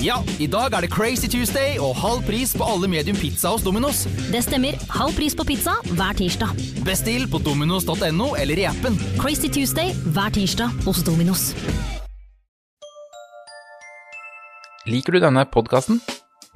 Ja, 0.00 0.14
i 0.40 0.46
dag 0.48 0.72
er 0.72 0.86
det 0.86 0.88
Crazy 0.94 1.28
Tuesday 1.28 1.74
og 1.76 1.90
halv 2.00 2.22
pris 2.24 2.54
på 2.56 2.64
alle 2.64 2.88
medium 2.88 3.18
pizza 3.20 3.50
hos 3.52 3.60
Domino's. 3.60 4.06
Det 4.32 4.40
stemmer. 4.46 4.78
Halv 4.88 5.12
pris 5.12 5.34
på 5.36 5.44
pizza 5.44 5.74
hver 5.92 6.16
tirsdag. 6.16 6.54
Bestill 6.86 7.26
på 7.28 7.36
dominos.no 7.44 8.30
eller 8.40 8.62
i 8.62 8.64
appen. 8.70 8.96
Crazy 9.20 9.50
Tuesday 9.52 9.92
hver 10.14 10.32
tirsdag 10.32 10.72
hos 10.86 11.02
Dominos. 11.04 11.50
Liker 14.88 15.12
du 15.12 15.20
denne 15.20 15.44
podkasten? 15.44 16.00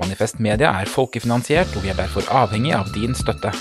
Manifest 0.00 0.40
Media 0.40 0.72
er 0.80 0.88
folkefinansiert, 0.88 1.76
og 1.76 1.84
vi 1.84 1.92
er 1.92 2.00
derfor 2.00 2.24
avhengig 2.32 2.72
av 2.74 2.88
din 2.96 3.12
støtte. 3.14 3.52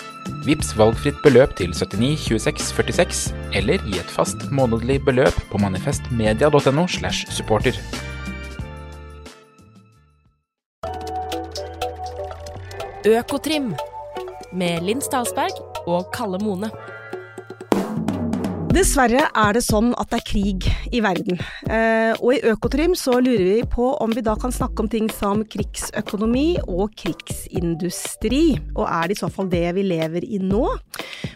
Vips 0.48 0.72
valgfritt 0.80 1.20
beløp 1.28 1.58
til 1.60 1.76
79 1.76 2.16
26 2.32 2.72
46, 2.72 3.28
eller 3.60 3.84
gi 3.84 4.00
et 4.00 4.16
fast 4.16 4.48
månedlig 4.48 5.02
beløp 5.04 5.44
på 5.52 5.62
manifestmedia.no 5.62 6.88
slash 6.88 7.28
supporter. 7.36 7.76
Økotrim 13.04 13.74
med 14.56 14.86
Linn 14.88 15.02
Stalsberg 15.04 15.58
og 15.92 16.06
Kalle 16.16 16.38
Mone. 16.40 16.70
Dessverre 18.72 19.26
er 19.28 19.58
det 19.58 19.64
sånn 19.66 19.90
at 20.00 20.08
det 20.14 20.22
er 20.22 20.26
krig 20.30 20.68
i 20.96 21.02
verden. 21.04 21.42
Eh, 21.68 22.16
og 22.16 22.32
i 22.32 22.40
Økotrim 22.48 22.96
så 22.96 23.18
lurer 23.20 23.44
vi 23.44 23.66
på 23.68 23.90
om 24.00 24.16
vi 24.16 24.24
da 24.24 24.38
kan 24.40 24.56
snakke 24.56 24.86
om 24.86 24.90
ting 24.90 25.12
som 25.12 25.44
krigsøkonomi 25.44 26.62
og 26.64 26.96
krigsindustri. 26.96 28.56
Og 28.72 28.88
er 28.88 29.12
det 29.12 29.18
i 29.18 29.22
så 29.26 29.30
fall 29.36 29.52
det 29.52 29.66
vi 29.76 29.84
lever 29.84 30.24
i 30.24 30.40
nå? 30.40 30.64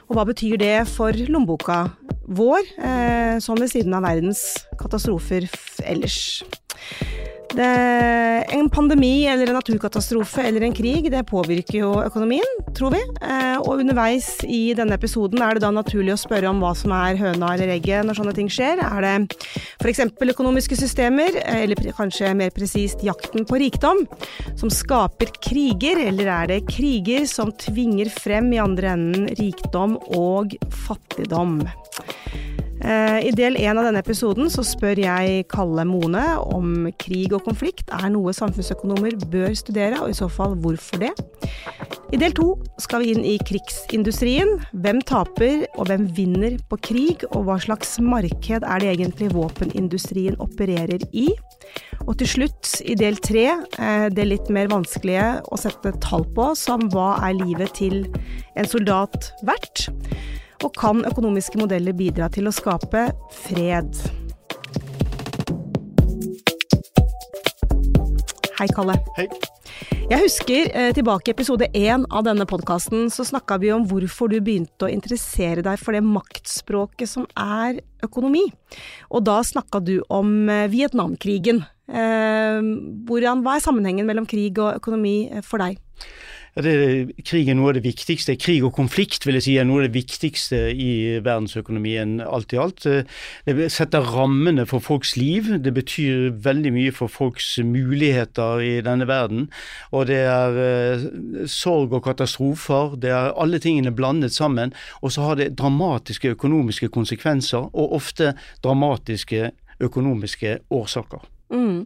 Og 0.08 0.16
hva 0.16 0.24
betyr 0.30 0.56
det 0.64 0.78
for 0.94 1.12
lommeboka 1.28 1.84
vår, 2.32 2.64
sånn 3.44 3.60
ved 3.60 3.76
siden 3.76 4.00
av 4.00 4.08
verdens 4.08 4.48
katastrofer 4.80 5.52
ellers? 5.84 6.40
Det, 7.48 7.68
en 8.54 8.70
pandemi 8.70 9.26
eller 9.28 9.48
en 9.48 9.56
naturkatastrofe 9.58 10.44
eller 10.50 10.66
en 10.68 10.74
krig, 10.76 11.08
det 11.12 11.24
påvirker 11.30 11.80
jo 11.80 11.92
økonomien, 12.04 12.60
tror 12.76 12.92
vi. 12.94 13.00
Eh, 13.24 13.56
og 13.62 13.82
underveis 13.82 14.28
i 14.44 14.74
denne 14.78 14.98
episoden 14.98 15.42
er 15.44 15.56
det 15.56 15.64
da 15.64 15.72
naturlig 15.74 16.16
å 16.16 16.20
spørre 16.20 16.52
om 16.52 16.60
hva 16.64 16.74
som 16.78 16.92
er 16.96 17.20
høna 17.20 17.54
eller 17.56 17.72
egget 17.78 18.06
når 18.08 18.20
sånne 18.20 18.36
ting 18.38 18.52
skjer. 18.52 18.82
Er 18.84 19.06
det 19.06 19.40
f.eks. 19.80 20.04
økonomiske 20.28 20.80
systemer, 20.80 21.40
eh, 21.46 21.64
eller 21.64 21.94
kanskje 21.98 22.36
mer 22.38 22.52
presist 22.56 23.06
jakten 23.06 23.48
på 23.48 23.62
rikdom, 23.64 24.04
som 24.60 24.74
skaper 24.74 25.32
kriger, 25.40 26.04
eller 26.10 26.34
er 26.42 26.54
det 26.54 26.62
kriger 26.70 27.28
som 27.32 27.56
tvinger 27.56 28.12
frem 28.12 28.52
i 28.54 28.64
andre 28.64 28.96
enden 28.98 29.32
rikdom 29.40 29.98
og 30.20 30.58
fattigdom? 30.88 31.62
Eh, 32.78 33.28
I 33.28 33.32
del 33.34 33.58
én 33.58 33.78
av 33.78 33.88
denne 33.88 34.02
episoden 34.04 34.52
så 34.54 34.62
spør 34.66 35.00
jeg 35.02 35.46
Kalle 35.50 35.86
Mone 35.88 36.24
om 36.44 36.90
krig 37.02 37.34
og 37.34 37.48
konflikt 37.48 37.90
er 37.96 38.12
noe 38.14 38.34
samfunnsøkonomer 38.38 39.18
bør 39.32 39.56
studere, 39.58 40.02
og 40.04 40.14
i 40.14 40.18
så 40.18 40.30
fall 40.30 40.54
hvorfor 40.62 41.02
det. 41.02 41.14
I 42.14 42.20
del 42.22 42.32
to 42.38 42.54
skal 42.80 43.04
vi 43.04 43.12
inn 43.16 43.26
i 43.28 43.36
krigsindustrien. 43.42 44.54
Hvem 44.84 45.02
taper 45.10 45.66
og 45.76 45.90
hvem 45.90 46.06
vinner 46.16 46.56
på 46.70 46.80
krig, 46.90 47.26
og 47.34 47.50
hva 47.50 47.58
slags 47.64 47.98
marked 48.04 48.64
er 48.64 48.84
det 48.84 48.94
egentlig 48.94 49.34
våpenindustrien 49.34 50.38
opererer 50.44 51.04
i? 51.12 51.28
Og 52.06 52.16
til 52.22 52.30
slutt, 52.38 52.78
i 52.88 52.96
del 52.96 53.18
tre, 53.20 53.50
eh, 53.82 54.08
det 54.14 54.30
litt 54.30 54.52
mer 54.54 54.70
vanskelige 54.72 55.42
å 55.52 55.60
sette 55.60 55.98
tall 56.04 56.24
på, 56.38 56.54
som 56.56 56.88
hva 56.94 57.18
er 57.28 57.40
livet 57.42 57.74
til 57.82 58.06
en 58.56 58.70
soldat 58.70 59.34
verdt? 59.48 59.90
Og 60.66 60.74
kan 60.74 61.04
økonomiske 61.06 61.60
modeller 61.62 61.94
bidra 61.94 62.32
til 62.34 62.50
å 62.50 62.56
skape 62.56 63.10
fred? 63.44 64.00
Hei, 68.58 68.66
Kalle. 68.74 68.98
Hei. 69.20 69.28
Jeg 70.08 70.24
husker 70.24 70.70
eh, 70.72 70.90
tilbake 70.96 71.30
i 71.30 71.36
episode 71.36 71.68
én 71.76 72.06
av 72.10 72.24
denne 72.26 72.48
podkasten, 72.50 73.12
så 73.14 73.26
snakka 73.28 73.60
vi 73.62 73.70
om 73.76 73.84
hvorfor 73.90 74.32
du 74.32 74.40
begynte 74.42 74.88
å 74.88 74.90
interessere 74.90 75.62
deg 75.66 75.78
for 75.82 75.94
det 75.94 76.02
maktspråket 76.06 77.12
som 77.12 77.28
er 77.38 77.82
økonomi. 78.08 78.48
Og 79.12 79.28
da 79.28 79.42
snakka 79.46 79.84
du 79.84 80.00
om 80.10 80.48
eh, 80.50 80.70
Vietnamkrigen. 80.74 81.62
Eh, 81.92 82.72
hvordan, 83.06 83.44
hva 83.46 83.60
er 83.60 83.68
sammenhengen 83.68 84.10
mellom 84.10 84.26
krig 84.26 84.58
og 84.64 84.80
økonomi 84.80 85.18
eh, 85.28 85.46
for 85.46 85.62
deg? 85.62 85.78
Det, 86.58 86.74
krig 87.28 87.50
er 87.52 87.58
noe 87.58 87.70
av 87.70 87.78
det 87.78 87.84
viktigste. 87.86 88.34
Krig 88.42 88.64
og 88.66 88.74
konflikt 88.78 89.28
vil 89.28 89.38
jeg 89.38 89.46
si 89.46 89.56
er 89.62 89.68
noe 89.68 89.84
av 89.84 89.88
det 89.88 89.98
viktigste 89.98 90.60
i 90.74 91.20
verdensøkonomien 91.22 92.18
alt 92.26 92.56
i 92.56 92.60
alt. 92.62 92.88
Det 93.46 93.68
setter 93.74 94.08
rammene 94.16 94.66
for 94.70 94.82
folks 94.84 95.16
liv. 95.20 95.52
Det 95.62 95.74
betyr 95.76 96.32
veldig 96.48 96.74
mye 96.74 96.96
for 96.96 97.14
folks 97.14 97.52
muligheter 97.62 98.64
i 98.66 98.74
denne 98.86 99.06
verden. 99.10 99.48
Og 99.94 100.10
det 100.10 100.24
er 100.26 100.60
eh, 100.64 101.08
sorg 101.52 101.94
og 101.94 102.06
katastrofer. 102.10 102.98
Det 102.98 103.14
er 103.14 103.38
alle 103.38 103.62
tingene 103.62 103.94
blandet 103.94 104.34
sammen. 104.34 104.74
Og 105.02 105.14
så 105.14 105.30
har 105.30 105.38
det 105.38 105.54
dramatiske 105.60 106.34
økonomiske 106.34 106.90
konsekvenser, 106.90 107.70
og 107.70 107.98
ofte 108.02 108.34
dramatiske 108.66 109.52
økonomiske 109.84 110.60
årsaker. 110.74 111.37
Mm. 111.54 111.86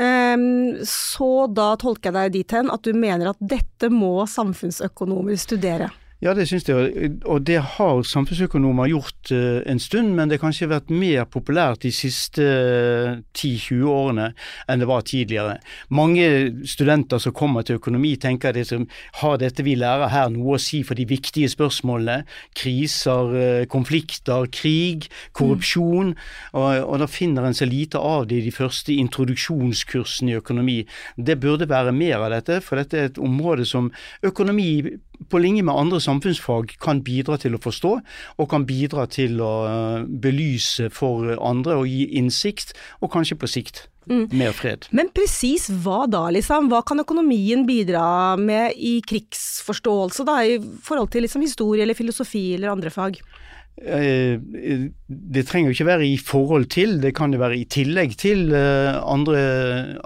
Um, 0.00 0.46
så 0.88 1.30
da 1.52 1.74
tolker 1.80 2.10
jeg 2.10 2.16
deg 2.16 2.38
dit 2.38 2.56
hen 2.56 2.72
at 2.72 2.86
du 2.86 2.96
mener 2.96 3.32
at 3.34 3.42
dette 3.42 3.90
må 3.92 4.16
samfunnsøkonomer 4.30 5.36
studere? 5.40 5.90
Ja, 6.22 6.30
det 6.32 6.46
syns 6.46 6.68
jeg, 6.68 7.08
og 7.26 7.42
det 7.44 7.56
har 7.74 8.04
samfunnsøkonomer 8.06 8.86
gjort 8.92 9.32
uh, 9.34 9.58
en 9.66 9.80
stund, 9.82 10.12
men 10.14 10.30
det 10.30 10.38
har 10.38 10.44
kanskje 10.44 10.70
vært 10.70 10.92
mer 10.94 11.26
populært 11.26 11.82
de 11.82 11.90
siste 11.92 12.44
uh, 12.44 13.18
10-20 13.34 13.82
årene 13.90 14.28
enn 14.70 14.80
det 14.80 14.88
var 14.88 15.02
tidligere. 15.04 15.58
Mange 15.90 16.28
studenter 16.70 17.18
som 17.20 17.34
kommer 17.34 17.66
til 17.66 17.80
økonomi 17.80 18.14
tenker 18.22 18.54
at 18.54 18.60
det 18.70 18.78
har 19.20 19.40
dette 19.42 19.66
vi 19.66 19.74
lærer 19.76 20.12
her 20.14 20.30
noe 20.32 20.54
å 20.54 20.62
si 20.62 20.84
for 20.86 20.94
de 20.94 21.04
viktige 21.10 21.50
spørsmålene. 21.50 22.22
Kriser, 22.56 23.34
uh, 23.34 23.66
konflikter, 23.66 24.46
krig, 24.54 25.10
korrupsjon. 25.34 26.14
Mm. 26.14 26.28
Og, 26.54 26.68
og 26.84 27.02
da 27.02 27.10
finner 27.10 27.50
en 27.50 27.58
så 27.58 27.66
lite 27.66 27.98
av 27.98 28.30
det 28.30 28.38
i 28.38 28.46
de 28.46 28.54
første 28.54 28.94
introduksjonskursene 28.94 30.30
i 30.30 30.38
økonomi. 30.38 30.78
Det 31.18 31.40
burde 31.42 31.68
være 31.68 31.92
mer 31.92 32.22
av 32.22 32.38
dette, 32.38 32.62
for 32.62 32.78
dette 32.78 33.02
er 33.02 33.10
et 33.10 33.20
område 33.20 33.66
som 33.68 33.90
økonomi 34.22 34.70
på 35.30 35.40
linje 35.42 35.64
med 35.66 35.74
andre 35.74 36.00
samfunnsfag 36.02 36.76
kan 36.82 37.02
bidra 37.06 37.38
til 37.40 37.56
å 37.56 37.62
forstå, 37.62 37.94
og 38.38 38.50
kan 38.50 38.66
bidra 38.68 39.06
til 39.10 39.40
å 39.42 39.54
belyse 40.04 40.90
for 40.94 41.34
andre 41.38 41.80
og 41.80 41.90
gi 41.90 42.08
innsikt, 42.20 42.74
og 43.00 43.12
kanskje 43.14 43.38
på 43.40 43.50
sikt 43.50 43.86
mm. 44.10 44.28
mer 44.36 44.54
fred. 44.56 44.88
Men 44.94 45.10
presis 45.14 45.68
hva 45.84 46.04
da, 46.10 46.26
liksom? 46.34 46.68
Hva 46.72 46.82
kan 46.86 47.02
økonomien 47.02 47.64
bidra 47.68 48.36
med 48.40 48.76
i 48.76 48.98
krigsforståelse, 49.06 50.26
da, 50.28 50.40
i 50.44 50.58
forhold 50.84 51.12
til 51.14 51.26
liksom 51.26 51.44
historie 51.44 51.86
eller 51.86 51.98
filosofi 51.98 52.46
eller 52.56 52.74
andre 52.74 52.92
fag? 52.94 53.20
Det 53.74 55.42
trenger 55.48 55.68
jo 55.68 55.74
ikke 55.74 55.86
være 55.86 56.06
i 56.06 56.16
forhold 56.16 56.68
til, 56.70 57.02
det 57.02 57.14
kan 57.16 57.32
jo 57.34 57.40
være 57.42 57.58
i 57.58 57.64
tillegg 57.66 58.14
til 58.20 58.54
andre, 58.54 59.40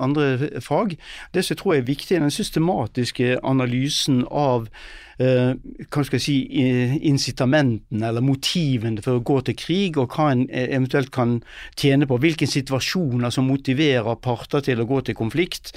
andre 0.00 0.24
fag. 0.64 0.96
Det 1.34 1.44
som 1.44 1.52
jeg 1.54 1.60
tror 1.60 1.74
er 1.76 1.90
viktig, 1.90 2.16
er 2.16 2.24
den 2.24 2.32
systematiske 2.32 3.36
analysen 3.44 4.24
av 4.30 4.70
eh, 5.18 5.54
hva 5.88 6.04
skal 6.06 6.18
jeg 6.18 6.24
si, 6.24 6.36
incitamentene 7.08 8.08
eller 8.10 8.24
motivene 8.24 9.02
for 9.04 9.18
å 9.18 9.24
gå 9.26 9.40
til 9.46 9.56
krig, 9.58 9.98
og 10.00 10.14
hva 10.14 10.30
en 10.32 10.44
eventuelt 10.50 11.10
kan 11.14 11.38
tjene 11.78 12.08
på. 12.08 12.18
Hvilke 12.22 12.48
situasjoner 12.48 13.32
som 13.34 13.48
motiverer 13.50 14.18
parter 14.22 14.64
til 14.64 14.82
å 14.82 14.88
gå 14.88 15.00
til 15.06 15.18
konflikt. 15.18 15.74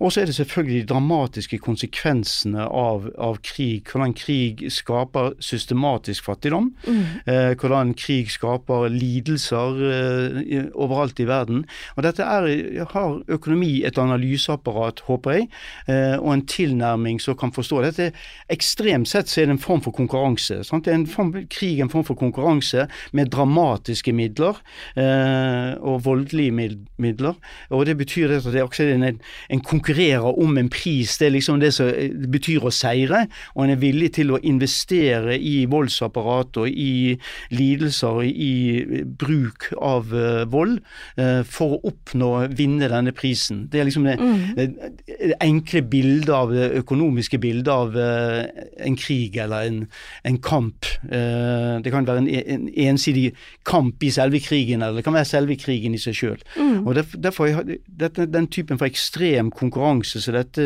Og 0.00 0.12
så 0.12 0.22
er 0.22 0.30
det 0.30 0.36
selvfølgelig 0.38 0.82
de 0.82 0.90
dramatiske 0.92 1.60
konsekvensene 1.62 2.66
av, 2.66 3.08
av 3.18 3.40
krig. 3.46 3.88
Hvordan 3.88 4.16
krig 4.18 4.64
skaper 4.72 5.36
systematisk 5.42 6.28
fattigdom. 6.28 6.72
Mm. 6.86 7.02
eh, 7.26 7.52
hvordan 7.58 7.94
krig 7.98 8.30
skaper 8.32 8.88
lidelser 8.92 9.82
eh, 9.88 10.68
overalt 10.74 11.20
i 11.22 11.28
verden. 11.28 11.64
Og 11.96 12.06
Dette 12.06 12.26
er, 12.26 12.48
har 12.92 13.18
økonomi 13.32 13.82
et 13.86 13.98
analyseapparat, 13.98 15.04
håper 15.08 15.36
jeg, 15.36 15.48
eh, 15.88 16.16
og 16.18 16.32
en 16.34 16.46
tilnærming 16.46 17.20
som 17.22 17.38
kan 17.38 17.54
forstå. 17.54 17.82
Dette 17.86 18.10
er 18.10 18.30
Ekstremt 18.52 18.81
sett 19.06 19.30
så 19.30 19.42
er 19.42 19.46
det 19.48 19.56
en 19.56 19.62
form 19.62 19.82
for 19.84 19.94
konkurranse. 19.96 20.62
Sant? 20.64 20.84
Det 20.84 20.92
er 20.92 21.00
en 21.00 21.06
form, 21.06 21.32
krig 21.50 21.80
en 21.80 21.90
form 21.92 22.04
for 22.04 22.18
konkurranse 22.18 22.86
med 23.12 23.30
dramatiske 23.32 24.12
midler 24.12 24.58
eh, 24.96 25.74
og 25.80 26.04
voldelige 26.04 26.52
midler. 26.98 27.34
og 27.70 27.86
Det 27.86 27.96
betyr 27.98 28.36
at 28.38 28.44
det 28.52 28.62
er 28.62 28.94
en, 28.94 29.20
en 29.50 29.60
konkurrerer 29.60 30.38
om 30.38 30.58
en 30.58 30.68
pris. 30.68 31.18
Det 31.18 31.26
er 31.26 31.36
liksom 31.36 31.60
det 31.60 31.72
som 31.74 31.90
betyr 32.32 32.66
å 32.66 32.72
seire, 32.74 33.26
og 33.54 33.64
en 33.64 33.74
er 33.74 33.82
villig 33.82 34.12
til 34.18 34.32
å 34.32 34.40
investere 34.42 35.38
i 35.38 35.64
voldsapparat 35.70 36.62
og 36.62 36.68
i 36.68 37.16
lidelser 37.52 38.22
og 38.22 38.26
i 38.26 39.04
bruk 39.06 39.70
av 39.78 40.12
uh, 40.14 40.42
vold 40.50 40.78
uh, 41.18 41.42
for 41.48 41.76
å 41.76 41.80
oppnå, 41.92 42.30
vinne 42.56 42.90
denne 42.90 43.14
prisen. 43.16 43.66
Det 43.72 43.80
er 43.80 43.88
liksom 43.88 44.06
det, 44.08 44.16
mm. 44.20 44.42
det, 44.58 44.68
det 45.08 45.38
enkle 45.42 45.84
bildet 45.92 46.32
av 46.36 46.52
det 46.54 46.70
økonomiske 46.82 47.40
bildet 47.42 47.72
av 47.72 47.96
uh, 47.96 48.42
en 48.78 48.96
krig 48.96 49.36
eller 49.36 49.68
en, 49.68 49.78
en 50.24 50.38
kamp. 50.42 50.86
det 51.02 51.92
kan 51.92 52.06
være 52.06 52.22
en, 52.22 52.28
en, 52.28 52.68
ensidig 52.88 53.32
kamp 53.68 54.02
i 54.02 54.10
selve 54.10 54.40
krigen, 54.40 54.82
eller 54.82 55.00
det 55.00 55.04
kan 55.04 55.16
være 55.16 55.28
selve 55.28 55.56
krigen 55.60 55.94
i 55.94 56.00
seg 56.00 56.16
sjøl. 56.16 56.42
Mm. 56.56 56.86
Og 56.86 56.96
derfor, 56.96 57.62
dette, 57.86 58.26
Den 58.32 58.46
typen 58.46 58.78
for 58.78 58.86
ekstrem 58.86 59.50
konkurranse 59.50 60.20
som 60.22 60.36
dette 60.36 60.64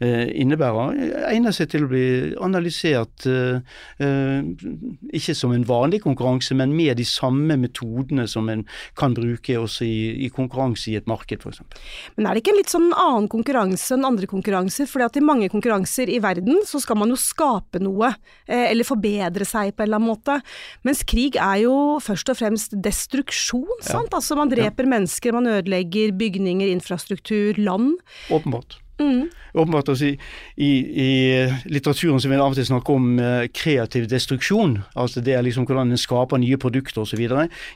innebærer, 0.00 0.96
egner 1.30 1.54
seg 1.54 1.70
til 1.72 1.86
å 1.86 1.90
bli 1.92 2.06
analysert 2.42 3.26
ikke 5.12 5.36
som 5.36 5.54
en 5.54 5.66
vanlig 5.68 6.02
konkurranse, 6.04 6.56
men 6.58 6.74
med 6.76 6.96
de 7.00 7.06
samme 7.06 7.56
metodene 7.60 8.26
som 8.30 8.48
en 8.52 8.64
kan 8.98 9.14
bruke 9.16 9.56
også 9.58 9.86
i, 9.86 10.26
i 10.26 10.30
konkurranse 10.32 10.90
i 10.92 10.96
et 10.98 11.08
marked, 11.10 11.44
f.eks. 11.44 11.62
Men 12.16 12.28
er 12.28 12.34
det 12.34 12.42
ikke 12.42 12.54
en 12.54 12.60
litt 12.60 12.72
sånn 12.72 12.90
annen 12.90 13.28
konkurranse 13.32 13.96
enn 13.96 14.08
andre 14.08 14.28
konkurranser? 14.30 14.88
Fordi 14.90 15.08
at 15.08 15.18
i 15.18 15.24
mange 15.24 15.50
konkurranser 15.52 16.10
i 16.12 16.20
verden 16.22 16.62
så 16.68 16.80
skal 16.82 16.98
man 17.00 17.11
jo 17.12 17.20
skape 17.20 17.80
noe, 17.82 18.12
eh, 18.46 18.68
eller 18.70 18.88
forbedre 18.88 19.46
seg 19.48 19.72
på 19.76 19.84
en 19.84 19.88
eller 19.88 20.00
annen 20.00 20.12
måte. 20.12 20.38
Mens 20.86 21.04
krig 21.08 21.38
er 21.38 21.62
jo 21.64 21.74
først 22.02 22.32
og 22.32 22.40
fremst 22.40 22.76
destruksjon, 22.84 23.80
sant? 23.80 24.10
Ja. 24.10 24.18
Altså 24.20 24.38
man 24.38 24.52
dreper 24.52 24.88
ja. 24.88 24.92
mennesker, 24.96 25.36
man 25.36 25.50
ødelegger 25.50 26.14
bygninger, 26.18 26.72
infrastruktur, 26.72 27.58
land. 27.60 27.94
Åpenbart. 28.32 28.81
Mm. 29.00 29.30
Åpenbart 29.54 29.88
også 29.92 30.06
i, 30.06 30.12
i, 30.56 30.70
i, 31.04 31.08
litteraturen 31.68 32.20
så 32.20 32.28
vil 32.30 32.38
en 32.38 32.44
av 32.46 32.54
og 32.54 32.56
til 32.56 32.66
snakke 32.68 32.94
om 32.96 33.18
eh, 33.20 33.46
kreativ 33.52 34.06
destruksjon. 34.08 34.78
altså 34.96 35.20
Det 35.20 35.34
er 35.36 35.44
liksom 35.44 35.66
hvordan 35.68 35.92
en 35.92 36.00
skaper 36.00 36.40
nye 36.40 36.56
produkter 36.60 37.02
osv. 37.02 37.20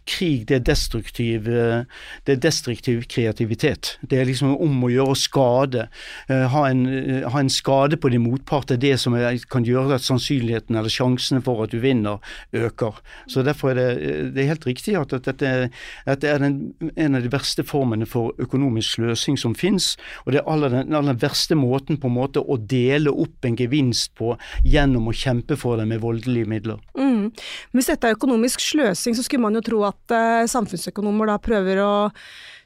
Krig 0.08 0.46
det 0.48 0.56
er, 0.56 0.64
destruktiv, 0.64 1.48
eh, 1.48 1.84
det 2.24 2.36
er 2.36 2.42
destruktiv 2.46 3.04
kreativitet. 3.12 3.98
Det 4.00 4.20
er 4.20 4.28
liksom 4.28 4.54
om 4.56 4.86
å 4.86 4.92
gjøre 4.92 5.16
skade. 5.20 5.86
Eh, 6.32 6.46
ha, 6.52 6.64
en, 6.70 6.86
ha, 7.26 7.40
en, 7.40 7.52
skade 7.52 8.00
på 8.00 8.12
din 8.12 8.24
motpart 8.24 8.72
er 8.72 8.80
det 8.80 8.96
som 9.00 9.16
er, 9.16 9.36
kan 9.50 9.64
gjøre 9.64 9.98
at 9.98 10.06
sannsynligheten 10.06 10.76
eller 10.76 10.92
sjansene 10.92 11.44
for 11.44 11.64
at 11.64 11.76
du 11.76 11.80
vinner, 11.84 12.24
øker. 12.56 13.02
Så 13.28 13.44
Derfor 13.46 13.70
er 13.70 13.78
det, 13.78 14.32
det 14.34 14.42
er 14.42 14.50
helt 14.54 14.66
riktig 14.66 14.96
at, 14.98 15.12
at 15.12 15.28
dette, 15.28 15.68
dette, 16.06 16.28
er 16.28 16.40
den, 16.42 16.72
en 16.96 17.16
av 17.16 17.22
de 17.24 17.30
verste 17.32 17.62
formene 17.66 18.08
for 18.08 18.32
økonomisk 18.42 18.96
sløsing 18.96 19.38
som 19.40 19.54
finnes. 19.54 19.92
Og 20.24 20.32
det 20.32 20.40
er 20.40 20.50
aller, 20.50 20.72
den 20.80 20.96
aller 20.96 21.15
verste 21.22 21.56
måten 21.58 22.00
på 22.00 22.10
en 22.10 22.16
måte 22.16 22.42
å 22.42 22.58
dele 22.58 23.12
opp 23.12 23.46
en 23.46 23.56
gevinst 23.58 24.14
på 24.18 24.34
gjennom 24.64 25.10
å 25.10 25.16
kjempe 25.16 25.58
for 25.60 25.80
det 25.80 25.86
med 25.90 26.02
voldelige 26.04 26.50
midler. 26.50 26.82
Mm. 26.98 27.30
Hvis 27.76 27.90
dette 27.92 28.10
er 28.10 28.18
økonomisk 28.18 28.62
sløsing, 28.64 29.16
så 29.16 29.24
skulle 29.26 29.46
man 29.46 29.58
jo 29.58 29.64
tro 29.66 29.82
at 29.88 30.14
uh, 30.14 30.44
samfunnsøkonomer 30.50 31.32
da 31.32 31.40
prøver 31.42 31.82
å 31.84 31.94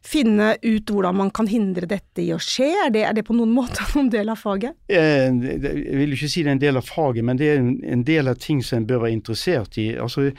finne 0.06 0.55
ut 0.62 0.91
hvordan 0.91 1.17
man 1.17 1.31
kan 1.35 1.49
hindre 1.50 1.88
dette 1.88 2.23
i 2.23 2.31
å 2.35 2.41
skje? 2.41 2.69
Er 2.87 2.93
det, 2.94 3.05
er 3.06 3.17
det 3.17 3.25
på 3.29 3.37
noen 3.37 3.52
måte 3.58 3.85
noen 3.94 4.11
del 4.12 4.32
av 4.32 4.41
faget? 4.41 4.76
Eh, 4.91 5.29
jeg 5.29 5.99
vil 6.00 6.17
ikke 6.17 6.31
si 6.31 6.44
det 6.44 6.52
er 6.52 6.56
en 6.56 6.62
del 6.62 6.81
av 6.81 6.88
faget, 6.88 7.26
men 7.26 7.41
det 7.41 7.50
er 7.52 7.61
en 7.61 8.05
del 8.06 8.31
av 8.31 8.41
ting 8.41 8.62
som 8.64 8.81
en 8.81 8.88
bør 8.88 9.05
være 9.05 9.17
interessert 9.19 9.79
i. 9.81 9.91
Altså, 10.00 10.31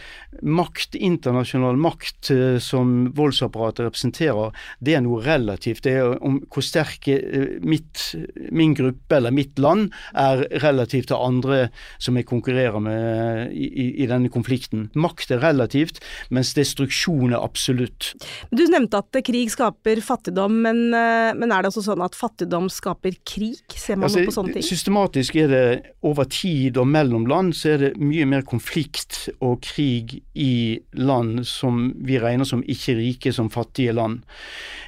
Makt, 0.42 0.96
internasjonal 0.98 1.78
makt 1.82 2.32
eh, 2.34 2.58
som 2.64 3.12
voldsapparatet 3.18 3.86
representerer, 3.90 4.56
det 4.82 4.96
er 4.98 5.06
noe 5.06 5.22
relativt. 5.26 5.84
Det 5.86 5.96
er 6.00 6.16
om 6.26 6.40
hvor 6.52 6.66
sterk 6.66 7.08
eh, 7.12 7.58
mitt, 7.62 8.12
min 8.50 8.74
gruppe 8.78 9.20
eller 9.20 9.36
mitt 9.36 9.60
land 9.62 9.92
er 10.18 10.46
relativt 10.64 11.12
til 11.12 11.22
andre 11.22 11.68
som 12.02 12.18
jeg 12.18 12.28
konkurrerer 12.30 12.82
med 12.82 13.54
i, 13.54 13.92
i 14.02 14.10
denne 14.10 14.32
konflikten. 14.34 14.90
Makt 14.98 15.34
er 15.36 15.44
relativt, 15.44 16.02
mens 16.34 16.56
destruksjon 16.58 17.36
er 17.36 17.44
absolutt. 17.44 18.14
Du 18.50 18.66
nevnte 18.72 19.02
at 19.02 19.22
krig 19.28 19.51
skaper 19.52 20.02
fattigdom, 20.06 20.58
men, 20.64 20.82
eh, 20.98 21.32
men, 21.38 21.52
er 21.52 21.64
det 21.64 21.72
også 21.72 21.84
sånn 21.86 22.04
at 22.06 22.18
fattigdom 22.18 22.70
skaper 22.72 23.18
krig? 23.28 23.62
Ser 23.76 24.00
man 24.00 24.08
altså, 24.08 24.22
noe 24.22 24.32
på 24.32 24.36
sånne 24.36 24.56
ting? 24.58 24.66
Systematisk 24.66 25.38
er 25.44 25.52
det 25.52 25.64
over 26.08 26.30
tid 26.32 26.80
og 26.82 26.90
mellom 26.92 27.28
land 27.30 27.56
så 27.58 27.76
er 27.76 27.86
det 27.86 27.92
mye 28.02 28.28
mer 28.30 28.46
konflikt 28.48 29.28
og 29.40 29.62
krig 29.66 30.20
i 30.34 30.80
land 30.98 31.44
som 31.48 31.90
vi 32.02 32.20
regner 32.22 32.48
som 32.48 32.64
ikke 32.64 32.98
rike, 33.00 33.36
som 33.36 33.52
fattige 33.54 33.96
land. 33.98 34.24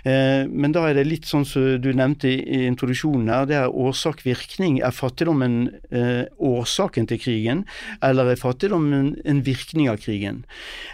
Eh, 0.04 0.44
men 0.50 0.74
da 0.76 0.84
er 0.90 0.98
det 0.98 1.06
litt 1.08 1.28
sånn 1.30 1.46
som 1.48 1.78
du 1.80 1.90
nevnte 1.96 2.28
i 2.28 2.64
introduksjonen 2.68 3.32
her, 3.32 3.48
det 3.48 3.58
er 3.60 3.72
årsak-virkning. 3.72 4.82
Er 4.84 4.96
fattigdommen 4.96 5.70
eh, 5.96 6.26
årsaken 6.44 7.08
til 7.10 7.22
krigen, 7.24 7.64
eller 8.04 8.34
er 8.34 8.40
fattigdommen 8.40 9.14
en 9.24 9.44
virkning 9.46 9.90
av 9.92 10.02
krigen? 10.04 10.44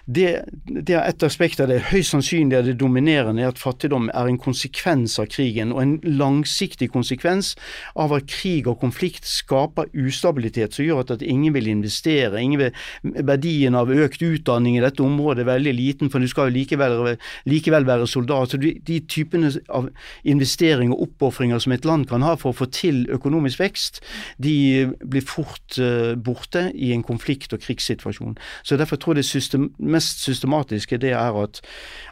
Det, 0.05 0.43
det 0.69 0.97
er 0.97 1.07
et 1.09 1.25
aspekt 1.25 1.61
av 1.63 1.71
det. 1.71 1.81
Høyst 1.89 2.13
sannsynlig 2.13 2.59
er 2.59 2.67
det 2.67 2.77
dominerende 2.81 3.47
at 3.49 3.61
fattigdom 3.61 4.11
er 4.13 4.29
en 4.29 4.39
konsekvens 4.41 5.17
av 5.21 5.29
krigen, 5.33 5.73
og 5.73 5.81
en 5.83 5.95
langsiktig 6.05 6.91
konsekvens 6.93 7.55
av 7.99 8.13
at 8.15 8.29
krig 8.29 8.69
og 8.69 8.79
konflikt 8.83 9.25
skaper 9.29 9.89
ustabilitet 9.97 10.77
som 10.77 10.85
gjør 10.85 11.03
at, 11.05 11.25
ingen 11.25 11.53
vil 11.55 11.69
investere. 11.71 12.39
Ingen 12.41 12.61
vil, 12.61 12.85
verdien 13.25 13.77
av 13.77 13.89
økt 13.89 14.21
utdanning 14.25 14.77
i 14.77 14.83
dette 14.83 15.03
området 15.03 15.43
er 15.43 15.49
veldig 15.49 15.73
liten, 15.75 16.13
for 16.13 16.21
du 16.21 16.29
skal 16.29 16.49
jo 16.49 16.57
likevel, 16.59 17.15
likevel 17.49 17.87
være 17.89 18.07
soldat. 18.09 18.53
Så 18.53 18.61
de, 18.61 18.98
typene 19.07 19.51
av 19.69 19.89
investeringer 20.27 20.95
og 20.95 21.09
oppofringer 21.09 21.61
som 21.63 21.75
et 21.75 21.87
land 21.87 22.07
kan 22.09 22.25
ha 22.25 22.35
for 22.39 22.53
å 22.53 22.59
få 22.61 22.69
til 22.73 23.05
økonomisk 23.13 23.61
vekst, 23.61 24.01
de 24.41 24.89
blir 25.03 25.25
fort 25.25 25.79
uh, 25.79 26.15
borte 26.15 26.69
i 26.75 26.93
en 26.95 27.05
konflikt- 27.05 27.53
og 27.55 27.63
krigssituasjon. 27.65 28.37
Så 28.63 28.79
Derfor 28.79 28.95
tror 28.95 29.15
jeg 29.15 29.23
det 29.23 29.29
system, 29.29 29.69
mest 29.79 30.23
systematiske 30.23 30.97
det 31.01 31.11
er 31.11 31.35
at, 31.35 31.61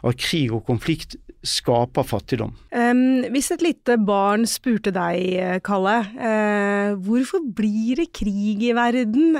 at 0.04 0.20
krig 0.20 0.52
og 0.52 0.66
konflikt 0.68 1.16
skaper 1.46 2.02
fattigdom. 2.02 2.50
Um, 2.74 3.22
hvis 3.32 3.50
et 3.54 3.62
lite 3.62 3.94
barn 4.02 4.44
spurte 4.48 4.90
deg, 4.94 5.62
Kalle, 5.64 5.96
uh, 6.18 6.96
hvorfor 7.06 7.44
blir 7.56 8.00
det 8.02 8.08
krig 8.16 8.64
i 8.66 8.74
verden? 8.76 9.38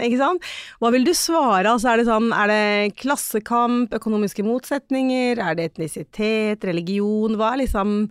Hva 0.78 0.92
vil 0.94 1.06
du 1.06 1.12
svare? 1.16 1.66
Altså, 1.72 1.92
er 1.92 2.00
det 2.00 2.06
sånn, 2.08 2.30
er 2.32 2.52
det 2.52 2.96
klassekamp, 3.00 3.94
økonomiske 3.98 4.46
motsetninger, 4.46 5.42
er 5.42 5.58
det 5.58 5.72
etnisitet, 5.72 6.66
religion? 6.68 7.38
Hva 7.38 7.55
er 7.55 7.64
liksom 7.64 8.08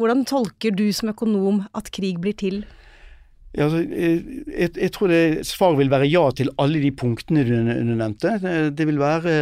Hvordan 0.00 0.24
tolker 0.26 0.72
du 0.74 0.86
som 0.96 1.10
økonom 1.12 1.60
at 1.76 1.90
krig 1.94 2.16
blir 2.18 2.34
til? 2.34 2.62
Ja, 3.52 3.66
altså, 3.66 3.82
jeg, 3.84 4.70
jeg, 4.80 4.90
tror 4.94 5.12
det 5.12 5.44
svaret 5.44 5.78
vil 5.82 5.92
være 5.92 6.08
ja 6.08 6.22
til 6.32 6.48
alle 6.58 6.80
de 6.80 6.88
punktene 6.96 7.44
du, 7.44 7.52
du 7.52 7.92
nevnte. 7.92 8.38
Det, 8.72 8.86
vil 8.88 8.98
være 8.98 9.34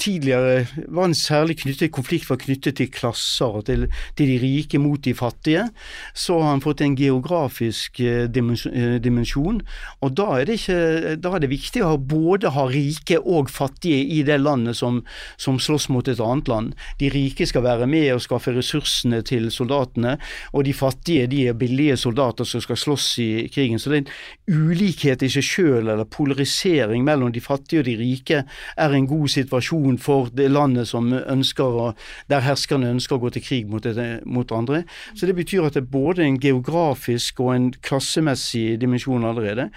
tidligere 0.00 0.66
var 0.88 1.08
en 1.08 1.16
særlig 1.16 1.58
knyttet, 1.62 1.92
konflikt 1.92 2.28
var 2.30 2.40
knyttet 2.40 2.78
til 2.80 2.90
klasser, 2.92 3.60
til, 3.66 3.86
til, 4.18 4.30
de 4.30 4.38
rike 4.42 4.80
mot 4.80 5.00
de 5.04 5.14
fattige. 5.14 5.66
Så 6.14 6.38
har 6.40 6.54
han 6.54 6.64
fått 6.64 6.82
en 6.84 6.96
geografisk 6.98 8.00
eh, 8.00 8.24
eh, 8.26 8.96
dimensjon. 9.02 9.60
Og 10.00 10.14
da 10.16 10.28
er, 10.40 10.52
ikke, 10.54 11.16
da 11.20 11.34
er 11.36 11.44
det 11.44 11.52
viktig 11.52 11.84
å 11.84 11.96
både 11.98 12.52
ha 12.54 12.66
rike 12.70 13.20
og 13.20 13.50
fattige 13.52 14.02
i 14.16 14.22
det 14.26 14.40
landet 14.40 14.78
som, 14.78 15.02
som 15.40 15.60
slåss 15.60 15.90
mot 15.92 16.08
et 16.08 16.20
annet 16.20 16.48
land. 16.50 16.74
De 17.00 17.10
rike 17.12 17.46
skal 17.48 17.64
være 17.66 17.88
med 17.90 18.10
og 18.14 18.24
skaffe 18.24 18.54
ressursene 18.56 19.22
til 19.26 19.50
soldatene, 19.52 20.16
og 20.54 20.66
de 20.66 20.74
fattige 20.76 21.28
de 21.30 21.46
er 21.50 21.58
billige 21.58 21.98
soldater 22.00 22.48
som 22.48 22.62
skal 22.64 22.78
slåss 22.80 23.08
i 23.22 23.30
krigen. 23.52 23.78
Så 23.80 23.92
det 23.92 24.00
er 24.00 24.04
en 24.06 24.64
ulikhet 24.70 25.24
i 25.26 25.30
seg 25.32 25.46
sjøl, 25.46 25.88
eller 25.88 26.08
polarisering 26.08 27.04
mellom 27.06 27.32
de 27.34 27.42
fattige 27.44 27.82
og 27.82 27.88
de 27.88 27.96
rike, 28.00 28.42
er 28.80 28.96
en 28.96 29.08
god 29.10 29.28
situasjon 29.32 29.89
situasjon 29.90 29.98
for 29.98 30.30
det 30.32 30.50
landet 30.50 30.88
som 30.88 31.12
ønsker 31.12 31.64
å, 31.64 31.94
der 32.28 32.40
herskerne 32.40 32.90
ønsker 32.90 33.16
å 33.16 33.20
gå 33.20 33.30
til 33.30 33.42
krig 33.42 33.68
mot, 33.68 33.82
det, 33.82 34.22
mot 34.24 34.50
andre. 34.52 34.84
Så 35.14 35.26
det 35.26 35.34
betyr 35.34 35.66
at 35.66 35.74
det 35.74 35.84
er 35.84 35.90
både 35.90 36.24
en 36.24 36.38
geografisk 36.38 37.40
og 37.40 37.54
en 37.54 37.72
klassemessig 37.82 38.78
dimensjon 38.80 39.24
allerede. 39.24 39.70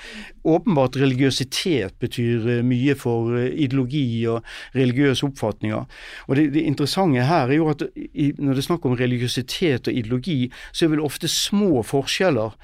åpenbart 0.44 0.98
religiøsitet 0.98 1.96
betyr 2.00 2.48
eh, 2.50 2.64
mye 2.64 2.96
for 2.96 3.38
eh, 3.38 3.54
ideologi 3.64 4.26
og 4.28 4.44
religiøse 4.76 5.26
oppfatninger. 5.26 5.86
Og 6.28 6.36
det, 6.36 6.54
det 6.54 6.66
interessante 6.68 7.24
her 7.24 7.48
er 7.48 7.56
jo 7.56 7.70
at 7.72 7.84
når 7.84 8.54
det 8.54 8.60
er 8.60 8.68
snakk 8.68 8.86
om 8.86 8.98
religiøsitet 8.98 9.88
og 9.88 9.94
ideologi, 9.94 10.52
så 10.74 10.90
vil 10.92 11.04
ofte 11.04 11.30
små 11.32 11.82
forskjeller 11.88 12.58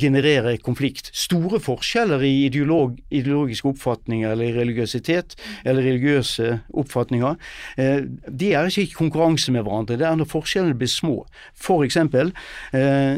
generere 0.00 0.58
konflikt. 0.58 1.10
Store 1.16 1.60
forskjeller 1.60 2.22
i 2.22 2.44
ideolog, 2.44 2.98
ideologiske 3.10 3.68
oppfatninger 3.72 4.34
eller 4.34 4.52
religiøsitet 4.58 5.36
eller 5.64 5.82
religiøse 5.82 6.60
oppfatninger, 6.68 6.83
eh, 6.84 8.04
de 8.28 8.52
er 8.52 8.68
ikke 8.68 8.82
i 8.82 8.92
konkurranse 8.94 9.52
med 9.52 9.64
hverandre. 9.64 9.98
Det 10.00 10.06
er 10.06 10.16
når 10.18 10.30
forskjellene 10.30 10.78
blir 10.78 10.90
små. 10.90 11.16
For 11.54 11.84
eksempel, 11.86 12.32
eh, 12.72 13.16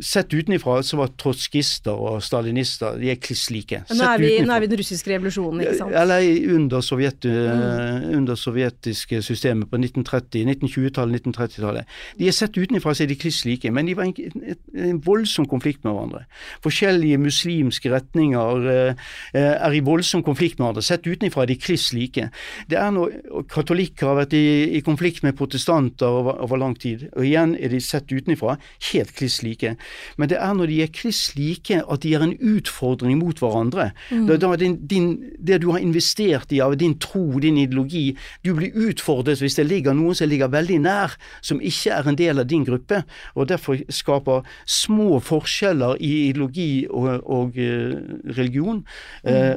sett 0.00 0.32
utenfra 0.32 0.80
så 0.86 1.00
var 1.00 1.12
trotskister 1.18 1.92
og 1.92 2.22
stalinister 2.22 2.98
de 3.00 3.10
er 3.12 3.20
kliss 3.22 3.48
like. 3.50 3.82
Nå 3.92 4.06
er, 4.06 4.22
vi, 4.22 4.32
nå 4.44 4.54
er 4.54 4.64
vi 4.64 4.70
den 4.72 4.80
russiske 4.80 5.12
revolusjonen, 5.12 5.64
ikke 5.64 5.78
sant? 5.80 5.96
Eller 6.02 6.26
under, 6.56 6.80
sovjet, 6.84 7.26
mm. 7.26 8.08
under 8.18 8.38
sovjetiske 8.38 9.22
systemet 9.24 9.70
på 9.70 9.80
1930, 9.80 10.46
1920-tallet, 10.56 11.26
1930-tallet. 11.26 11.98
De 12.18 12.28
er 12.28 12.36
sett 12.36 12.56
utenfra 12.58 12.94
så 12.94 13.04
er 13.04 13.12
de 13.12 13.18
kliss 13.18 13.42
like, 13.46 13.70
men 13.74 13.88
de 13.88 13.96
var 13.98 14.08
en, 14.08 14.56
en, 14.76 15.00
voldsom 15.02 15.46
konflikt 15.50 15.84
med 15.84 15.94
hverandre. 15.94 16.24
Forskjellige 16.64 17.18
muslimske 17.22 17.92
retninger 17.92 18.68
eh, 18.72 19.08
er 19.34 19.76
i 19.76 19.82
voldsom 19.84 20.24
konflikt 20.26 20.58
med 20.58 20.66
hverandre. 20.66 20.86
Sett 20.86 21.06
utenfra 21.08 21.44
er 21.44 21.52
de 21.52 21.58
kliss 21.60 21.90
like. 21.96 22.28
Det 22.70 22.78
er 22.78 22.90
når 22.94 23.01
Katolikker 23.50 24.10
har 24.10 24.18
vært 24.22 24.36
i, 24.36 24.44
i 24.78 24.82
konflikt 24.84 25.22
med 25.26 25.36
protestanter 25.38 26.06
over, 26.06 26.38
over, 26.44 26.60
lang 26.60 26.76
tid, 26.78 27.08
og 27.16 27.26
igjen 27.26 27.54
er 27.58 27.72
de 27.72 27.80
sett 27.82 28.12
utenfra 28.12 28.56
helt 28.92 29.12
kliss 29.18 29.40
like. 29.44 29.74
Men 30.20 30.30
det 30.32 30.38
er 30.38 30.54
når 30.56 30.70
de 30.70 30.78
er 30.84 30.92
kliss 30.94 31.34
like 31.36 31.80
at 31.82 32.04
de 32.04 32.14
er 32.16 32.24
en 32.26 32.34
utfordring 32.38 33.18
mot 33.20 33.38
hverandre. 33.42 33.90
Mm. 34.10 34.26
Da, 34.30 34.38
da 34.40 34.52
din, 34.60 34.78
din, 34.88 35.10
det 35.38 35.62
du 35.64 35.70
har 35.72 35.82
investert 35.82 36.52
i 36.52 36.62
av 36.64 36.76
din 36.80 36.96
tro, 37.02 37.40
din 37.42 37.60
ideologi, 37.60 38.12
du 38.46 38.52
blir 38.58 38.76
utfordret 38.88 39.42
hvis 39.42 39.58
det 39.58 39.68
ligger 39.68 39.96
noen 39.96 40.16
som 40.18 40.30
ligger 40.30 40.52
veldig 40.52 40.80
nær, 40.84 41.16
som 41.44 41.60
ikke 41.60 41.96
er 41.98 42.08
en 42.08 42.18
del 42.18 42.42
av 42.42 42.48
din 42.50 42.66
gruppe, 42.68 43.02
og 43.34 43.50
derfor 43.50 43.80
skaper 43.92 44.46
små 44.68 45.18
forskjeller 45.24 45.98
i 46.00 46.12
ideologi 46.30 46.86
og, 46.88 47.10
og 47.26 47.58
religion 47.58 48.52
religion 48.52 48.84
eh, 49.22 49.56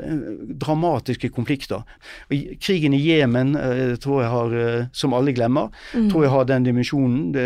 dramatiske 0.60 1.30
konflikter. 1.30 1.84
Krigen 2.62 2.94
i 2.94 3.02
Jemen 3.02 3.35
uh, 3.56 3.96
tror 4.02 4.24
jeg 4.24 4.32
har, 4.32 4.56
som 4.96 5.14
alle 5.18 5.34
glemmer, 5.36 5.72
mm. 5.94 6.10
tror 6.12 6.26
jeg 6.26 6.34
har 6.34 6.50
den 6.50 6.68
dimensjonen. 6.68 7.32
Det, 7.36 7.46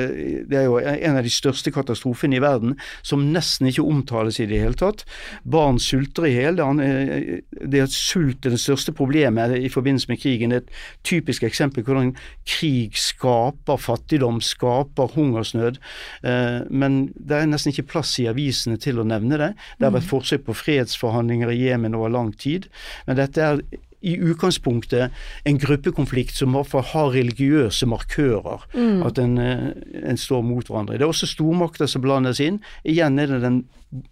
det 0.50 0.62
er 0.62 0.68
jo 0.68 0.80
en 0.80 1.20
av 1.20 1.26
de 1.26 1.34
største 1.34 1.74
katastrofene 1.74 2.38
i 2.38 2.44
verden 2.44 2.76
som 3.06 3.28
nesten 3.34 3.70
ikke 3.70 3.86
omtales 3.86 4.40
i 4.40 4.48
det 4.50 4.62
hele 4.62 4.78
tatt. 4.80 5.06
Barn 5.44 5.80
sulter 5.82 6.28
i 6.28 6.34
hjel. 6.36 6.60
Det 6.60 7.84
at 7.84 7.96
sult 7.96 8.46
er 8.46 8.56
det 8.56 8.62
største 8.62 8.94
problemet 8.96 9.56
i 9.58 9.70
forbindelse 9.72 10.12
med 10.12 10.22
krigen. 10.22 10.54
Det 10.54 10.62
er 10.62 10.66
et 10.66 11.04
typisk 11.08 11.46
eksempel 11.48 11.84
på 11.84 11.94
hvordan 11.94 12.14
krig 12.48 12.98
skaper 13.00 13.80
fattigdom, 13.82 14.42
skaper 14.44 15.14
hungersnød. 15.16 15.80
Eh, 16.24 16.60
men 16.70 17.02
det 17.16 17.38
er 17.38 17.52
nesten 17.52 17.74
ikke 17.74 17.90
plass 17.94 18.16
i 18.22 18.30
avisene 18.32 18.80
til 18.82 19.02
å 19.02 19.08
nevne 19.08 19.40
det. 19.42 19.52
Det 19.78 19.88
har 19.88 19.96
vært 19.96 20.08
mm. 20.08 20.14
forsøk 20.14 20.48
på 20.48 20.58
fredsforhandlinger 20.64 21.54
i 21.54 21.62
Jemen 21.64 21.98
over 21.98 22.14
lang 22.14 22.34
tid. 22.38 22.70
Men 23.08 23.20
dette 23.22 23.46
er 23.46 23.64
i 24.02 24.16
utgangspunktet 24.18 25.16
en 25.48 25.60
gruppekonflikt 25.60 26.38
som 26.38 26.56
har 26.56 27.12
religiøse 27.14 27.88
markører. 27.90 28.66
Mm. 28.74 29.02
At 29.08 29.20
en, 29.20 29.38
eh, 29.38 29.72
en, 30.04 30.18
står 30.18 30.42
mot 30.42 30.68
hverandre. 30.68 30.98
Det 30.98 31.04
er 31.04 31.12
også 31.12 31.28
stormakter 31.28 31.88
som 31.88 32.02
blandes 32.02 32.40
inn. 32.40 32.62
Igjen 32.84 33.20
er 33.20 33.28
det 33.28 33.42
den 33.44 33.64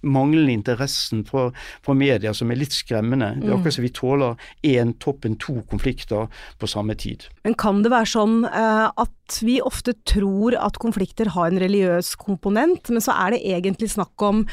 manglende 0.02 0.56
interessen 0.56 1.24
fra, 1.28 1.48
fra 1.86 1.94
media 1.98 2.34
som 2.36 2.52
er 2.52 2.60
litt 2.60 2.74
skremmende. 2.76 3.34
Det 3.38 3.46
er 3.46 3.52
mm. 3.52 3.58
akkurat 3.60 3.78
som 3.78 3.86
vi 3.86 3.94
tåler 3.94 4.50
én 4.66 4.94
toppen 5.04 5.38
to 5.42 5.60
konflikter 5.70 6.28
på 6.58 6.70
samme 6.70 6.98
tid. 6.98 7.28
Men 7.46 7.58
kan 7.60 7.84
det 7.86 7.94
være 7.94 8.10
sånn 8.10 8.40
uh, 8.48 8.90
at 8.90 9.40
vi 9.44 9.60
ofte 9.62 9.94
tror 10.08 10.56
at 10.58 10.80
konflikter 10.82 11.30
har 11.36 11.52
en 11.52 11.62
religiøs 11.62 12.14
komponent, 12.20 12.90
men 12.90 13.04
så 13.04 13.16
er 13.26 13.36
det 13.36 13.44
egentlig 13.46 13.92
snakk 13.94 14.24
om 14.26 14.46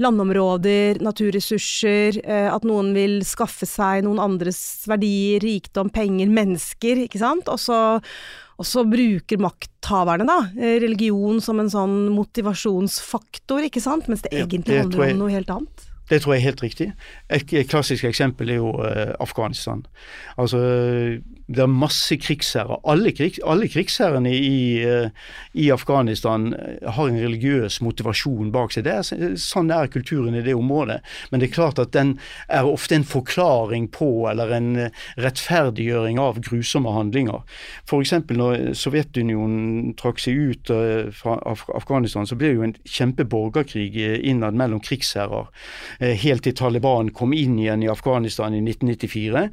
landområder, 0.00 1.02
naturressurser, 1.04 2.22
uh, 2.24 2.48
at 2.54 2.64
noen 2.68 2.94
vil 2.96 3.20
skaffe 3.28 3.68
seg 3.68 4.06
noen 4.06 4.22
andres 4.22 4.62
verdier, 4.88 5.42
rikdom, 5.44 5.92
penger, 5.92 6.30
mennesker, 6.32 7.04
ikke 7.04 7.20
sant. 7.20 7.50
Og 7.52 7.60
så 7.60 7.80
og 8.60 8.66
så 8.68 8.84
bruker 8.84 9.40
makthaverne 9.40 10.26
da, 10.28 10.38
eh, 10.60 10.76
religion 10.82 11.40
som 11.40 11.62
en 11.62 11.70
sånn 11.72 12.10
motivasjonsfaktor, 12.12 13.64
ikke 13.70 13.80
sant, 13.80 14.08
mens 14.10 14.26
det 14.26 14.34
egentlig 14.36 14.82
handler 14.82 15.14
om 15.14 15.22
noe 15.24 15.32
helt 15.32 15.52
annet. 15.54 15.86
Det 16.10 16.22
tror 16.22 16.34
jeg 16.34 16.40
er 16.40 16.48
helt 16.48 16.62
riktig. 16.62 16.88
Et 17.30 17.52
klassisk 17.70 18.04
eksempel 18.04 18.50
er 18.50 18.58
jo 18.58 18.72
uh, 18.82 19.14
Afghanistan. 19.22 19.84
Altså, 20.38 20.58
det 21.50 21.62
er 21.62 21.70
masse 21.70 22.16
krigsherrer. 22.18 22.80
Alle, 22.90 23.12
krig, 23.12 23.38
alle 23.46 23.68
krigsherrene 23.70 24.32
i, 24.34 24.82
uh, 24.82 25.06
i, 25.54 25.70
Afghanistan 25.70 26.48
eh, 26.54 26.88
har 26.90 27.08
en 27.08 27.18
religiøs 27.20 27.80
motivasjon 27.82 28.50
bak 28.54 28.74
seg. 28.74 28.88
Er, 28.90 29.36
sånn 29.38 29.70
er 29.70 29.90
kulturen 29.92 30.34
i 30.34 30.42
det 30.42 30.56
området. 30.58 30.98
Men 31.30 31.42
det 31.42 31.50
er 31.50 31.54
klart 31.54 31.78
at 31.82 31.94
den 31.94 32.16
er 32.48 32.66
ofte 32.66 32.98
en 32.98 33.06
forklaring 33.06 33.86
på, 33.94 34.10
eller 34.30 34.54
en 34.56 34.70
rettferdiggjøring 35.20 36.18
av 36.18 36.42
grusomme 36.42 36.90
handlinger. 36.94 37.44
F.eks. 37.86 38.16
når 38.34 38.72
Sovjetunionen 38.78 39.94
trakk 40.00 40.18
seg 40.22 40.42
ut 40.50 40.74
fra 41.14 41.38
Af 41.46 41.64
Afghanistan, 41.74 42.26
så 42.26 42.36
ble 42.38 42.50
det 42.50 42.58
jo 42.58 42.66
en 42.66 42.76
kjempeborgerkrig 42.84 43.94
innad 44.26 44.58
mellom 44.58 44.82
krigsherrer. 44.82 45.50
Eh, 46.00 46.16
helt 46.16 46.46
til 46.46 46.56
Taliban 46.56 47.10
kom 47.12 47.34
inn 47.36 47.58
igjen 47.60 47.82
i 47.84 47.90
Afghanistan 47.92 48.54
i 48.56 48.62
1994. 48.64 49.50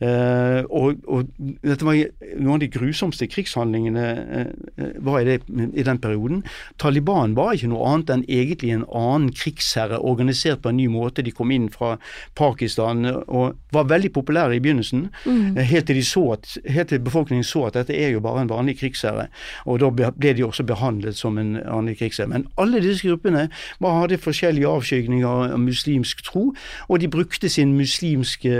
Uh, 0.00 0.64
og, 0.72 1.02
og, 1.12 1.28
noen 1.36 2.54
av 2.54 2.60
de 2.62 2.70
grusomste 2.72 3.26
krigshandlingene 3.28 4.04
uh, 4.16 4.84
var 5.04 5.20
i, 5.20 5.26
det, 5.28 5.34
i, 5.52 5.84
den 5.84 6.00
perioden. 6.00 6.40
Taliban 6.80 7.34
var 7.36 7.52
ikke 7.52 7.68
noe 7.68 7.84
annet 7.90 8.12
enn 8.14 8.24
egentlig 8.24 8.72
en 8.72 8.86
annen 8.88 9.28
krigsherre 9.36 9.98
organisert 10.00 10.62
på 10.64 10.72
en 10.72 10.78
ny 10.80 10.86
måte. 10.88 11.24
De 11.26 11.34
kom 11.36 11.52
inn 11.52 11.68
fra 11.72 11.98
Pakistan 12.38 13.04
og 13.10 13.58
var 13.76 13.90
veldig 13.90 14.12
populære 14.16 14.56
i 14.56 14.62
begynnelsen, 14.64 15.10
mm. 15.26 15.60
helt, 15.68 15.90
til 15.90 16.00
at, 16.32 16.48
helt, 16.64 16.88
til 16.88 17.04
befolkningen 17.04 17.44
så 17.44 17.66
at 17.68 17.76
dette 17.82 17.92
er 17.92 18.14
jo 18.14 18.24
bare 18.24 18.46
en 18.46 18.52
vanlig 18.52 18.78
krigsherre. 18.80 19.28
Og 19.68 19.82
da 19.84 19.92
ble 19.92 20.32
de 20.32 20.46
også 20.48 20.64
behandlet 20.64 21.18
som 21.18 21.36
en 21.40 21.58
vanlig 21.60 21.98
krigsherre. 22.00 22.32
Men 22.32 22.48
alle 22.56 22.80
disse 22.80 23.04
gruppene 23.04 23.50
hadde 23.84 24.20
forskjellige 24.22 24.68
avskygninger 24.70 25.28
av 25.28 25.60
muslimsk 25.60 26.24
tro, 26.24 26.48
og 26.88 27.04
de 27.04 27.12
brukte 27.12 27.52
sin 27.52 27.76
muslimske 27.76 28.56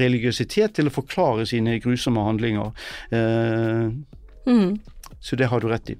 religiøsitet 0.00 0.69
til 0.76 0.90
å 0.90 0.94
forklare 0.94 1.46
sine 1.48 1.78
grusomme 1.82 2.24
handlinger. 2.26 2.72
Eh, 3.10 3.90
mm. 4.46 4.78
Så 5.20 5.36
det 5.36 5.50
har 5.52 5.60
du 5.60 5.68
rett 5.68 5.90
i. 5.90 5.98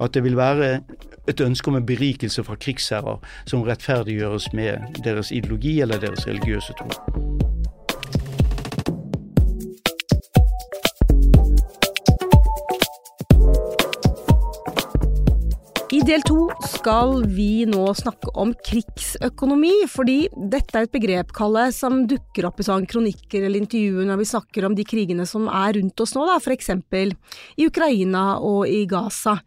At 0.00 0.14
det 0.14 0.24
vil 0.24 0.36
være 0.36 0.80
et 1.28 1.40
ønske 1.40 1.70
om 1.70 1.78
en 1.78 1.86
berikelse 1.86 2.44
fra 2.44 2.56
krigsherrer 2.60 3.20
som 3.46 3.64
rettferdiggjøres 3.64 4.52
med 4.52 5.02
deres 5.04 5.32
ideologi 5.32 5.80
eller 5.80 6.00
deres 6.02 6.26
religiøse 6.28 6.76
tro. 6.80 7.53
Del 16.04 16.24
to 16.26 16.48
skal 16.68 17.22
vi 17.32 17.64
nå 17.68 17.82
snakke 17.96 18.32
om 18.40 18.50
krigsøkonomi, 18.66 19.86
fordi 19.88 20.16
dette 20.52 20.76
er 20.76 20.86
et 20.86 20.92
begrep, 20.92 21.30
Kalle, 21.36 21.68
som 21.72 22.02
dukker 22.10 22.48
opp 22.48 22.60
i 22.60 22.66
sånn 22.66 22.84
kronikker 22.90 23.46
eller 23.46 23.62
intervjuer 23.62 24.08
når 24.08 24.20
vi 24.20 24.26
snakker 24.28 24.66
om 24.68 24.76
de 24.76 24.84
krigene 24.88 25.24
som 25.28 25.46
er 25.48 25.78
rundt 25.78 26.02
oss 26.04 26.12
nå, 26.16 26.26
eksempel 26.52 27.14
i 27.56 27.68
Ukraina 27.70 28.24
og 28.36 28.68
i 28.68 28.82
Gaza. 28.90 29.38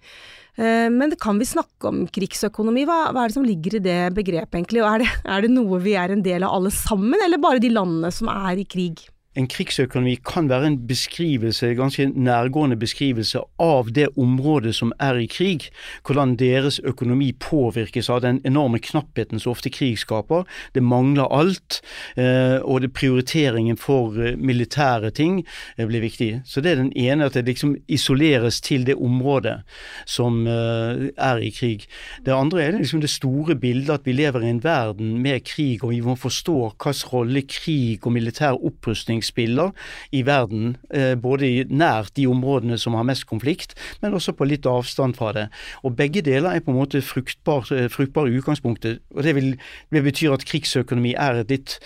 Eh, 0.58 0.88
men 0.94 1.14
kan 1.22 1.38
vi 1.38 1.46
snakke 1.46 1.92
om 1.92 2.06
krigsøkonomi? 2.10 2.88
Hva, 2.90 3.12
hva, 3.12 3.26
er 3.26 3.30
det 3.30 3.38
som 3.38 3.46
ligger 3.46 3.78
i 3.78 3.84
det 3.84 4.00
begrepet 4.18 4.58
egentlig? 4.58 4.82
Og 4.82 4.90
er 4.96 5.04
det, 5.04 5.12
er 5.28 5.46
det 5.46 5.54
noe 5.54 5.82
vi 5.84 5.94
er 6.00 6.16
en 6.16 6.26
del 6.26 6.48
av 6.48 6.58
alle 6.58 6.74
sammen, 6.74 7.20
eller 7.22 7.44
bare 7.44 7.62
de 7.62 7.74
landene 7.76 8.14
som 8.14 8.32
er 8.34 8.64
i 8.64 8.66
krig? 8.66 9.06
En 9.38 9.48
krigsøkonomi 9.48 10.15
kan 10.25 10.50
være 10.50 10.72
en 10.72 10.77
beskrivelse, 10.88 11.70
en 11.70 11.77
ganske 11.77 12.08
nærgående 12.10 12.77
beskrivelse 12.79 13.44
av 13.62 13.91
det 13.94 14.08
området 14.17 14.74
som 14.75 14.94
er 15.00 15.20
i 15.22 15.27
krig. 15.29 15.67
Hvordan 16.06 16.36
deres 16.39 16.79
økonomi 16.79 17.32
påvirkes 17.39 18.10
av 18.10 18.24
den 18.25 18.39
enorme 18.46 18.79
knappheten 18.82 19.39
som 19.39 19.53
ofte 19.53 19.70
krig 19.74 20.00
skaper. 20.01 20.48
Det 20.74 20.84
mangler 20.84 21.29
alt, 21.34 21.82
eh, 22.17 22.58
og 22.63 22.82
det 22.82 22.94
prioriteringen 22.98 23.77
for 23.77 24.17
eh, 24.17 24.38
militære 24.38 25.12
ting 25.12 25.44
eh, 25.77 25.86
blir 25.86 26.01
viktig. 26.01 26.41
Så 26.46 26.62
det 26.62 26.74
er 26.74 26.82
den 26.82 26.94
ene, 26.98 27.25
at 27.25 27.38
det 27.38 27.46
liksom 27.46 27.75
isoleres 27.88 28.62
til 28.62 28.88
det 28.88 28.96
området 28.96 29.60
som 30.06 30.46
er 30.48 31.39
i 31.41 31.50
krig. 31.51 31.86
Det 32.25 32.34
andre 32.34 32.63
er 32.63 32.77
liksom 32.77 33.01
det 33.01 33.10
store 33.10 33.56
bildet 33.56 33.94
at 33.94 34.06
vi 34.06 34.15
lever 34.15 34.44
i 34.44 34.50
en 34.50 34.63
verden 34.63 35.17
med 35.22 35.46
krig, 35.46 35.84
og 35.84 35.91
vi 35.91 36.01
må 36.01 36.15
forstå 36.15 36.58
hvilken 36.74 37.12
rolle 37.12 37.41
krig 37.48 38.06
og 38.06 38.13
militær 38.15 38.58
opprustning 38.65 39.22
utviklingsspiller 39.28 39.72
i 40.12 40.24
verden, 40.24 40.78
eh, 40.90 41.16
både 41.16 41.46
i 41.46 41.66
nært 41.70 42.14
de 42.16 42.28
områdene 42.28 42.78
som 42.78 42.94
har 42.94 43.04
mest 43.04 43.26
konflikt, 43.28 43.76
men 44.02 44.14
også 44.14 44.34
på 44.34 44.48
litt 44.48 44.66
avstand 44.66 45.16
fra 45.16 45.34
det. 45.34 45.50
Og 45.84 45.96
begge 45.96 46.22
deler 46.22 46.56
er 46.56 46.60
på 46.60 46.72
en 46.72 46.80
måte 46.80 47.02
fruktbare 47.02 47.86
eh, 47.86 47.90
fruktbar 47.90 48.28
i 48.28 48.38
utgangspunktet. 48.38 49.00
og 49.16 49.24
det, 49.24 49.36
vil, 49.36 49.58
det 49.92 50.04
betyr 50.04 50.34
at 50.34 50.46
krigsøkonomi 50.46 51.16
er 51.16 51.42
et 51.42 51.50
litt 51.50 51.80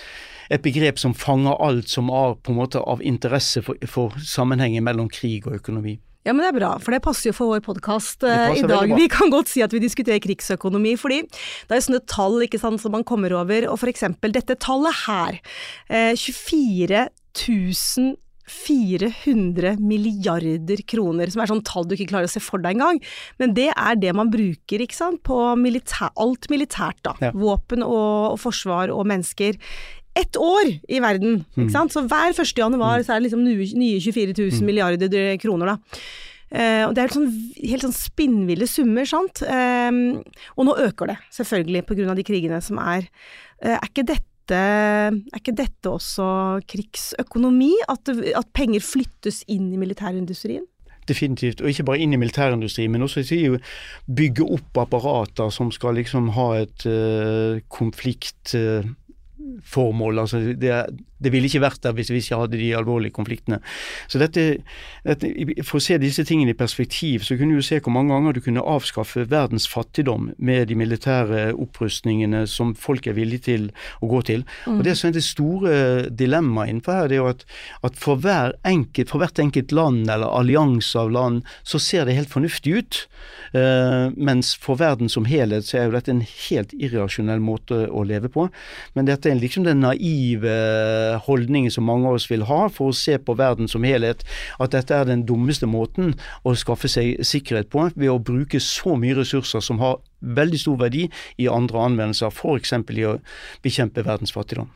et 0.51 0.61
begrep 0.61 0.99
som 0.99 1.13
fanger 1.13 1.55
alt 1.63 1.87
som 1.87 2.09
er 2.09 2.35
på 2.35 2.51
en 2.51 2.57
måte 2.57 2.77
av 2.77 3.01
interesse 3.01 3.61
for, 3.61 3.75
for 3.87 4.11
sammenhengen 4.19 4.83
mellom 4.83 5.07
krig 5.07 5.47
og 5.47 5.55
økonomi. 5.55 6.01
Ja, 6.21 6.35
men 6.35 6.43
det 6.43 6.51
er 6.51 6.57
bra, 6.59 6.75
for 6.77 6.93
det 6.93 7.01
passer 7.01 7.31
jo 7.31 7.33
for 7.33 7.49
vår 7.49 7.63
podkast 7.65 8.21
Det 8.21 8.29
i 8.29 8.61
passer 8.61 8.67
dag. 8.69 8.91
Vi 8.93 9.07
kan 9.09 9.31
godt 9.33 9.49
si 9.49 9.63
at 9.65 9.73
vi 9.73 9.79
diskuterer 9.81 10.21
krigsøkonomi, 10.21 10.93
fordi 10.99 11.23
det 11.25 11.77
er 11.77 11.81
sånne 11.81 12.03
tall 12.05 12.43
ikke 12.45 12.59
sant, 12.61 12.81
som 12.83 12.93
man 12.93 13.05
kommer 13.07 13.33
over, 13.33 13.65
og 13.71 13.79
eksempel 13.89 14.35
dette 14.35 14.59
tallet 14.61 15.05
her, 15.07 15.41
Uh, 15.91 16.13
24 16.15 17.07
400 18.51 19.77
milliarder 19.79 20.81
kroner, 20.89 21.31
som 21.31 21.43
er 21.43 21.51
sånn 21.51 21.63
tall 21.67 21.87
du 21.87 21.95
ikke 21.95 22.09
klarer 22.11 22.29
å 22.29 22.33
se 22.33 22.41
for 22.43 22.61
deg 22.63 22.75
engang, 22.75 22.99
men 23.41 23.55
det 23.57 23.69
er 23.71 23.99
det 23.99 24.13
man 24.17 24.31
bruker 24.33 24.83
ikke 24.83 24.97
sant, 24.97 25.21
på 25.27 25.37
militær, 25.59 26.11
alt 26.19 26.49
militært, 26.51 26.99
da. 27.05 27.15
Ja. 27.23 27.31
Våpen 27.37 27.85
og, 27.85 28.33
og 28.33 28.39
forsvar 28.41 28.91
og 28.93 29.07
mennesker. 29.11 29.59
Ett 30.17 30.35
år 30.35 30.73
i 30.91 30.99
verden, 30.99 31.45
ikke 31.55 31.71
sant. 31.71 31.93
Så 31.93 32.03
hver 32.03 32.33
1. 32.33 32.51
januar 32.57 33.05
så 33.05 33.13
er 33.13 33.21
det 33.21 33.29
liksom 33.29 33.45
nye, 33.45 33.69
nye 33.79 34.01
24 34.03 34.35
000 34.35 34.67
milliarder 34.67 35.37
kroner, 35.41 35.75
da. 35.75 36.01
Eh, 36.51 36.81
og 36.83 36.91
det 36.97 37.05
er 37.05 37.13
sånn, 37.15 37.29
helt 37.61 37.85
sånn 37.85 37.95
spinnville 37.95 38.67
summer, 38.67 39.07
sant. 39.07 39.43
Eh, 39.47 40.01
og 40.57 40.67
nå 40.67 40.75
øker 40.89 41.13
det, 41.13 41.21
selvfølgelig, 41.37 41.85
av 42.11 42.19
de 42.19 42.27
krigene 42.27 42.59
som 42.65 42.81
er. 42.83 43.07
Eh, 43.61 43.77
er 43.77 43.87
ikke 43.87 44.07
dette 44.09 44.30
er 44.49 45.11
ikke 45.37 45.53
dette 45.57 45.89
også 45.89 46.59
krigsøkonomi? 46.67 47.73
At, 47.89 48.09
at 48.09 48.47
penger 48.57 48.79
flyttes 48.81 49.43
inn 49.47 49.73
i 49.73 49.77
militærindustrien? 49.77 50.63
Definitivt, 51.07 51.61
og 51.61 51.69
ikke 51.69 51.83
bare 51.83 51.99
inn 51.99 52.13
i 52.13 52.17
militærindustrien, 52.21 52.91
men 52.93 53.01
også 53.05 53.23
sier 53.25 53.57
bygge 54.05 54.43
opp 54.45 54.77
apparater 54.83 55.49
som 55.53 55.71
skal 55.73 55.95
liksom 55.97 56.29
ha 56.37 56.47
et 56.61 56.85
uh, 56.85 57.59
konfliktformål. 57.73 60.19
altså 60.19 60.37
det, 60.53 60.85
det 61.21 61.31
ville 61.33 61.49
ikke 61.49 61.63
vært 61.63 61.83
der 61.85 61.95
hvis 61.97 62.11
vi 62.11 62.21
ikke 62.21 62.39
hadde 62.41 62.59
de 62.59 62.71
alvorlige 62.77 63.15
konfliktene. 63.15 63.61
Så 64.11 64.21
dette, 64.21 64.45
dette, 65.05 65.29
For 65.67 65.79
å 65.79 65.83
se 65.83 65.97
disse 66.01 66.25
tingene 66.27 66.55
i 66.55 66.57
perspektiv, 66.57 67.25
så 67.25 67.37
kunne 67.39 67.57
du 67.57 67.65
se 67.65 67.79
hvor 67.81 67.93
mange 67.93 68.13
ganger 68.13 68.35
du 68.35 68.41
kunne 68.43 68.65
avskaffe 68.65 69.27
verdens 69.29 69.67
fattigdom 69.69 70.31
med 70.37 70.69
de 70.71 70.77
militære 70.79 71.51
opprustningene 71.53 72.45
som 72.49 72.73
folk 72.77 73.07
er 73.07 73.17
villige 73.17 73.47
til 73.51 73.69
å 74.01 74.09
gå 74.11 74.21
til. 74.31 74.45
Og 74.69 74.83
Det 74.85 74.95
som 74.97 75.09
er 75.09 75.17
det 75.17 75.25
store 75.25 75.75
dilemmaet 76.09 76.71
innenfor 76.71 76.97
her, 76.97 77.11
det 77.11 77.17
er 77.17 77.23
jo 77.23 77.29
at, 77.31 77.45
at 77.87 77.99
for, 77.99 78.21
hver 78.21 78.55
enkelt, 78.67 79.11
for 79.11 79.21
hvert 79.21 79.39
enkelt 79.41 79.71
land 79.75 80.09
eller 80.09 80.31
allianse 80.31 80.97
av 80.99 81.11
land, 81.13 81.45
så 81.63 81.81
ser 81.81 82.05
det 82.05 82.17
helt 82.17 82.31
fornuftig 82.33 82.77
ut. 82.81 83.01
Uh, 83.51 84.09
mens 84.15 84.53
for 84.55 84.79
verden 84.79 85.11
som 85.11 85.25
helhet 85.27 85.67
så 85.67 85.77
er 85.77 85.89
jo 85.89 85.95
dette 85.97 86.13
en 86.13 86.23
helt 86.23 86.71
irrasjonell 86.77 87.41
måte 87.43 87.83
å 87.91 88.05
leve 88.07 88.31
på. 88.31 88.47
Men 88.95 89.09
dette 89.09 89.29
er 89.29 89.39
liksom 89.39 89.65
den 89.67 89.83
naive 89.83 90.55
holdningen 91.25 91.71
som 91.71 91.87
mange 91.87 92.07
av 92.07 92.19
oss 92.19 92.29
vil 92.31 92.45
ha 92.49 92.67
for 92.69 92.91
å 92.91 92.97
se 92.97 93.17
på 93.17 93.35
verden 93.39 93.69
som 93.71 93.83
helhet, 93.87 94.23
at 94.59 94.75
dette 94.75 94.95
er 94.95 95.09
den 95.09 95.25
dummeste 95.27 95.69
måten 95.69 96.15
å 96.43 96.55
skaffe 96.57 96.91
seg 96.91 97.21
sikkerhet 97.25 97.71
på, 97.73 97.89
ved 97.95 98.11
å 98.11 98.21
bruke 98.21 98.59
så 98.63 98.95
mye 98.99 99.17
ressurser 99.21 99.63
som 99.63 99.81
har 99.83 99.99
veldig 100.21 100.59
stor 100.61 100.77
verdi 100.81 101.07
i 101.41 101.47
andre 101.51 101.81
anvendelser, 101.87 102.31
f.eks. 102.31 102.73
i 102.77 103.05
å 103.07 103.17
bekjempe 103.65 104.05
verdens 104.05 104.33
fattigdom. 104.35 104.69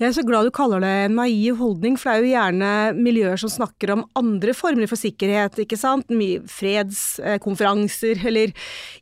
Jeg 0.00 0.08
er 0.08 0.16
så 0.16 0.24
glad 0.26 0.46
du 0.46 0.54
kaller 0.54 0.82
det 0.82 0.92
en 1.06 1.16
naiv 1.18 1.58
holdning, 1.60 1.98
for 1.98 2.10
det 2.10 2.14
er 2.14 2.22
jo 2.22 2.32
gjerne 2.32 2.70
miljøer 2.98 3.40
som 3.40 3.52
snakker 3.52 3.94
om 3.96 4.04
andre 4.18 4.54
former 4.56 4.90
for 4.90 5.00
sikkerhet, 5.00 5.58
ikke 5.62 5.78
sant. 5.80 6.10
Fredskonferanser, 6.52 8.22
eller 8.28 8.54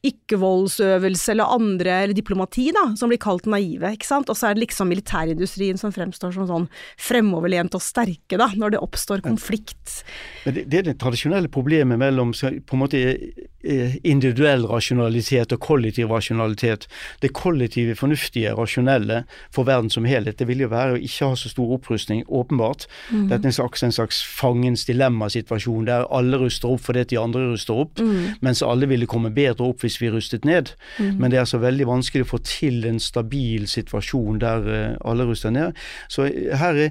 ikke-voldsøvelse, 0.06 1.34
eller 1.34 1.54
andre, 1.56 1.96
eller 2.04 2.16
diplomati, 2.16 2.70
da, 2.76 2.90
som 2.98 3.12
blir 3.12 3.20
kalt 3.22 3.48
naive, 3.50 3.94
ikke 3.96 4.08
sant. 4.08 4.30
Og 4.32 4.38
så 4.38 4.50
er 4.50 4.56
det 4.56 4.66
liksom 4.66 4.90
militærindustrien 4.90 5.80
som 5.80 5.94
fremstår 5.94 6.34
som 6.36 6.48
sånn 6.48 6.68
fremoverlent 7.00 7.76
og 7.76 7.84
sterke, 7.84 8.40
da, 8.40 8.50
når 8.56 8.76
det 8.76 8.84
oppstår 8.84 9.24
konflikt. 9.26 10.00
Men 10.46 10.56
det, 10.56 10.66
det 10.72 10.80
er 10.80 10.88
det 10.90 10.98
tradisjonelle 11.02 11.50
problemet 11.52 12.00
mellom 12.00 12.32
på 12.32 12.76
en 12.76 12.80
måte 12.80 13.00
eh, 13.00 13.46
individuell 13.62 14.64
rasjonalitet 14.68 15.52
og 15.52 15.60
kollektiv 15.60 16.10
rasjonalitet. 16.10 16.86
Det 17.22 17.32
kollektive, 17.36 17.94
fornuftige, 17.98 18.54
rasjonelle 18.56 19.24
for 19.54 19.68
verden 19.68 19.90
som 19.90 20.06
helhet, 20.08 20.38
det 20.38 20.48
vil 20.48 20.64
jo 20.64 20.70
være 20.72 20.96
å 20.96 21.00
ikke 21.00 21.30
ha 21.32 21.38
så 21.38 21.50
stor 21.52 21.74
opprustning, 21.76 22.22
åpenbart. 22.28 22.86
Dette 23.10 23.42
er 23.44 23.50
en 23.50 23.58
slags, 23.58 23.82
en 23.84 23.94
slags 23.94 24.22
fangens 24.24 24.86
dilemmasituasjon 24.88 25.88
der 25.88 26.06
alle 26.10 26.40
ruster 26.40 26.70
opp 26.72 26.86
fordi 26.86 27.04
de 27.12 27.20
andre 27.20 27.50
ruster 27.52 27.74
opp, 27.84 28.00
mens 28.40 28.62
alle 28.64 28.88
ville 28.90 29.08
komme 29.10 29.32
bedre 29.34 29.68
opp 29.68 29.84
hvis 29.84 30.00
vi 30.00 30.10
rustet 30.12 30.44
ned. 30.48 30.72
Men 30.98 31.30
det 31.30 31.38
er 31.38 31.44
altså 31.44 31.60
veldig 31.62 31.86
vanskelig 31.88 32.26
å 32.26 32.30
få 32.32 32.40
til 32.46 32.84
en 32.88 33.00
stabil 33.02 33.66
situasjon 33.70 34.40
der 34.42 34.68
eh, 34.70 34.96
alle 35.06 35.26
ruster 35.28 35.52
ned. 35.54 35.76
Så 36.12 36.26
eh, 36.28 36.56
her 36.58 36.78
er 36.86 36.90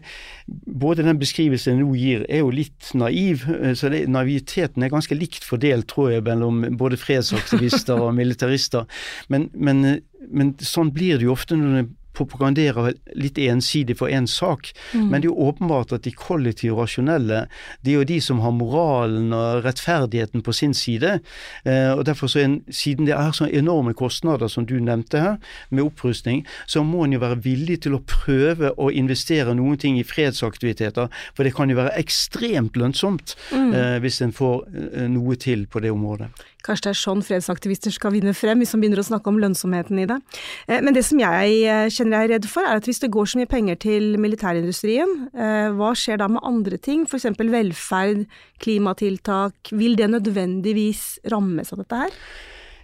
både 0.66 1.06
den 1.06 1.20
beskrivelsen 1.22 1.76
jeg 1.76 1.84
nå 1.84 1.94
gir, 1.98 2.26
er 2.30 2.44
jo 2.44 2.52
litt 2.54 2.92
naiv. 2.98 3.46
eh, 3.60 3.74
så 3.78 3.92
det, 3.94 4.06
Naiviteten 4.10 4.84
er 4.84 4.94
ganske 4.94 5.18
likt 5.18 5.46
fordelt, 5.48 5.88
tror 5.92 6.14
jeg, 6.14 6.26
mellom 6.28 6.59
både 6.80 7.00
fredsaktivister 7.00 8.00
og 8.00 8.14
militarister. 8.18 8.88
Men, 9.32 9.50
men, 9.54 10.00
men 10.30 10.54
sånn 10.64 10.94
blir 10.96 11.20
det 11.20 11.28
jo 11.28 11.36
ofte 11.36 11.58
når 11.60 11.80
det 11.80 11.88
propaganderer 12.20 12.94
litt 13.16 13.40
ensidig 13.42 13.98
for 14.00 14.12
én 14.12 14.28
sak. 14.30 14.74
Men 14.94 15.20
det 15.20 15.30
er 15.30 15.32
jo 15.32 15.50
åpenbart 15.50 15.94
at 15.96 16.06
de 16.06 16.14
kollektive 16.16 16.78
rasjonelle, 16.78 17.46
det 17.86 17.94
er 17.94 18.00
jo 18.02 18.10
de 18.10 18.20
som 18.24 18.42
har 18.44 18.54
moralen 18.56 19.34
og 19.36 19.64
rettferdigheten 19.66 20.44
på 20.46 20.56
sin 20.56 20.76
side. 20.78 21.20
Eh, 21.64 21.92
og 21.96 22.06
derfor 22.10 22.32
så 22.32 22.44
en, 22.44 22.60
Siden 22.70 23.08
det 23.08 23.16
er 23.16 23.32
så 23.36 23.48
enorme 23.48 23.94
kostnader 23.98 24.48
som 24.52 24.66
du 24.68 24.76
nevnte 24.84 25.20
her, 25.20 25.38
med 25.70 25.84
opprustning, 25.84 26.44
så 26.68 26.84
må 26.84 27.06
en 27.06 27.16
jo 27.16 27.22
være 27.22 27.40
villig 27.44 27.80
til 27.86 27.98
å 27.98 28.04
prøve 28.06 28.72
å 28.78 28.90
investere 28.92 29.56
noen 29.58 29.80
ting 29.80 30.00
i 30.00 30.06
fredsaktiviteter. 30.08 31.10
For 31.36 31.48
det 31.48 31.56
kan 31.58 31.72
jo 31.72 31.80
være 31.80 31.96
ekstremt 32.00 32.78
lønnsomt 32.80 33.36
eh, 33.56 33.98
hvis 34.04 34.22
en 34.26 34.36
får 34.36 34.64
eh, 34.70 35.10
noe 35.12 35.38
til 35.40 35.68
på 35.72 35.84
det 35.84 35.94
området. 35.96 36.32
Kanskje 36.66 36.90
det 36.90 36.92
er 36.92 37.00
sånn 37.00 37.24
fredsaktivister 37.24 37.94
skal 37.96 38.14
vinne 38.16 38.34
frem, 38.36 38.60
hvis 38.60 38.74
man 38.76 38.84
begynner 38.84 39.00
å 39.04 39.08
snakke 39.08 39.32
om 39.32 39.40
lønnsomheten 39.40 40.02
i 40.04 40.08
det. 40.10 40.20
Eh, 40.68 40.82
Men 40.84 40.94
det 40.94 41.06
som 41.08 41.22
jeg 41.22 41.56
eh, 41.64 41.88
kjenner 41.88 42.20
jeg 42.20 42.30
er 42.30 42.34
redd 42.36 42.50
for, 42.52 42.68
er 42.68 42.82
at 42.82 42.90
hvis 42.90 43.00
det 43.00 43.12
går 43.16 43.32
så 43.32 43.40
mye 43.40 43.52
penger 43.52 43.80
til 43.80 44.20
militærindustrien, 44.20 45.16
eh, 45.34 45.72
hva 45.80 45.94
skjer 45.96 46.20
da 46.20 46.28
med 46.28 46.44
andre 46.44 46.78
ting, 46.78 47.08
f.eks. 47.08 47.30
velferd, 47.40 48.26
klimatiltak, 48.60 49.72
vil 49.72 49.96
det 49.96 50.12
nødvendigvis 50.12 51.20
rammes 51.32 51.72
av 51.72 51.84
dette 51.84 52.04
her? 52.04 52.22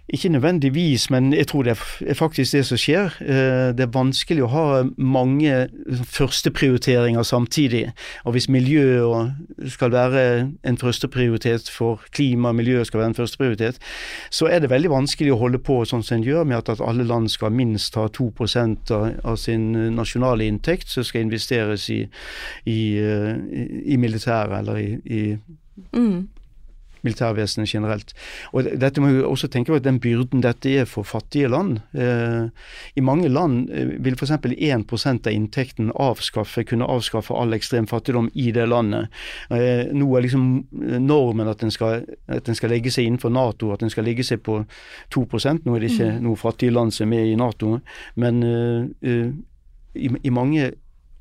Ikke 0.08 0.28
nødvendigvis, 0.28 1.10
men 1.10 1.32
jeg 1.32 1.46
tror 1.46 1.62
det 1.62 1.78
er 2.06 2.14
faktisk 2.14 2.52
det 2.52 2.66
som 2.66 2.78
skjer. 2.78 3.04
Eh, 3.20 3.72
Det 3.76 3.80
er 3.80 3.90
vanskelig 3.90 4.42
å 4.44 4.46
ha 4.46 4.82
mange 4.96 5.68
førsteprioriteringer 6.04 7.22
samtidig. 7.22 7.92
Og 8.24 8.32
hvis 8.32 8.48
miljø 8.48 9.26
skal 9.68 9.90
være 9.90 10.52
en 10.64 10.78
førsteprioritet 10.78 11.70
for 11.70 12.00
klima 12.12 12.52
miljø 12.52 12.84
skal 12.84 13.00
være 13.00 13.08
en 13.08 13.14
førsteprioritet, 13.14 13.78
så 14.30 14.46
er 14.46 14.58
det 14.60 14.70
veldig 14.70 14.90
vanskelig 14.90 15.32
å 15.32 15.38
holde 15.38 15.58
på 15.58 15.84
sånn 15.84 16.02
som 16.02 16.16
en 16.16 16.24
gjør, 16.24 16.44
med 16.44 16.68
at, 16.68 16.80
alle 16.80 17.04
land 17.04 17.30
skal 17.30 17.50
minst 17.50 17.94
ha 17.94 18.08
2 18.08 18.32
av, 19.24 19.36
sin 19.36 19.72
nasjonale 19.96 20.46
inntekt 20.46 20.88
som 20.88 21.04
skal 21.04 21.20
investeres 21.20 21.90
i, 21.90 22.08
eh, 22.66 22.72
i, 22.72 23.92
i 23.92 23.96
militæret 23.96 24.58
eller 24.58 24.76
i, 24.76 25.00
i 25.04 25.38
Mm. 25.92 26.28
Militærvesenet 27.06 27.70
generelt. 27.70 28.12
Og 28.52 28.66
dette 28.66 29.02
må 29.02 29.12
vi 29.14 29.24
også 29.26 29.50
tenke 29.52 29.72
på 29.72 29.80
at 29.80 29.86
den 29.86 30.00
byrden 30.02 30.44
dette 30.44 30.72
er 30.82 30.90
for 30.90 31.06
fattige 31.06 31.50
land. 31.52 31.80
Eh, 31.96 32.48
I 32.96 33.04
mange 33.04 33.30
land 33.32 33.70
eh, 33.70 33.96
vil 34.02 34.18
f.eks. 34.18 34.34
1% 34.36 35.28
av 35.28 35.32
inntekten 35.32 35.92
avskaffe, 35.94 36.64
kunne 36.68 36.88
avskaffe 36.90 37.34
all 37.34 37.54
ekstrem 37.56 37.86
fattigdom 37.90 38.30
i 38.34 38.50
det 38.54 38.68
landet. 38.68 39.12
Eh, 39.50 39.92
nå 39.94 40.10
er 40.16 40.26
liksom 40.26 40.46
normen 41.02 41.48
at 41.48 41.62
den, 41.62 41.72
skal, 41.74 42.04
at 42.26 42.46
den 42.46 42.58
skal 42.58 42.72
legge 42.74 42.92
seg 42.92 43.06
innenfor 43.06 43.32
Nato, 43.32 43.72
at 43.72 43.84
den 43.84 43.92
skal 43.92 44.06
legge 44.06 44.26
seg 44.26 44.42
på 44.46 44.62
2 45.14 45.26
Nå 45.64 45.76
er 45.76 45.80
det 45.82 45.92
ikke 45.92 46.10
noe 46.22 46.38
fattige 46.38 46.74
land 46.74 46.94
som 46.94 47.06
er 47.06 47.12
med 47.12 47.30
i 47.30 47.36
Nato, 47.38 47.78
men 48.16 48.42
eh, 48.42 49.10
eh, 49.10 49.30
i, 49.96 50.10
i 50.22 50.30
mange 50.34 50.70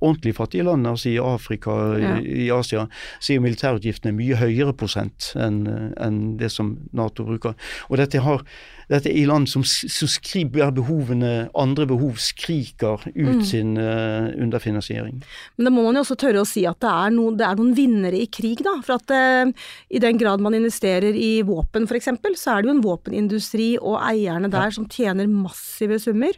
ordentlig 0.06 0.36
fattige 0.38 0.66
land, 0.68 0.88
altså 0.88 1.10
i 1.12 1.18
Afrika, 1.22 1.74
Ja. 2.00 2.16
i, 2.22 2.46
i 2.46 2.52
Asia, 2.54 2.86
så 3.20 3.34
er 3.34 3.44
militærutgiftene 3.44 4.14
mye 4.16 4.38
høyere 4.40 4.74
prosent 4.78 5.32
enn 5.40 5.66
en 6.02 6.22
det 6.40 6.52
som 6.54 6.76
Nato 6.96 7.26
bruker. 7.28 7.56
Og 7.90 7.98
dette, 8.00 8.22
har, 8.24 8.44
dette 8.92 9.10
er 9.10 9.18
i 9.18 9.26
land 9.28 9.50
som, 9.52 9.64
som 9.66 10.12
skriver 10.12 10.74
behovene, 10.76 11.50
andre 11.58 11.88
behov 11.90 12.20
skriker 12.22 13.08
ut 13.16 13.46
sin 13.48 13.76
uh, 13.80 14.30
underfinansiering. 14.42 15.24
Men 15.58 15.70
da 15.70 15.74
må 15.74 15.88
man 15.88 15.98
jo 16.00 16.06
også 16.06 16.20
tørre 16.22 16.44
å 16.44 16.50
si 16.50 16.66
at 16.70 16.80
det 16.84 16.92
er, 16.92 17.16
noen, 17.16 17.40
det 17.40 17.48
er 17.48 17.60
noen 17.60 17.74
vinnere 17.78 18.22
i 18.22 18.30
krig, 18.30 18.64
da. 18.66 18.78
For 18.86 19.00
at 19.00 19.16
uh, 19.16 19.68
i 19.90 20.02
den 20.04 20.22
grad 20.22 20.44
man 20.44 20.58
investerer 20.58 21.16
i 21.18 21.40
våpen 21.48 21.90
f.eks., 21.90 22.12
så 22.36 22.56
er 22.56 22.64
det 22.64 22.70
jo 22.70 22.76
en 22.78 22.86
våpenindustri 22.86 23.74
og 23.82 24.00
eierne 24.04 24.52
der 24.54 24.74
som 24.76 24.88
tjener 24.92 25.30
massive 25.32 26.00
summer. 26.02 26.36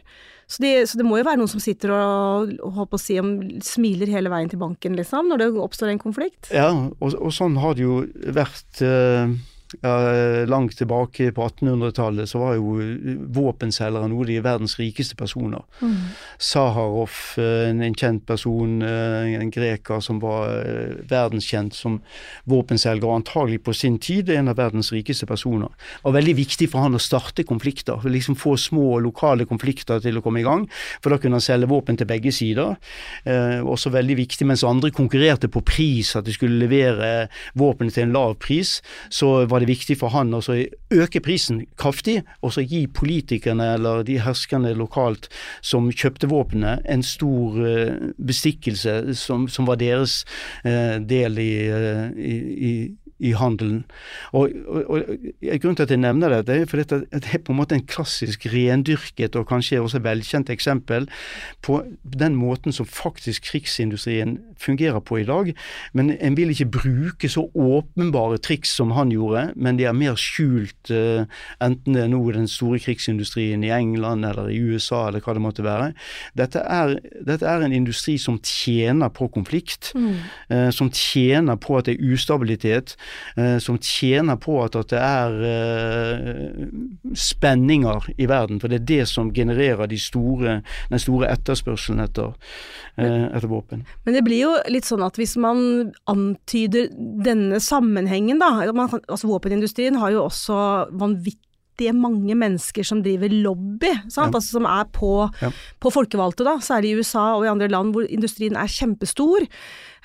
Så, 0.48 0.62
de, 0.64 0.72
så 0.88 0.96
det 0.96 1.04
må 1.04 1.18
jo 1.20 1.26
være 1.28 1.40
noen 1.42 1.50
som 1.52 1.60
sitter 1.60 1.92
og, 1.92 2.54
og 2.64 2.96
si, 3.00 3.18
smiler 3.68 4.08
hele 4.08 4.32
veien 4.32 4.48
til 4.48 4.60
banken, 4.62 4.96
liksom, 4.96 5.28
når 5.28 5.42
det 5.42 5.48
oppstår 5.60 5.92
en 5.92 6.00
konflikt. 6.00 6.48
Ja, 6.54 6.70
og, 6.72 7.12
og 7.12 7.34
sånn 7.36 7.58
har 7.60 7.76
det 7.76 7.84
jo 7.84 8.00
vært 8.32 8.80
ja, 8.80 9.28
langt 10.48 10.78
tilbake 10.78 11.28
på 11.36 11.44
1800-tallet 11.44 12.28
så 12.30 12.40
var 12.40 12.54
jo 12.56 12.78
våpenselgere 13.36 14.08
noe 14.08 14.24
av 14.24 14.30
de 14.30 14.38
verdens 14.44 14.76
rikeste 14.80 15.16
personer. 15.18 15.64
Mm. 15.82 16.08
Saharov, 16.40 17.14
eh, 17.38 17.68
en, 17.68 17.82
en 17.84 17.96
kjent 17.96 18.24
person, 18.26 18.82
eh, 18.82 19.34
en 19.38 19.50
greker 19.52 20.00
som 20.04 20.20
var 20.22 20.52
eh, 20.62 20.96
verdenskjent 21.10 21.76
som 21.76 21.98
våpenselger, 22.48 23.06
og 23.08 23.20
antagelig 23.20 23.62
på 23.66 23.74
sin 23.76 23.98
tid 24.02 24.30
en 24.34 24.50
av 24.52 24.58
verdens 24.58 24.92
rikeste 24.94 25.26
personer. 25.28 25.68
Det 25.98 26.06
var 26.08 26.16
veldig 26.18 26.36
viktig 26.38 26.70
for 26.72 26.86
han 26.86 26.98
å 26.98 27.02
starte 27.02 27.46
konflikter, 27.48 28.04
liksom 28.08 28.38
få 28.38 28.56
små 28.60 28.98
lokale 29.04 29.46
konflikter 29.48 30.02
til 30.04 30.18
å 30.18 30.24
komme 30.24 30.42
i 30.42 30.46
gang. 30.46 30.66
For 31.02 31.12
da 31.12 31.20
kunne 31.20 31.38
han 31.38 31.44
selge 31.44 31.70
våpen 31.70 31.98
til 31.98 32.08
begge 32.08 32.32
sider. 32.34 32.76
Eh, 33.24 33.58
også 33.60 33.92
veldig 33.94 34.18
viktig 34.22 34.48
mens 34.48 34.64
andre 34.66 34.92
konkurrerte 34.94 35.50
på 35.52 35.62
pris, 35.66 36.14
at 36.16 36.26
de 36.26 36.34
skulle 36.34 36.60
levere 36.60 37.28
våpen 37.58 37.92
til 37.92 38.08
en 38.08 38.16
lav 38.16 38.38
pris. 38.42 38.78
så 39.10 39.46
var 39.48 39.57
det 39.62 39.70
viktig 39.70 39.98
for 40.00 40.12
han 40.14 40.34
å 40.34 40.42
øke 40.42 41.22
prisen 41.24 41.62
kraftig, 41.80 42.22
og 42.42 42.54
så 42.54 42.64
gi 42.64 42.86
politikerne 42.86 43.72
eller 43.76 44.04
de 44.06 44.18
herskerne 44.22 44.74
lokalt 44.76 45.28
som 45.64 45.90
kjøpte 45.92 46.30
våpenet, 46.30 46.84
en 46.88 47.04
stor 47.06 47.58
uh, 47.58 48.12
bestikkelse 48.18 49.14
som, 49.18 49.48
som, 49.48 49.68
var 49.68 49.80
deres 49.80 50.22
uh, 50.64 50.96
del 51.02 51.38
i, 51.42 51.52
uh, 51.68 52.08
i, 52.14 52.34
i 52.70 52.72
i 53.18 53.32
handelen. 53.34 53.84
Og, 54.32 54.50
og, 54.66 54.84
og, 54.88 55.02
Grunnen 55.58 55.76
til 55.76 55.86
at 55.86 55.90
jeg 55.90 56.00
nevner 56.02 56.30
dette, 56.36 56.54
er 56.54 56.68
for 56.70 56.78
dette 56.78 57.00
er 57.10 57.42
på 57.42 57.52
en 57.52 57.58
måte 57.58 57.74
en 57.74 57.86
klassisk 57.86 58.46
rendyrket 58.52 59.36
og 59.38 59.48
kanskje 59.50 59.80
også 59.82 60.00
velkjent 60.04 60.50
eksempel 60.54 61.08
på 61.66 61.80
den 62.02 62.36
måten 62.38 62.74
som 62.74 62.86
faktisk 62.86 63.48
krigsindustrien 63.50 64.36
fungerer 64.58 65.02
på 65.02 65.18
i 65.22 65.26
dag. 65.26 65.50
Men 65.98 66.12
en 66.14 66.36
vil 66.38 66.52
ikke 66.54 66.68
bruke 66.78 67.30
så 67.30 67.48
åpenbare 67.54 68.38
triks 68.42 68.76
som 68.78 68.94
han 68.94 69.10
gjorde, 69.14 69.48
men 69.56 69.80
de 69.80 69.88
er 69.88 69.98
mer 69.98 70.18
skjult, 70.18 70.92
uh, 70.92 71.26
enten 71.64 71.98
det 71.98 72.04
er 72.04 72.12
nå 72.12 72.22
den 72.34 72.48
store 72.50 72.78
krigsindustrien 72.82 73.64
i 73.66 73.72
England 73.74 74.26
eller 74.28 74.52
i 74.52 74.60
USA 74.62 75.08
eller 75.08 75.24
hva 75.24 75.34
det 75.34 75.42
måtte 75.42 75.66
være. 75.66 75.90
Dette 76.38 76.62
er, 76.62 76.94
dette 77.26 77.46
er 77.50 77.66
en 77.66 77.74
industri 77.74 78.14
som 78.20 78.38
tjener 78.44 79.10
på 79.10 79.30
konflikt, 79.34 79.90
mm. 79.98 80.14
uh, 80.54 80.70
som 80.74 80.92
tjener 80.94 81.58
på 81.58 81.80
at 81.80 81.90
det 81.90 81.98
er 81.98 82.14
ustabilitet 82.14 82.94
Eh, 82.98 83.07
som 83.62 83.78
tjener 83.78 84.36
på 84.40 84.56
at, 84.64 84.76
at 84.78 84.92
det 84.92 85.00
er 85.00 85.36
eh, 85.48 86.68
spenninger 87.14 88.10
i 88.16 88.28
verden. 88.30 88.60
For 88.60 88.70
det 88.70 88.82
er 88.82 88.88
det 88.92 89.08
som 89.10 89.32
genererer 89.34 89.88
de 89.90 89.98
store, 90.00 90.60
den 90.90 91.02
store 91.02 91.30
etterspørselen 91.32 92.02
etter, 92.04 92.34
eh, 92.96 93.26
etter 93.32 93.50
våpen. 93.50 93.84
Men 94.04 94.18
det 94.18 94.24
blir 94.26 94.44
jo 94.44 94.54
litt 94.72 94.88
sånn 94.88 95.04
at 95.06 95.18
hvis 95.20 95.36
man 95.40 95.92
antyder 96.10 96.90
denne 97.24 97.60
sammenhengen, 97.62 98.40
da 98.42 98.52
altså 98.64 99.28
Våpenindustrien 99.28 99.98
har 100.00 100.14
jo 100.14 100.24
også 100.28 100.58
vanvittig 100.98 101.47
mange 101.94 102.36
mennesker 102.38 102.86
som 102.86 103.02
driver 103.04 103.32
lobby, 103.32 103.92
ja. 103.94 104.24
altså 104.26 104.58
som 104.58 104.66
er 104.68 104.88
på, 104.94 105.12
ja. 105.42 105.52
på 105.80 105.92
folkevalgte, 105.94 106.46
da, 106.46 106.58
særlig 106.64 106.92
i 106.92 107.02
USA 107.02 107.30
og 107.36 107.46
i 107.46 107.52
andre 107.52 107.70
land 107.72 107.94
hvor 107.94 108.08
industrien 108.08 108.58
er 108.58 108.70
kjempestor. 108.72 109.46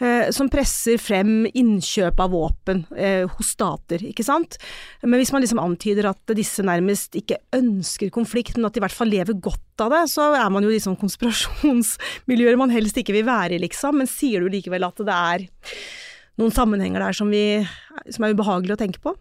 Eh, 0.02 0.32
som 0.34 0.50
presser 0.50 0.98
frem 0.98 1.46
innkjøp 1.54 2.18
av 2.24 2.32
våpen 2.34 2.82
eh, 2.98 3.30
hos 3.30 3.52
stater, 3.54 4.02
ikke 4.10 4.26
sant. 4.26 4.58
Men 5.06 5.22
hvis 5.22 5.32
man 5.36 5.44
liksom 5.44 5.62
antyder 5.62 6.10
at 6.10 6.34
disse 6.36 6.66
nærmest 6.66 7.14
ikke 7.20 7.38
ønsker 7.56 8.10
konflikt, 8.14 8.58
men 8.58 8.68
at 8.68 8.74
de 8.74 8.82
i 8.82 8.86
hvert 8.86 8.96
fall 8.96 9.14
lever 9.14 9.38
godt 9.38 9.86
av 9.86 9.94
det, 9.94 10.02
så 10.12 10.32
er 10.34 10.50
man 10.54 10.66
jo 10.66 10.74
liksom 10.74 10.98
konspirasjonsmiljøer 11.02 12.58
man 12.60 12.74
helst 12.74 12.98
ikke 13.00 13.16
vil 13.20 13.28
være 13.30 13.60
i, 13.60 13.62
liksom. 13.68 14.02
Men 14.02 14.10
sier 14.10 14.42
du 14.42 14.50
likevel 14.54 14.90
at 14.90 15.06
det 15.06 15.20
er 15.20 15.46
noen 16.42 16.54
sammenhenger 16.54 17.06
der 17.06 17.16
som, 17.16 17.30
vi, 17.30 17.62
som 18.10 18.26
er 18.26 18.34
ubehagelige 18.34 18.80
å 18.80 18.82
tenke 18.82 19.04
på? 19.04 19.14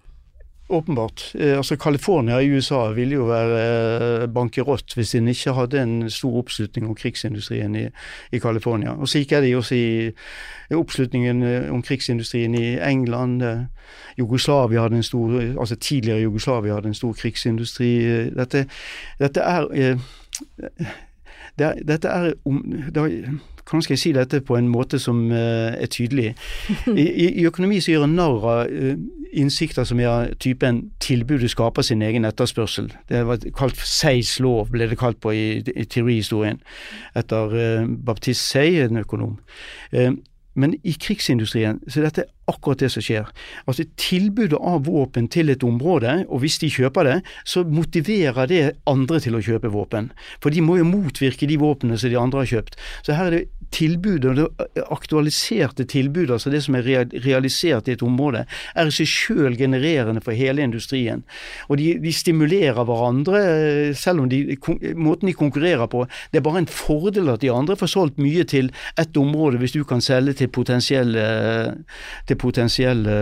Åpenbart. 0.68 1.32
Eh, 1.34 1.56
altså 1.56 1.76
California 1.76 2.38
i 2.38 2.50
USA 2.50 2.92
ville 2.92 3.14
jo 3.14 3.24
være 3.24 4.22
eh, 4.22 4.28
bankerott 4.28 4.94
hvis 4.94 5.14
en 5.14 5.28
ikke 5.28 5.52
hadde 5.52 5.82
en 5.82 6.10
stor 6.10 6.38
oppslutning 6.38 6.86
om 6.88 6.94
krigsindustrien 6.94 7.76
i, 7.76 7.86
i 8.32 8.38
California. 8.38 8.90
Og 8.90 9.08
Slik 9.08 9.32
er 9.32 9.40
det 9.40 9.56
også 9.56 9.74
i, 9.74 10.06
i 10.70 10.74
oppslutningen 10.74 11.42
eh, 11.42 11.72
om 11.72 11.82
krigsindustrien 11.82 12.54
i 12.54 12.78
England. 12.78 13.42
Jugoslavia 14.18 14.82
hadde 14.82 14.96
en 14.96 15.02
stor, 15.02 15.40
altså 15.60 15.76
Tidligere 15.76 16.20
Jugoslavia 16.20 16.74
hadde 16.74 16.88
en 16.88 16.94
stor 16.94 17.12
krigsindustri. 17.12 17.92
Dette, 18.30 18.66
dette 19.18 19.40
er 19.40 19.92
det, 21.58 21.72
dette 21.88 22.08
er, 22.08 22.32
det 22.94 23.06
hvordan 23.62 23.82
skal 23.82 23.94
jeg 23.94 23.98
si 23.98 24.12
dette 24.12 24.40
på 24.40 24.56
en 24.56 24.68
måte 24.68 24.98
som 24.98 25.30
uh, 25.30 25.72
er 25.72 25.86
tydelig? 25.86 26.34
I, 26.96 27.04
I, 27.28 27.46
økonomi 27.46 27.80
så 27.80 27.92
gjør 27.92 28.06
en 28.08 28.16
narr 28.18 28.46
av 28.50 28.72
uh, 28.72 28.96
innsikter 29.32 29.86
som 29.88 30.00
er 30.02 30.34
typen 30.42 30.82
tilbudet 31.00 31.50
skaper 31.50 31.86
sin 31.86 32.02
egen 32.02 32.26
etterspørsel. 32.28 32.90
Det 33.08 33.22
var 33.26 33.44
kalt 33.56 33.78
Seys 33.78 34.34
lov, 34.40 34.72
ble 34.74 34.90
det 34.90 34.98
kalt 34.98 35.20
på 35.22 35.32
i, 35.32 35.46
i 35.62 35.86
teorihistorien, 35.86 36.60
etter 37.16 37.54
uh, 37.54 37.86
Baptiste 37.86 38.42
Say, 38.42 38.82
en 38.82 39.00
økonom. 39.04 39.38
Men 40.54 40.74
i 40.84 40.94
krigsindustrien 41.00 41.80
så 41.86 42.00
er 42.00 42.08
dette 42.08 42.26
akkurat 42.50 42.82
det 42.82 42.90
som 42.92 43.04
skjer. 43.04 43.28
Altså 43.70 43.86
Tilbudet 44.00 44.58
av 44.58 44.84
våpen 44.88 45.28
til 45.32 45.52
et 45.52 45.64
område, 45.64 46.22
og 46.28 46.42
hvis 46.42 46.58
de 46.62 46.70
kjøper 46.72 47.08
det, 47.08 47.18
så 47.48 47.64
motiverer 47.64 48.50
det 48.50 48.62
andre 48.90 49.20
til 49.22 49.38
å 49.38 49.42
kjøpe 49.44 49.72
våpen. 49.72 50.10
For 50.42 50.52
de 50.52 50.64
må 50.64 50.78
jo 50.80 50.88
motvirke 50.88 51.48
de 51.48 51.58
våpnene 51.62 51.98
som 52.00 52.12
de 52.12 52.20
andre 52.20 52.44
har 52.44 52.52
kjøpt. 52.56 52.78
Så 53.06 53.16
her 53.16 53.30
er 53.30 53.38
det 53.38 53.44
tilbudet, 53.72 54.36
det 54.36 54.84
aktualiserte 54.92 55.86
tilbudet, 55.88 56.36
altså 56.36 56.52
det 56.52 56.62
som 56.64 56.76
er 56.78 56.86
realisert 57.24 57.88
i 57.88 57.96
et 57.96 58.04
område, 58.04 58.44
er 58.76 58.88
i 58.88 58.94
seg 58.94 59.10
selv 59.10 59.58
genererende 59.60 60.22
for 60.24 60.36
hele 60.36 60.64
industrien. 60.64 61.24
Og 61.68 61.78
de, 61.80 61.94
de 62.02 62.12
stimulerer 62.14 62.84
hverandre, 62.88 63.42
selv 63.98 64.24
om 64.24 64.30
de, 64.30 64.56
måten 64.96 65.30
de 65.30 65.36
konkurrerer 65.36 65.88
på, 65.90 66.04
det 66.32 66.40
er 66.40 66.46
bare 66.46 66.64
en 66.64 66.70
fordel 66.70 67.32
at 67.32 67.42
de 67.42 67.52
andre 67.52 67.76
får 67.78 67.92
solgt 67.94 68.20
mye 68.22 68.44
til 68.48 68.70
et 69.00 69.16
område, 69.16 69.60
hvis 69.62 69.76
du 69.76 69.82
kan 69.88 70.04
selge 70.04 70.36
til 70.42 70.52
potensielle 70.52 71.22
til 72.28 72.38
potensielle 72.40 73.14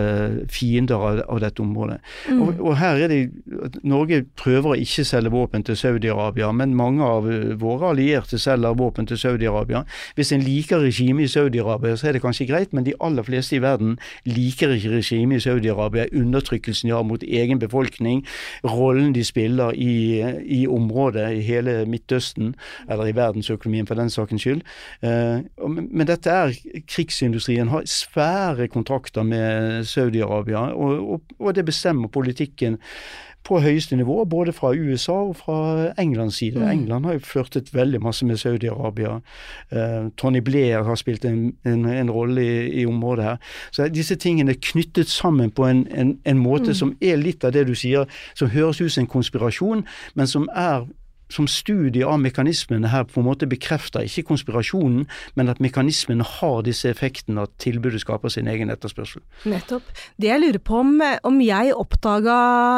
fiender 0.51 1.01
av, 1.01 1.21
av 1.31 1.41
dette 1.43 1.63
området. 1.63 1.99
Mm. 2.29 2.41
Og, 2.41 2.59
og, 2.59 2.73
her 2.81 3.01
er 3.05 3.11
det 3.11 3.81
Norge 3.87 4.23
prøver 4.39 4.73
å 4.73 4.79
ikke 4.79 5.05
selge 5.07 5.33
våpen 5.33 5.65
til 5.67 5.77
Saudi-Arabia, 5.79 6.51
men 6.55 6.75
mange 6.77 7.05
av 7.05 7.27
våre 7.61 7.91
allierte 7.93 8.39
selger 8.41 8.77
våpen 8.77 9.09
til 9.09 9.19
Saudi-Arabia. 9.21 9.83
Hvis 10.17 10.33
en 10.35 10.40
liker 10.41 10.81
regimet 10.83 11.29
i 11.29 11.31
Saudi-Arabia, 11.31 11.95
så 11.95 12.09
er 12.09 12.17
det 12.17 12.23
kanskje 12.23 12.47
greit, 12.49 12.73
men 12.73 12.85
de 12.85 12.95
aller 13.03 13.23
fleste 13.23 13.55
i 13.57 13.61
verden 13.63 13.97
liker 14.25 14.73
ikke 14.75 14.93
regimet 14.95 15.41
i 15.41 15.45
Saudi-Arabia, 15.45 16.07
undertrykkelsen 16.17 16.89
de 16.89 16.95
har 16.95 17.05
mot 17.07 17.23
egen 17.23 17.59
befolkning, 17.59 18.23
rollen 18.67 19.13
de 19.15 19.23
spiller 19.23 19.75
i, 19.75 20.21
i 20.45 20.67
området, 20.67 21.27
i 21.37 21.41
hele 21.45 21.85
Midtøsten, 21.85 22.55
eller 22.89 23.09
i 23.09 23.15
verdensøkonomien 23.15 23.87
for 23.87 23.99
den 23.99 24.09
sakens 24.09 24.41
skyld. 24.41 24.61
Uh, 25.03 25.41
men 25.69 26.07
dette 26.09 26.29
er 26.29 26.55
krigsindustrien 26.89 27.71
har 27.71 27.87
svære 27.89 28.67
kontrakter 28.67 29.23
med 29.23 29.83
Saudi-Arabia, 29.89 30.71
og, 30.73 31.11
og, 31.11 31.21
og, 31.39 31.55
det 31.55 31.65
bestemmer 31.65 32.07
politikken 32.07 32.79
på 33.43 33.59
høyeste 33.59 33.95
nivå, 33.95 34.23
både 34.25 34.53
fra 34.53 34.73
USA 34.73 35.11
og 35.11 35.35
fra 35.35 35.93
Englands 35.99 36.35
side. 36.35 36.59
Mm. 36.59 36.69
England 36.69 37.05
har 37.05 37.13
jo 37.13 37.19
ført 37.19 37.55
et 37.55 37.73
veldig 37.73 38.01
masse 38.01 38.25
med 38.25 38.37
Saudi-Arabia. 38.37 39.19
Eh, 39.71 40.11
Tony 40.17 40.37
Blair 40.37 40.83
har 40.83 40.95
spilt 40.95 41.25
en, 41.25 41.53
en, 41.65 41.85
en 41.85 42.11
rolle 42.11 42.41
i, 42.41 42.81
i, 42.81 42.85
området 42.85 43.23
her. 43.23 43.37
Så 43.71 43.87
disse 43.87 44.15
tingene 44.15 44.51
er 44.51 44.61
knyttet 44.61 45.09
sammen 45.09 45.51
på 45.51 45.65
en, 45.65 45.87
en 46.25 46.37
måte 46.37 46.71
mm. 46.71 46.73
som 46.73 46.95
er 47.01 47.15
litt 47.15 47.43
av 47.43 47.51
det 47.51 47.67
du 47.67 47.75
sier, 47.75 48.05
som 48.35 48.49
høres 48.49 48.81
ut 48.81 48.91
som 48.91 49.03
en 49.03 49.07
konspirasjon, 49.07 49.85
men 50.15 50.27
som 50.27 50.49
er 50.55 50.85
som 51.31 51.47
studie 51.49 52.05
av 52.07 52.19
mekanismene 52.21 52.91
her 52.91 53.07
på 53.09 53.21
en 53.21 53.27
måte 53.29 53.47
bekrefter 53.49 54.05
ikke 54.07 54.27
konspirasjonen, 54.31 55.07
men 55.39 55.51
at 55.51 55.61
mekanismene 55.63 56.25
har 56.37 56.61
disse 56.67 56.89
effektene, 56.91 57.47
at 57.47 57.55
tilbudet 57.63 58.03
skaper 58.03 58.33
sin 58.33 58.49
egen 58.51 58.73
etterspørsel. 58.73 59.23
Nettopp. 59.49 59.87
Det 60.21 60.31
jeg 60.31 60.43
lurer 60.43 60.61
på 60.61 60.81
om, 60.83 60.93
om 61.27 61.41
jeg 61.43 61.75
oppdaga 61.77 62.37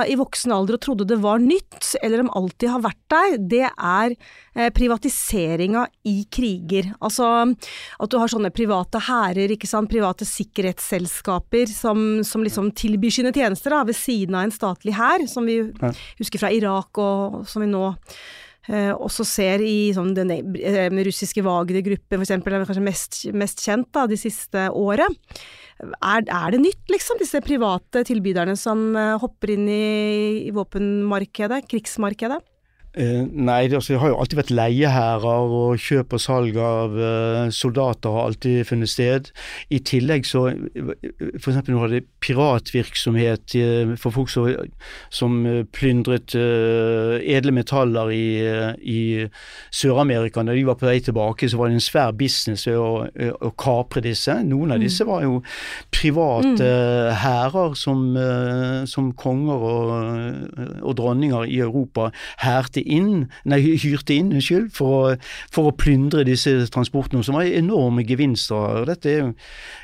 i 0.10 0.18
voksen 0.20 0.54
alder 0.56 0.78
og 0.78 0.86
trodde 0.86 1.10
det 1.10 1.20
var 1.24 1.42
nytt, 1.44 1.94
eller 2.04 2.26
om 2.26 2.34
alltid 2.38 2.72
har 2.74 2.86
vært 2.86 3.02
der, 3.14 3.38
det 3.54 3.68
er 3.72 4.18
privatiseringa 4.54 5.88
i 6.10 6.28
kriger. 6.32 6.92
Altså 7.02 7.26
at 7.44 8.12
du 8.12 8.20
har 8.22 8.30
sånne 8.32 8.54
private 8.54 9.02
hærer, 9.08 9.56
private 9.90 10.28
sikkerhetsselskaper 10.28 11.72
som, 11.72 12.22
som 12.28 12.46
liksom 12.46 12.72
tilbyr 12.78 13.18
sine 13.18 13.34
tjenester 13.34 13.74
da, 13.74 13.84
ved 13.88 13.98
siden 13.98 14.38
av 14.38 14.48
en 14.48 14.54
statlig 14.54 14.94
hær, 14.98 15.26
som 15.28 15.50
vi 15.50 15.60
husker 16.20 16.44
fra 16.44 16.54
Irak 16.54 17.02
og 17.02 17.44
som 17.50 17.66
vi 17.66 17.72
nå 17.72 17.90
Eh, 18.72 18.94
også 18.96 19.26
ser 19.28 19.60
i 19.60 19.92
sånn, 19.92 20.14
den 20.16 20.30
eh, 20.32 20.88
russiske 21.04 21.44
Wagner-gruppen 21.44 22.22
f.eks., 22.22 22.32
er 22.32 22.64
kanskje 22.64 22.84
mest, 22.86 23.18
mest 23.36 23.60
kjent 23.60 23.90
da, 23.92 24.06
de 24.08 24.16
siste 24.20 24.70
året. 24.72 25.44
Er, 25.84 26.24
er, 26.24 26.54
det 26.54 26.62
nytt, 26.62 26.86
liksom, 26.94 27.20
disse 27.20 27.42
private 27.44 28.06
tilbyderne 28.08 28.56
som 28.60 28.94
eh, 28.96 29.18
hopper 29.20 29.52
inn 29.58 29.68
i, 29.68 29.84
i 30.48 30.56
våpenmarkedet, 30.56 31.66
krigsmarkedet? 31.68 32.40
Eh, 32.94 33.26
nei, 33.26 33.68
det, 33.68 33.76
altså, 33.80 33.94
det 33.94 34.00
har 34.04 34.12
jo 34.12 34.18
alltid 34.22 34.38
vært 34.38 34.52
leiehærer, 34.54 35.54
og 35.58 35.82
kjøp 35.82 36.14
og 36.14 36.22
salg 36.22 36.58
av 36.62 36.94
uh, 36.94 37.50
soldater 37.50 38.14
har 38.14 38.28
alltid 38.30 38.68
funnet 38.70 38.92
sted. 38.92 39.32
I 39.74 39.80
tillegg 39.82 40.28
så 40.30 40.44
F.eks. 40.54 41.58
nå 41.66 41.80
hadde 41.82 42.04
det 42.04 42.06
piratvirksomhet 42.22 43.56
uh, 43.58 43.96
for 43.98 44.14
folk 44.14 44.30
som, 44.30 44.46
som 45.10 45.40
plyndret 45.74 46.36
edle 46.38 47.54
metaller 47.56 48.12
i, 48.14 48.28
i 48.78 49.00
Sør-Amerika. 49.74 50.46
Når 50.46 50.60
de 50.60 50.68
var 50.70 50.78
på 50.78 50.90
vei 50.92 51.00
tilbake, 51.02 51.50
så 51.50 51.58
var 51.58 51.72
det 51.72 51.80
en 51.80 51.88
svær 51.88 52.14
business 52.18 52.68
å, 52.70 53.08
å 53.10 53.54
kapre 53.58 54.06
disse. 54.06 54.38
Noen 54.46 54.76
av 54.76 54.84
disse 54.84 55.08
var 55.10 55.26
jo 55.26 55.40
private 55.94 56.70
hærer 57.24 57.74
som, 57.80 58.06
som 58.90 59.10
konger 59.18 59.68
og, 59.74 59.92
og 60.84 60.98
dronninger 61.00 61.50
i 61.50 61.60
Europa 61.66 62.12
hærte 62.44 62.83
inn, 62.86 63.28
nei, 63.50 63.60
hyrte 63.80 64.16
inn 64.16 64.34
unnskyld, 64.34 64.72
for, 64.76 65.18
for 65.54 65.70
å 65.70 65.76
plyndre 65.78 66.26
disse 66.28 66.52
transportene, 66.74 67.24
som 67.26 67.38
var 67.38 67.50
enorme 67.50 68.06
gevinster. 68.08 68.84
Dette 68.90 69.16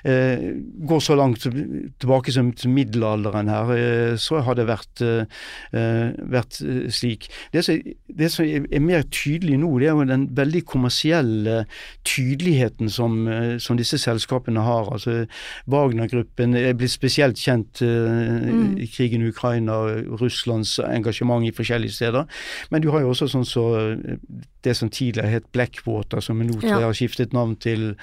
eh, 0.03 0.45
går 0.89 1.03
så 1.03 1.17
langt 1.19 1.45
tilbake 1.45 2.33
som 2.35 2.51
til 2.57 2.73
middelalderen 2.75 3.51
her, 3.51 3.73
eh, 3.75 4.13
så 4.19 4.43
har 4.45 4.59
det 4.59 4.67
vært, 4.69 5.03
eh, 5.05 6.11
vært 6.35 6.61
eh, 6.65 6.87
slik. 6.93 7.29
Det 7.53 7.63
som, 7.65 7.79
det 8.19 8.31
som 8.33 8.45
er 8.45 8.83
mer 8.83 9.05
tydelig 9.09 9.59
nå, 9.61 9.71
det 9.79 9.89
er 9.89 9.97
jo 9.97 10.09
den 10.09 10.27
veldig 10.37 10.63
kommersielle 10.69 11.63
tydeligheten 12.07 12.89
som, 12.91 13.27
eh, 13.27 13.57
som 13.57 13.77
disse 13.79 13.97
selskapene 14.01 14.63
har. 14.65 14.91
altså 14.91 15.25
Wagner-gruppen 15.69 16.55
er 16.55 16.73
blitt 16.77 16.93
spesielt 16.93 17.39
kjent 17.39 17.81
eh, 17.85 18.49
i 18.83 18.87
krigen 18.89 19.23
i 19.23 19.31
Ukraina, 19.33 19.79
Russlands 20.19 20.77
engasjement 20.83 21.45
i 21.45 21.53
forskjellige 21.55 21.95
steder. 21.95 22.25
Men 22.71 22.81
du 22.81 22.88
har 22.93 23.03
jo 23.03 23.13
også 23.13 23.29
sånn 23.31 23.47
så 23.47 23.65
eh, 23.79 24.17
det 24.63 24.75
som 24.75 24.89
tidligere 24.89 25.29
het 25.29 25.45
Blackwater, 25.55 26.19
som 26.21 26.39
nå 26.39 26.59
Ja. 26.63 26.79
har 26.81 26.93
skiftet 26.93 27.31
navn 27.33 27.55
til 27.59 27.95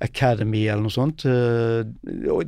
Academy 0.00 0.66
eller 0.68 0.82
noe 0.82 0.90
sånt. 0.94 1.24
Eh, 1.26 1.82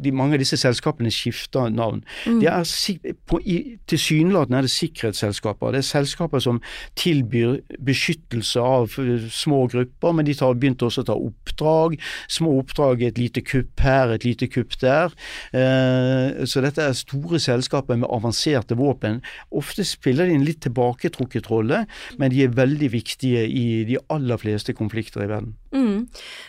de, 0.02 0.12
mange 0.12 0.34
av 0.34 0.38
disse 0.42 0.56
selskapene 0.60 1.10
skifter 1.10 1.70
navn. 1.74 2.02
Det 2.24 2.46
er 2.46 3.14
på- 3.26 3.40
i- 3.44 3.78
Tilsynelatende 3.86 4.58
er 4.58 4.62
det 4.66 4.70
sikkerhetsselskaper. 4.70 5.72
Det 5.72 5.78
er 5.78 5.88
selskaper 6.02 6.40
som 6.42 6.60
tilbyr 6.96 7.60
beskyttelse 7.82 8.60
av 8.62 8.94
eh, 8.98 9.28
små 9.30 9.64
grupper, 9.72 10.12
men 10.14 10.24
de 10.28 10.34
har 10.38 10.54
begynt 10.54 10.82
også 10.86 11.02
å 11.04 11.08
ta 11.10 11.16
oppdrag. 11.18 11.98
Små 12.28 12.56
oppdrag, 12.62 13.02
et 13.06 13.18
lite 13.18 13.42
kupp 13.46 13.80
her, 13.80 14.12
et 14.16 14.24
lite 14.26 14.48
kupp 14.52 14.76
der. 14.82 15.12
Eh, 15.56 16.44
så 16.46 16.62
dette 16.64 16.82
er 16.84 16.96
store 16.98 17.40
selskaper 17.42 17.98
med 18.00 18.08
avanserte 18.12 18.76
våpen. 18.78 19.20
Ofte 19.56 19.84
spiller 19.86 20.26
de 20.28 20.34
en 20.38 20.44
litt 20.46 20.60
tilbaketrukket 20.66 21.48
rolle, 21.52 21.84
men 22.20 22.32
de 22.34 22.42
er 22.44 22.54
veldig 22.56 22.90
viktige 22.94 23.44
i 23.48 23.55
de 23.88 23.98
aller 24.12 24.40
fleste 24.40 24.74
konflikter 24.76 25.24
i 25.24 25.28
verden. 25.30 25.54
Mm. 25.74 26.06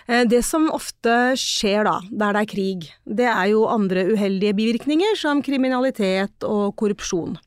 Eh, 0.07 0.23
Det 0.29 0.43
som 0.45 0.69
ofte 0.73 1.33
skjer 1.39 1.87
da, 1.87 1.99
der 2.11 2.37
det 2.37 2.41
er 2.43 2.51
krig, 2.53 2.87
det 3.05 3.29
er 3.31 3.51
jo 3.53 3.67
andre 3.71 4.07
uheldige 4.13 4.55
bivirkninger 4.57 5.17
som 5.19 5.43
kriminalitet 5.45 6.43
og 6.47 6.75
korrupsjon. 6.79 7.37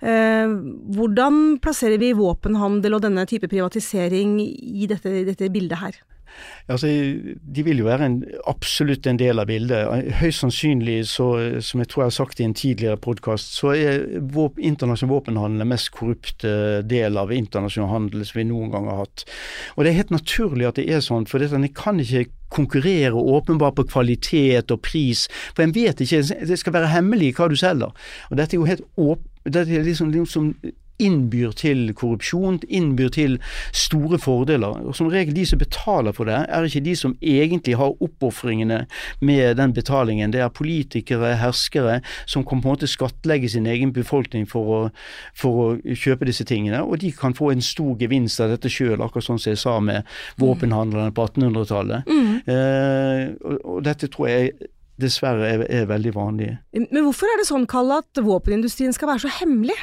Eh, 0.00 0.56
hvordan 0.96 1.58
plasserer 1.64 2.00
vi 2.00 2.12
våpenhandel 2.16 2.98
og 2.98 3.06
denne 3.06 3.24
type 3.28 3.48
privatisering 3.48 4.38
i 4.44 4.86
dette, 4.90 5.24
dette 5.28 5.52
bildet 5.52 5.80
her? 5.80 5.96
Altså, 6.72 6.88
De 7.56 7.64
vil 7.64 7.82
jo 7.82 7.88
være 7.88 8.08
en, 8.08 8.16
absolutt 8.50 9.06
en 9.06 9.18
del 9.20 9.38
av 9.38 9.48
bildet. 9.50 10.12
Høyst 10.20 10.42
sannsynlig, 10.44 10.98
så, 11.10 11.28
som 11.64 11.82
jeg 11.82 11.90
tror 11.90 12.04
jeg 12.04 12.12
har 12.12 12.16
sagt 12.16 12.40
i 12.40 12.46
en 12.46 12.56
tidligere 12.56 13.00
podkast, 13.00 13.54
så 13.58 13.74
er 13.74 14.06
våp, 14.34 14.58
internasjonal 14.58 15.14
våpenhandel 15.14 15.64
den 15.64 15.72
mest 15.72 15.92
korrupte 15.94 16.82
del 16.86 17.18
av 17.20 17.34
internasjonal 17.34 17.92
handel 17.92 18.24
som 18.26 18.40
vi 18.40 18.48
noen 18.48 18.72
gang 18.74 18.90
har 18.90 19.04
hatt. 19.04 19.26
Og 19.76 19.84
Det 19.84 19.92
er 19.92 20.00
helt 20.00 20.16
naturlig 20.16 20.68
at 20.68 20.80
det 20.80 20.88
er 20.90 21.04
sånn, 21.04 21.28
for 21.30 21.42
en 21.42 21.68
kan 21.76 22.00
ikke 22.02 22.26
konkurrere 22.52 23.14
åpenbart 23.14 23.74
på 23.78 23.88
kvalitet 23.90 24.70
og 24.70 24.82
pris. 24.86 25.26
For 25.54 25.64
en 25.64 25.74
vet 25.74 26.00
ikke, 26.00 26.22
det 26.46 26.58
skal 26.60 26.76
være 26.76 26.92
hemmelig 26.94 27.34
hva 27.38 27.48
du 27.50 27.56
selger. 27.58 27.94
Og 28.30 28.38
Dette 28.38 28.54
er 28.54 28.62
jo 28.62 28.70
helt 28.70 28.86
åp 28.96 29.24
dette 29.46 29.70
er 29.70 29.84
liksom, 29.86 30.10
liksom 30.10 30.54
innbyr 31.02 31.52
til 31.56 31.92
korrupsjon, 31.96 32.60
innbyr 32.68 33.10
til 33.14 33.38
store 33.72 34.18
fordeler. 34.18 34.82
Og 34.86 34.96
Som 34.96 35.10
regel 35.12 35.34
de 35.36 35.46
som 35.46 35.58
betaler 35.58 36.12
for 36.16 36.28
det, 36.28 36.38
er 36.48 36.64
ikke 36.64 36.84
de 36.84 36.96
som 36.96 37.16
egentlig 37.22 37.76
har 37.76 37.96
oppofringene 38.02 38.86
med 39.20 39.56
den 39.56 39.72
betalingen. 39.72 40.32
Det 40.32 40.40
er 40.40 40.48
politikere, 40.48 41.36
herskere, 41.36 42.00
som 42.26 42.44
kan 42.44 42.60
på 42.60 42.68
en 42.68 42.76
måte 42.76 42.90
skattlegge 42.90 43.48
sin 43.48 43.66
egen 43.66 43.92
befolkning 43.92 44.48
for 44.48 44.72
å, 44.72 44.80
for 45.34 45.62
å 45.64 45.94
kjøpe 45.94 46.28
disse 46.28 46.44
tingene. 46.44 46.82
Og 46.82 47.00
de 47.02 47.12
kan 47.12 47.34
få 47.34 47.50
en 47.52 47.62
stor 47.62 47.96
gevinst 48.00 48.40
av 48.40 48.54
dette 48.54 48.70
sjøl, 48.72 49.02
akkurat 49.02 49.28
sånn 49.28 49.42
som 49.42 49.52
jeg 49.52 49.60
sa 49.60 49.78
med 49.80 50.06
våpenhandlerne 50.40 51.12
på 51.14 51.28
1800-tallet. 51.28 52.08
Eh, 52.46 53.22
og, 53.42 53.60
og 53.64 53.84
dette 53.86 54.08
tror 54.12 54.30
jeg 54.30 54.72
dessverre 55.00 55.48
er, 55.48 55.64
er 55.68 55.88
veldig 55.90 56.12
vanlig. 56.16 56.50
Men 56.72 57.04
hvorfor 57.04 57.28
er 57.28 57.40
det 57.40 57.48
sånn, 57.50 57.66
Kalle, 57.68 58.00
at 58.04 58.22
våpenindustrien 58.24 58.94
skal 58.96 59.12
være 59.12 59.26
så 59.26 59.32
hemmelig? 59.42 59.76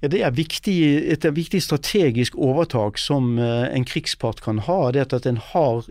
Ja, 0.00 0.08
Det 0.08 0.22
er 0.24 0.30
viktig, 0.32 0.78
et 1.12 1.24
viktig 1.36 1.62
strategisk 1.62 2.36
overtak 2.36 2.98
som 2.98 3.38
eh, 3.38 3.68
en 3.74 3.84
krigspart 3.84 4.40
kan 4.40 4.58
ha. 4.64 4.90
Det 4.92 5.12
at 5.12 5.26
en 5.26 5.36
har 5.52 5.84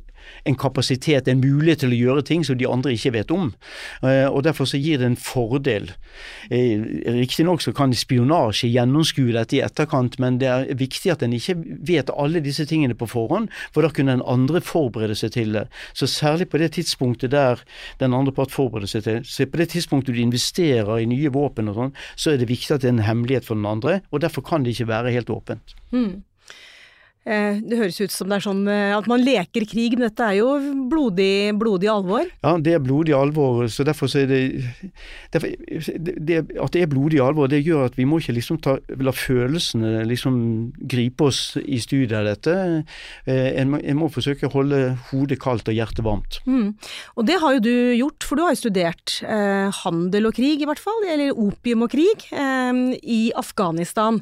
en 0.44 0.58
kapasitet, 0.60 1.28
en 1.28 1.42
mulighet 1.42 1.84
til 1.84 1.94
å 1.94 2.00
gjøre 2.00 2.26
ting 2.28 2.46
som 2.46 2.58
de 2.60 2.68
andre 2.70 2.94
ikke 2.96 3.14
vet 3.18 3.32
om. 3.34 3.52
Eh, 4.04 4.28
og 4.28 4.44
Derfor 4.50 4.68
så 4.70 4.80
gir 4.82 5.00
det 5.02 5.08
en 5.10 5.20
fordel. 5.20 5.92
Eh, 6.50 6.82
Riktignok 7.20 7.62
så 7.62 7.74
kan 7.76 7.94
spionasje 7.94 8.70
gjennomskue 8.72 9.34
dette 9.36 9.58
i 9.58 9.64
etterkant, 9.66 10.20
men 10.20 10.40
det 10.42 10.50
er 10.50 10.68
viktig 10.80 11.14
at 11.14 11.24
en 11.26 11.36
ikke 11.36 11.58
vet 11.86 12.12
alle 12.16 12.42
disse 12.44 12.66
tingene 12.70 12.98
på 12.98 13.10
forhånd, 13.10 13.50
for 13.74 13.86
da 13.86 13.92
kunne 13.94 14.18
den 14.18 14.26
andre 14.26 14.62
forberede 14.66 15.18
seg 15.20 15.36
til 15.36 15.54
det. 15.56 15.68
Så 15.94 16.10
særlig 16.10 16.50
på 16.50 16.62
det 16.62 16.74
tidspunktet 16.78 17.34
der 17.36 17.62
den 18.02 18.16
andre 18.18 18.34
part 18.36 18.54
forbereder 18.54 18.90
seg 18.90 19.06
til, 19.06 19.22
så 19.28 19.48
på 19.50 19.62
det 19.62 19.72
tidspunktet 19.76 20.16
du 20.16 20.22
investerer 20.24 21.00
i 21.00 21.10
nye 21.10 21.32
våpen 21.34 21.72
og 21.72 21.78
sånn, 21.78 21.94
så 22.16 22.34
er 22.34 22.42
det 22.42 22.50
viktig 22.52 22.76
at 22.76 22.84
det 22.84 22.92
er 22.92 22.98
en 22.98 23.08
hemmelighet 23.08 23.48
for 23.48 23.60
den 23.60 23.70
andre, 23.70 24.00
og 24.12 24.24
derfor 24.24 24.46
kan 24.46 24.66
det 24.66 24.76
ikke 24.76 24.90
være 24.90 25.14
helt 25.16 25.30
åpent. 25.34 25.76
Eh, 25.94 26.20
Det 27.30 27.78
høres 27.78 28.00
ut 28.02 28.14
som 28.14 28.30
det 28.32 28.40
er 28.40 28.44
sånn 28.46 28.64
eh, 28.72 28.96
at 28.98 29.08
man 29.10 29.22
leker 29.22 29.66
krig, 29.70 29.96
men 29.98 30.08
dette 30.08 30.26
er 30.26 30.40
jo 30.40 30.48
blodig, 30.90 31.54
blodig 31.60 31.90
alvor. 31.92 32.26
Ja, 32.44 32.56
det 32.58 32.74
er 32.78 32.84
blodig 32.84 33.14
alvor. 33.18 33.68
så 33.70 33.86
Derfor 33.88 34.10
så 34.10 34.24
er 34.24 34.30
det, 34.32 34.40
derfor, 35.34 35.48
det, 35.50 36.40
At 36.60 36.74
det 36.74 36.84
er 36.84 36.92
blodig 36.92 37.22
alvor, 37.24 37.50
det 37.52 37.62
gjør 37.66 37.86
at 37.90 37.98
vi 38.00 38.08
må 38.10 38.20
ikke 38.22 38.36
liksom 38.38 38.60
ta, 38.66 38.78
la 39.00 39.14
følelsene 39.16 40.04
liksom 40.10 40.40
gripe 40.90 41.28
oss 41.30 41.42
i 41.62 41.80
studiet 41.84 42.18
av 42.20 42.30
dette. 42.32 42.56
Eh, 43.26 43.50
En 43.60 43.74
må, 43.74 43.80
en 43.84 44.00
må 44.00 44.10
forsøke 44.14 44.48
å 44.48 44.54
holde 44.54 44.80
hodet 45.10 45.40
kaldt 45.42 45.70
og 45.70 45.78
hjertet 45.78 46.06
varmt. 46.06 46.40
Mm. 46.50 46.74
Og 47.18 47.28
det 47.28 47.40
har 47.42 47.58
jo 47.58 47.66
du 47.66 47.76
gjort, 47.98 48.26
for 48.26 48.40
du 48.40 48.46
har 48.46 48.56
jo 48.56 48.62
studert 48.64 49.20
eh, 49.26 49.70
handel 49.84 50.30
og 50.30 50.38
krig, 50.38 50.62
i 50.64 50.70
hvert 50.70 50.82
fall, 50.82 51.04
eller 51.10 51.36
opium 51.36 51.86
og 51.86 51.94
krig, 51.94 52.26
eh, 52.32 52.82
i 53.04 53.22
Afghanistan. 53.38 54.22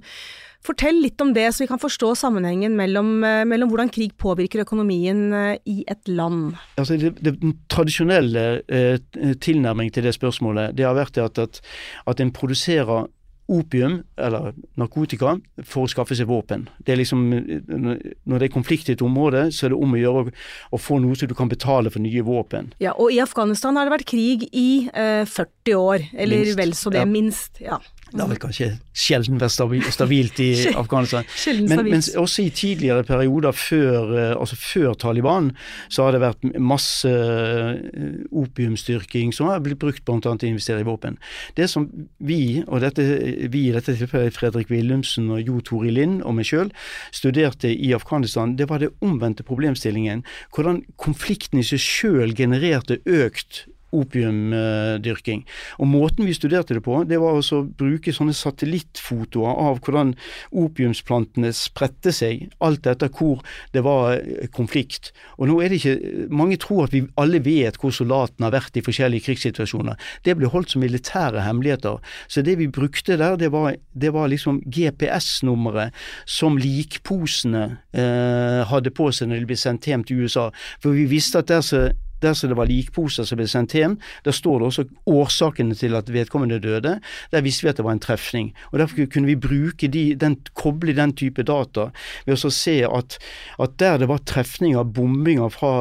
Fortell 0.68 1.00
litt 1.00 1.22
om 1.24 1.34
det, 1.36 1.48
så 1.56 1.64
vi 1.64 1.70
kan 1.70 1.82
forstå 1.82 2.14
sammenhengen 2.20 2.76
mellom, 2.78 3.18
eh, 3.24 3.44
mellom 3.48 3.72
hvordan 3.72 3.92
krig 3.94 4.18
påvirker 4.20 4.66
økonomien 4.66 5.28
eh, 5.34 5.60
i 5.66 5.78
et 5.88 6.12
land. 6.12 6.58
Altså 6.78 6.98
det, 7.00 7.16
det, 7.24 7.38
den 7.42 7.56
tradisjonelle 7.72 8.48
eh, 8.68 8.98
tilnærmingen 9.44 9.96
til 9.96 10.08
det 10.08 10.18
spørsmålet, 10.18 10.76
det 10.78 10.88
har 10.88 10.98
vært 10.98 11.22
at, 11.24 11.40
at, 11.40 11.62
at 12.08 12.24
en 12.24 12.34
produserer 12.36 13.08
opium, 13.48 14.02
eller 14.20 14.52
narkotika, 14.80 15.38
for 15.64 15.88
å 15.88 15.92
skaffe 15.92 16.16
seg 16.20 16.28
våpen. 16.28 16.68
Det 16.84 16.94
er 16.94 17.00
liksom, 17.00 17.24
Når 17.32 18.40
det 18.40 18.48
er 18.50 18.54
konflikt 18.54 18.90
i 18.90 18.96
et 18.98 19.04
område, 19.04 19.48
så 19.56 19.68
er 19.68 19.74
det 19.74 19.80
om 19.80 19.96
å 19.96 20.02
gjøre 20.02 20.24
å, 20.24 20.34
å 20.76 20.80
få 20.82 21.00
noe 21.04 21.16
så 21.16 21.30
du 21.30 21.36
kan 21.38 21.52
betale 21.52 21.92
for 21.94 22.04
nye 22.04 22.26
våpen. 22.28 22.74
Ja, 22.84 22.94
og 23.00 23.14
i 23.16 23.22
Afghanistan 23.24 23.80
har 23.80 23.88
det 23.88 23.96
vært 23.96 24.10
krig 24.12 24.48
i 24.52 24.90
eh, 24.92 25.24
40 25.24 25.80
år, 25.80 26.10
eller 26.14 26.44
Minst, 26.44 26.60
vel 26.60 26.76
så 26.76 26.94
det, 26.94 27.06
ja. 27.06 27.12
minst. 27.14 27.64
Ja. 27.64 27.80
Det 28.12 28.22
har 28.22 28.30
vel 28.32 28.40
kanskje 28.40 28.68
sjelden 28.96 29.40
vært 29.42 29.52
stabi- 29.54 29.92
stabilt 29.92 30.40
i 30.40 30.50
Afghanistan. 30.82 31.28
Men, 31.68 31.84
men 31.90 32.04
også 32.22 32.46
i 32.46 32.50
tidligere 32.56 33.04
perioder 33.08 33.56
før, 33.58 34.14
eh, 34.16 34.34
altså 34.38 34.56
før 34.60 34.96
Taliban, 35.00 35.52
så 35.90 36.08
har 36.08 36.16
det 36.16 36.22
vært 36.24 36.48
masse 36.60 37.12
eh, 37.12 38.24
opiumstyrking 38.32 39.34
som 39.36 39.52
har 39.52 39.62
blitt 39.66 39.80
brukt 39.82 40.06
bl.a. 40.08 40.20
til 40.24 40.48
å 40.48 40.52
investere 40.54 40.84
i 40.84 40.88
våpen. 40.88 41.20
Det 41.60 41.68
som 41.72 41.90
vi, 42.24 42.64
og 42.68 42.82
dette, 42.86 43.04
vi 43.52 43.68
i 43.68 43.76
dette 43.76 43.96
tilfellet 43.98 44.36
Fredrik 44.36 44.72
Willumsen 44.74 45.30
og 45.34 45.44
Jo 45.44 45.60
Tori 45.66 45.92
Lind 45.94 46.22
og 46.24 46.38
meg 46.40 46.48
sjøl, 46.50 46.72
studerte 47.16 47.72
i 47.74 47.94
Afghanistan, 47.98 48.56
det 48.60 48.70
var 48.72 48.84
det 48.84 48.94
omvendte 49.04 49.46
problemstillingen. 49.48 50.24
Hvordan 50.56 50.84
konflikten 51.02 51.60
i 51.62 51.66
seg 51.68 51.82
sjøl 51.84 52.36
genererte 52.38 53.02
økt 53.04 53.66
opiumdyrking. 53.96 55.44
Og 55.80 55.88
Måten 55.88 56.28
vi 56.28 56.36
studerte 56.36 56.76
det 56.76 56.84
på, 56.86 57.00
det 57.08 57.20
var 57.22 57.38
å 57.40 57.62
bruke 57.80 58.14
sånne 58.14 58.36
satellittfotoer 58.36 59.62
av 59.68 59.80
hvordan 59.86 60.14
opiumsplantene 60.52 61.54
spredte 61.56 62.14
seg, 62.16 62.48
alt 62.64 62.88
etter 62.90 63.12
hvor 63.14 63.44
det 63.76 63.84
var 63.86 64.18
eh, 64.18 64.48
konflikt. 64.54 65.12
Og 65.38 65.50
nå 65.52 65.60
er 65.62 65.72
det 65.72 65.82
ikke, 65.82 65.96
Mange 66.34 66.58
tror 66.62 66.88
at 66.88 66.94
vi 66.94 67.06
alle 67.20 67.40
vet 67.44 67.78
hvor 67.80 67.94
soldatene 67.96 68.48
har 68.48 68.56
vært 68.58 68.78
i 68.80 68.84
forskjellige 68.86 69.28
krigssituasjoner. 69.28 69.98
Det 70.26 70.36
ble 70.38 70.50
holdt 70.52 70.74
som 70.74 70.84
militære 70.84 71.44
hemmeligheter. 71.46 72.02
Så 72.28 72.44
det 72.46 72.58
vi 72.60 72.68
brukte 72.68 73.18
der, 73.20 73.38
det 73.40 73.52
var, 73.54 73.76
det 73.94 74.12
var 74.14 74.30
liksom 74.32 74.62
GPS-nummeret 74.66 75.96
som 76.28 76.58
likposene 76.60 77.64
eh, 77.94 78.64
hadde 78.68 78.94
på 78.96 79.10
seg 79.16 79.32
når 79.32 79.44
de 79.44 79.50
ble 79.52 79.60
sendt 79.60 79.88
hjem 79.90 80.06
til 80.08 80.26
USA. 80.26 80.50
For 80.84 80.98
vi 80.98 81.08
visste 81.10 81.42
at 81.42 81.52
der 81.52 81.64
så 81.66 81.88
Dersom 82.24 82.52
det 82.52 82.58
var 82.58 82.70
likposer 82.70 83.28
som 83.28 83.40
ble 83.40 83.48
sendt 83.50 83.76
hjem, 83.78 83.98
der 84.26 84.36
står 84.36 84.60
det 84.60 84.70
også 84.72 84.86
årsakene 85.10 85.78
til 85.78 85.96
at 85.98 86.10
vedkommende 86.14 86.60
døde. 86.64 86.98
Der 87.32 87.46
visste 87.46 87.66
vi 87.66 87.72
at 87.72 87.78
det 87.80 87.86
var 87.86 87.98
en 87.98 88.04
trefning. 88.04 88.54
og 88.72 88.80
Derfor 88.80 89.06
kunne 89.14 89.30
vi 89.30 89.36
bruke 89.36 89.88
de, 89.88 90.16
den, 90.16 90.38
koble 90.58 90.96
den 90.98 91.14
type 91.18 91.44
data 91.46 91.90
ved 92.26 92.38
å 92.38 92.52
se 92.54 92.80
at, 92.88 93.18
at 93.62 93.78
der 93.80 94.02
det 94.02 94.10
var 94.10 94.24
trefninger, 94.26 94.84
bombinger 94.84 95.52
fra 95.54 95.72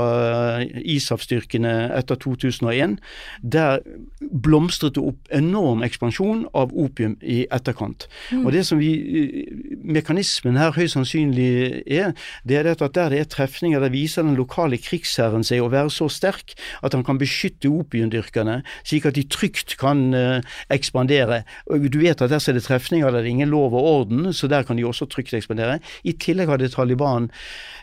eh, 0.61 0.81
ISAF-styrkene 0.97 1.75
etter 1.97 2.19
2001, 2.21 2.99
der 3.43 3.81
blomstret 4.21 4.97
det 4.97 5.05
opp 5.05 5.33
enorm 5.35 5.85
ekspansjon 5.87 6.47
av 6.57 6.75
opium 6.77 7.17
i 7.23 7.45
etterkant. 7.55 8.09
Mm. 8.31 8.45
Og 8.45 8.53
det 8.55 8.67
som 8.69 8.81
vi, 8.81 8.93
Mekanismen 9.87 10.59
her 10.61 10.75
høyst 10.77 10.97
sannsynlig 10.97 11.83
er, 11.87 12.13
det 12.47 12.61
er 12.61 12.73
at 12.75 12.85
der 12.95 13.13
det 13.13 13.21
er 13.23 13.31
trefninger, 13.31 13.81
der 13.81 13.95
viser 13.95 14.25
den 14.27 14.37
lokale 14.39 14.79
krigsherren 14.83 15.45
seg 15.47 15.63
å 15.63 15.71
være 15.73 15.93
så 15.95 16.09
sterk 16.13 16.26
sterk 16.27 16.55
at 16.83 16.95
han 16.95 17.05
kan 17.07 17.19
beskytte 17.19 17.71
opiumdyrkerne, 17.71 18.61
slik 18.85 19.07
at 19.07 19.17
de 19.17 19.25
trygt 19.29 19.77
kan 19.81 20.15
uh, 20.15 20.41
ekspandere. 20.73 21.43
Du 21.67 21.99
vet 22.01 22.23
at 22.23 22.31
der 22.31 22.41
er 22.41 22.57
det 22.57 22.65
trefninger 22.67 23.11
der 23.11 23.23
det 23.23 23.31
er 23.31 23.35
ingen 23.35 23.51
lov 23.51 23.75
og 23.75 23.85
orden, 23.85 24.33
så 24.33 24.49
der 24.49 24.63
kan 24.63 24.77
de 24.77 24.85
også 24.87 25.07
trygt 25.07 25.35
ekspandere. 25.35 25.79
I 26.05 26.13
tillegg 26.13 26.49
hadde 26.49 26.69
Taliban 26.69 27.31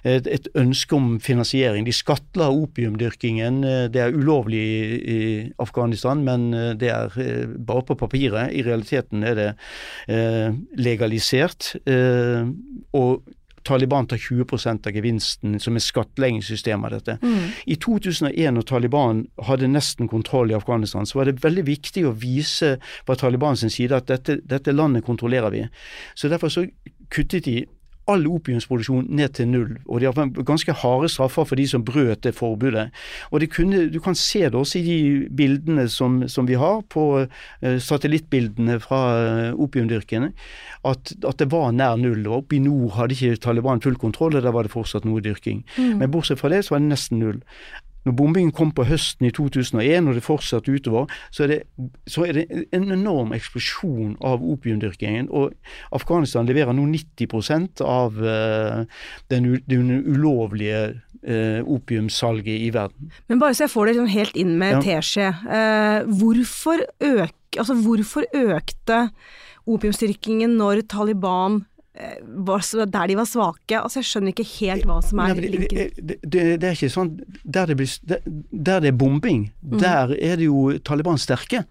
et, 0.04 0.28
et 0.28 0.48
ønske 0.56 0.96
om 0.96 1.20
finansiering. 1.20 1.86
De 1.86 1.94
skattla 1.94 2.50
opiumdyrkingen. 2.52 3.64
Eh, 3.64 3.86
det 3.92 4.02
er 4.02 4.16
ulovlig 4.16 4.64
i, 4.64 5.20
Afghanistan, 5.60 6.24
men 6.24 6.54
eh, 6.54 6.74
det 6.80 6.90
er 6.92 7.14
bare 7.58 7.86
på 7.88 7.96
papiret. 7.96 8.54
I 8.54 8.64
realiteten 8.64 9.24
er 9.24 9.36
det 9.40 9.50
legalisert. 10.78 11.74
Og 12.94 13.24
Taliban 13.64 14.08
tar 14.08 14.18
20% 14.18 14.88
av 14.88 14.96
gevinsten 14.96 15.60
som 15.60 15.78
er 15.78 15.84
skattleggingssystemet 15.84 16.88
av 16.88 16.98
dette. 16.98 17.18
Mm. 17.24 17.52
I 17.66 17.78
2001, 17.80 18.54
når 18.58 18.68
Taliban 18.70 19.24
hadde 19.48 19.72
nesten 19.72 20.10
kontroll 20.12 20.52
i 20.52 20.58
Afghanistan, 20.58 21.08
så 21.08 21.20
var 21.20 21.30
det 21.30 21.44
veldig 21.44 21.66
viktig 21.68 22.06
å 22.08 22.16
vise 22.18 22.76
fra 23.06 23.18
Taliban 23.20 23.60
sin 23.60 23.74
side 23.74 23.96
at 23.96 24.12
dette, 24.12 24.40
dette 24.44 24.76
landet 24.76 25.06
kontrollerer 25.08 25.54
vi. 25.54 25.64
Så 26.16 26.32
Derfor 26.34 26.50
så 26.50 26.66
kuttet 27.14 27.46
de 27.46 27.64
all 28.12 28.26
opiumsproduksjon 28.28 29.06
ned 29.16 29.36
til 29.38 29.48
null. 29.48 29.78
Og 29.88 30.02
de 30.02 30.10
har 30.10 30.32
ganske 30.44 30.76
harde 30.82 31.10
straffer 31.12 31.48
for 31.48 31.60
de 31.60 31.66
som 31.70 31.86
brøt 31.86 32.24
det 32.26 32.36
forbudet. 32.36 32.90
Og 33.32 33.40
det 33.40 33.52
kunne, 33.54 33.88
Du 33.94 34.00
kan 34.00 34.16
se 34.16 34.40
det 34.40 34.56
også 34.56 34.80
i 34.80 34.84
de 34.84 35.30
bildene 35.30 35.88
som, 35.90 36.28
som 36.28 36.48
vi 36.48 36.54
har 36.54 36.82
på 36.90 37.06
uh, 37.24 37.78
satellittbildene 37.80 38.80
fra 38.80 39.02
uh, 39.54 39.60
opiumdyrkene, 39.60 40.34
at, 40.86 41.14
at, 41.24 41.40
det 41.40 41.52
var 41.52 41.72
nær 41.72 41.96
null. 41.96 42.28
og 42.28 42.44
Oppe 42.44 42.56
i 42.56 42.60
nord 42.60 42.92
hadde 42.98 43.16
ikke 43.16 43.40
Taliban 43.42 43.82
full 43.82 43.96
kontroll, 43.96 44.36
og 44.36 44.44
der 44.44 44.52
var 44.52 44.64
det 44.64 44.72
fortsatt 44.72 45.06
noe 45.06 45.24
dyrking. 45.24 45.64
Mm. 45.78 45.98
Men 46.02 46.12
bortsett 46.12 46.40
fra 46.40 46.52
det 46.52 46.66
så 46.66 46.76
var 46.76 46.84
det 46.84 46.92
nesten 46.92 47.20
null. 47.20 47.40
Når 48.04 48.16
bombingen 48.20 48.52
kom 48.56 48.74
på 48.76 48.86
høsten 48.88 49.28
i 49.28 49.32
2001, 49.34 50.10
og 50.10 50.18
det 50.18 50.26
fortsatte 50.26 50.74
utover, 50.74 51.12
så 51.32 51.46
er 51.46 51.54
det, 51.54 51.60
så 52.10 52.26
er 52.28 52.38
det 52.38 52.46
en 52.76 52.90
enorm 52.92 53.34
eksplosjon 53.36 54.18
av 54.24 54.44
opiumdyrkingen. 54.44 55.30
Og 55.32 55.54
Afghanistan 55.96 56.48
leverer 56.50 56.76
nå 56.76 56.88
90% 56.92 57.84
av 57.88 58.20
uh, 58.20 58.84
den, 59.32 59.50
den, 59.70 59.94
ulovlige 60.04 60.84
uh, 61.24 61.62
opiumsalget 61.64 62.68
i 62.68 62.74
verden. 62.76 63.14
Men 63.32 63.42
bare 63.44 63.56
så 63.56 63.68
jeg 63.68 63.76
får 63.76 63.90
det 63.90 63.98
sånn 64.02 64.14
helt 64.18 64.40
inn 64.40 64.58
med 64.60 64.80
ja. 64.80 64.84
teskje. 64.90 65.32
Uh, 65.48 66.12
hvorfor, 66.20 66.84
øk, 67.00 67.38
altså 67.56 67.80
hvorfor 67.80 68.28
økte 68.44 69.06
opiumsdyrkingen 69.70 70.58
når 70.60 70.84
Taliban 70.92 71.64
der 71.94 73.08
de 73.08 73.16
var 73.18 73.26
svake. 73.30 73.78
Altså 73.78 74.00
Jeg 74.00 74.10
skjønner 74.10 74.34
ikke 74.34 74.48
helt 74.60 74.88
hva 74.90 75.00
som 75.06 75.20
er 75.22 75.36
linken. 75.38 75.92
Det, 75.94 76.18
det, 76.24 76.44
det, 76.62 76.64
er 76.64 76.74
ikke 76.74 76.90
sånn 76.90 77.12
Der 77.44 77.70
det, 77.70 77.78
blir, 77.78 77.94
der 78.50 78.80
det 78.82 78.90
er 78.90 78.98
bombing, 78.98 79.52
mm. 79.62 79.78
der 79.80 80.16
er 80.18 80.40
det 80.42 80.48
jo 80.50 80.72
Taliban 80.84 81.22
sterke. 81.22 81.64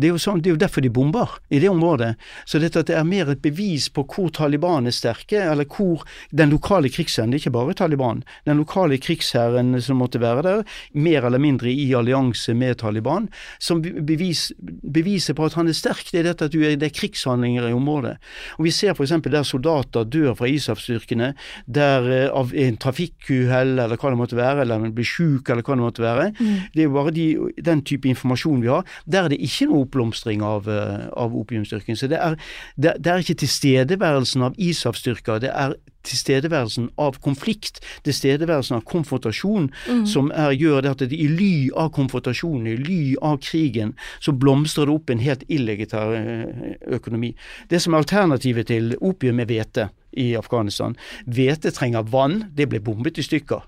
Det 0.00 0.10
er, 0.10 0.18
sånn, 0.20 0.42
det 0.42 0.50
er 0.50 0.56
jo 0.56 0.62
derfor 0.64 0.84
de 0.84 0.92
bomber 0.92 1.36
i 1.54 1.60
det 1.62 1.70
området. 1.70 2.14
Så 2.48 2.60
dette 2.62 2.82
at 2.82 2.90
det 2.90 2.96
er 2.98 3.06
mer 3.08 3.30
et 3.32 3.42
bevis 3.44 3.88
på 3.94 4.04
hvor 4.10 4.30
Taliban 4.34 4.88
er 4.90 4.94
sterke, 4.94 5.40
eller 5.40 5.68
hvor 5.70 6.04
den 6.34 6.52
lokale 6.54 6.90
krigsherren, 6.92 7.32
det 7.32 7.40
er 7.40 7.44
ikke 7.44 7.56
bare 7.56 7.76
Taliban, 7.78 8.22
den 8.48 8.60
lokale 8.62 8.98
krigsherren 9.02 9.74
som 9.82 10.00
måtte 10.02 10.22
være 10.22 10.44
der, 10.46 10.64
mer 10.92 11.28
eller 11.28 11.42
mindre 11.42 11.72
i 11.72 11.88
allianse 11.96 12.54
med 12.58 12.78
Taliban, 12.82 13.28
som 13.58 13.82
bevis, 13.82 14.50
beviser 14.58 15.36
på 15.36 15.48
at 15.48 15.58
han 15.58 15.70
er 15.70 15.76
sterk, 15.76 16.10
det 16.12 16.22
er 16.22 16.30
dette 16.30 16.48
at 16.50 16.54
det 16.54 16.88
er 16.88 16.94
krigshandlinger 16.94 17.68
i 17.70 17.76
området. 17.76 18.16
Og 18.58 18.68
Vi 18.68 18.74
ser 18.74 18.94
f.eks. 18.94 19.14
der 19.24 19.46
soldater 19.46 20.04
dør 20.04 20.34
fra 20.38 20.48
ISAF-styrkene, 20.50 21.32
der 21.66 22.10
eh, 22.10 22.28
av 22.34 22.54
en 22.54 22.78
trafikkuhell 22.80 23.78
eller 23.78 23.98
hva 23.98 24.12
det 24.12 24.20
måtte 24.20 24.38
være, 24.38 24.64
eller 24.64 24.88
blir 24.94 25.08
sjuk 25.08 25.50
eller 25.50 25.64
hva 25.64 25.76
det 25.76 25.84
måtte 25.84 26.04
være. 26.04 26.30
Mm. 26.38 26.54
Det 26.74 26.82
er 26.82 26.88
jo 26.88 26.94
bare 26.96 27.14
de, 27.14 27.26
den 27.70 27.82
type 27.86 28.08
informasjon 28.10 28.62
vi 28.64 28.72
har. 28.72 28.86
Der 29.06 29.26
er 29.26 29.32
det 29.32 29.40
ikke 29.44 29.53
noe 29.62 29.84
oppblomstring 29.84 30.42
av, 30.44 30.68
eh, 30.68 31.08
av 31.12 31.34
opiumstyrken. 31.36 31.96
Så 31.96 32.10
det 32.10 32.20
er, 32.20 32.38
det, 32.76 32.96
det 32.98 33.12
er 33.12 33.24
ikke 33.24 33.40
tilstedeværelsen 33.44 34.42
av 34.42 34.58
ISAF-styrker, 34.58 35.42
det 35.44 35.52
er 35.54 35.76
tilstedeværelsen 36.04 36.90
av 37.00 37.18
konflikt, 37.24 37.80
tilstedeværelsen 38.04 38.76
av 38.78 38.84
konfrontasjon, 38.88 39.70
mm. 39.88 40.04
som 40.10 40.30
er, 40.34 40.52
gjør 40.52 40.84
det 40.84 40.92
at 40.92 41.04
det, 41.06 41.16
i 41.16 41.28
ly 41.30 41.54
av 41.80 41.92
konfrontasjonen, 41.96 42.68
i 42.74 42.76
ly 42.76 43.00
av 43.24 43.40
krigen, 43.44 43.94
så 44.20 44.34
blomstrer 44.36 44.90
det 44.90 44.98
opp 44.98 45.12
en 45.12 45.24
helt 45.24 45.44
illegitær 45.48 46.16
eh, 46.18 46.74
økonomi. 46.98 47.34
Det 47.72 47.80
som 47.82 47.94
er 47.94 48.04
alternativet 48.04 48.68
til 48.72 48.96
opium, 49.00 49.40
er 49.40 49.48
hvete 49.50 49.88
i 50.16 50.34
Afghanistan. 50.38 50.96
Hvete 51.26 51.70
trenger 51.74 52.02
vann, 52.10 52.44
det 52.56 52.68
ble 52.68 52.80
bombet 52.80 53.18
i 53.18 53.24
stykker. 53.26 53.64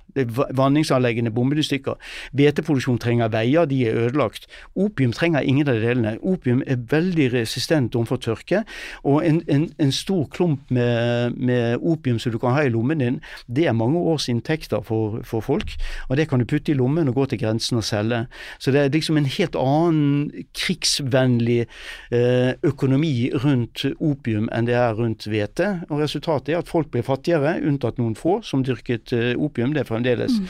Vanningsanleggene 0.57 1.31
bombet 1.35 1.61
i 1.61 1.67
stykker. 1.67 1.99
Hveteproduksjon 2.37 2.99
trenger 3.03 3.31
veier, 3.33 3.67
de 3.69 3.83
er 3.87 3.99
ødelagt. 4.07 4.47
Opium 4.75 5.13
trenger 5.13 5.45
ingen 5.45 5.69
av 5.69 5.77
de 5.77 5.85
delene. 5.85 6.17
Opium 6.23 6.63
er 6.67 6.81
veldig 6.91 7.29
resistent 7.35 7.97
overfor 7.97 8.21
tørke, 8.23 8.63
og 9.05 9.27
en, 9.27 9.43
en, 9.53 9.69
en 9.83 9.93
stor 9.93 10.25
klump 10.33 10.71
med, 10.71 11.37
med, 11.37 11.77
opium 11.77 12.19
som 12.19 12.33
du 12.33 12.39
kan 12.39 12.55
ha 12.57 12.65
i 12.65 12.73
lommen 12.73 13.01
din, 13.03 13.19
det 13.47 13.67
er 13.67 13.77
mange 13.77 13.99
års 13.99 14.29
inntekter 14.33 14.83
for, 14.85 15.21
for, 15.25 15.45
folk, 15.45 15.75
og 16.09 16.17
det 16.17 16.29
kan 16.31 16.41
du 16.41 16.47
putte 16.49 16.73
i 16.73 16.77
lommen 16.79 17.09
og 17.09 17.19
gå 17.19 17.27
til 17.31 17.41
grensen 17.43 17.81
og 17.81 17.85
selge. 17.85 18.25
Så 18.59 18.73
det 18.73 18.81
er 18.81 18.95
liksom 18.95 19.19
en 19.21 19.29
helt 19.29 19.57
annen 19.59 20.47
krigsvennlig 20.57 21.67
eh, 22.15 22.53
økonomi 22.67 23.31
rundt 23.45 23.85
opium 24.01 24.49
enn 24.55 24.69
det 24.69 24.77
er 24.79 24.97
rundt 24.97 25.27
hvete. 25.31 25.69
og 25.91 26.01
resultatet 26.01 26.36
resultatet 26.37 26.55
er 26.55 26.61
at 26.61 26.69
folk 26.69 26.91
blir 26.91 27.05
fattigere, 27.05 27.61
unntatt 27.65 27.99
noen 27.99 28.15
få 28.17 28.41
som 28.43 28.63
dyrket 28.65 29.13
uh, 29.13 29.35
opium. 29.39 29.73
Det 29.75 29.83
er 29.83 29.89
fremdeles 29.89 30.39
mm. 30.39 30.47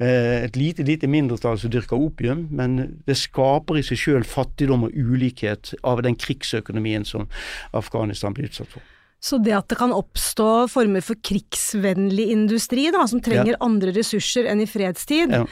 uh, 0.00 0.44
et 0.44 0.56
lite, 0.56 0.82
lite 0.82 1.08
mindretall 1.08 1.58
som 1.58 1.70
dyrker 1.70 1.96
opium, 1.96 2.48
men 2.50 3.00
det 3.06 3.16
skaper 3.16 3.78
i 3.78 3.82
seg 3.82 3.98
selv 3.98 4.26
fattigdom 4.26 4.88
og 4.88 4.94
ulikhet 4.94 5.74
av 5.82 6.02
den 6.02 6.16
krigsøkonomien 6.16 7.04
som 7.04 7.28
Afghanistan 7.72 8.34
blir 8.34 8.50
utsatt 8.50 8.68
for. 8.70 8.82
Så 9.20 9.36
det 9.36 9.52
at 9.52 9.68
det 9.68 9.76
kan 9.76 9.92
oppstå 9.92 10.66
former 10.72 11.04
for 11.04 11.18
krigsvennlig 11.20 12.30
industri, 12.32 12.86
da, 12.92 13.04
som 13.08 13.20
trenger 13.20 13.52
ja. 13.52 13.58
andre 13.60 13.92
ressurser 13.92 14.48
enn 14.48 14.62
i 14.64 14.68
fredstid, 14.68 15.34
ja. 15.36 15.42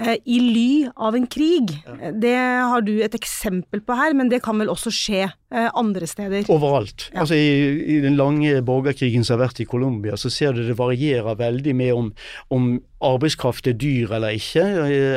eh, 0.00 0.16
i 0.24 0.38
ly 0.40 0.70
av 0.96 1.18
en 1.18 1.28
krig, 1.28 1.74
ja. 1.84 2.12
det 2.16 2.32
har 2.40 2.86
du 2.86 2.94
et 3.04 3.18
eksempel 3.18 3.84
på 3.84 3.98
her, 4.00 4.16
men 4.16 4.32
det 4.32 4.40
kan 4.46 4.56
vel 4.56 4.72
også 4.72 4.92
skje 4.94 5.26
eh, 5.26 5.36
andre 5.48 6.06
steder? 6.06 6.44
Overalt. 6.52 7.08
Altså 7.16 7.36
i, 7.38 7.48
i, 7.96 8.00
den 8.04 8.18
lange 8.18 8.60
borgerkrigen 8.62 9.24
som 9.24 9.38
har 9.38 9.46
vært 9.46 9.62
i 9.64 9.68
Colombia, 9.68 10.18
så 10.20 10.30
ser 10.32 10.52
du 10.52 10.64
det 10.66 10.76
varierer 10.78 11.38
veldig 11.38 11.74
med 11.76 11.94
om, 11.96 12.10
om 12.52 12.70
arbeidskraft 13.04 13.66
er 13.70 13.76
dyr 13.78 14.10
eller 14.16 14.34
ikke, 14.34 14.62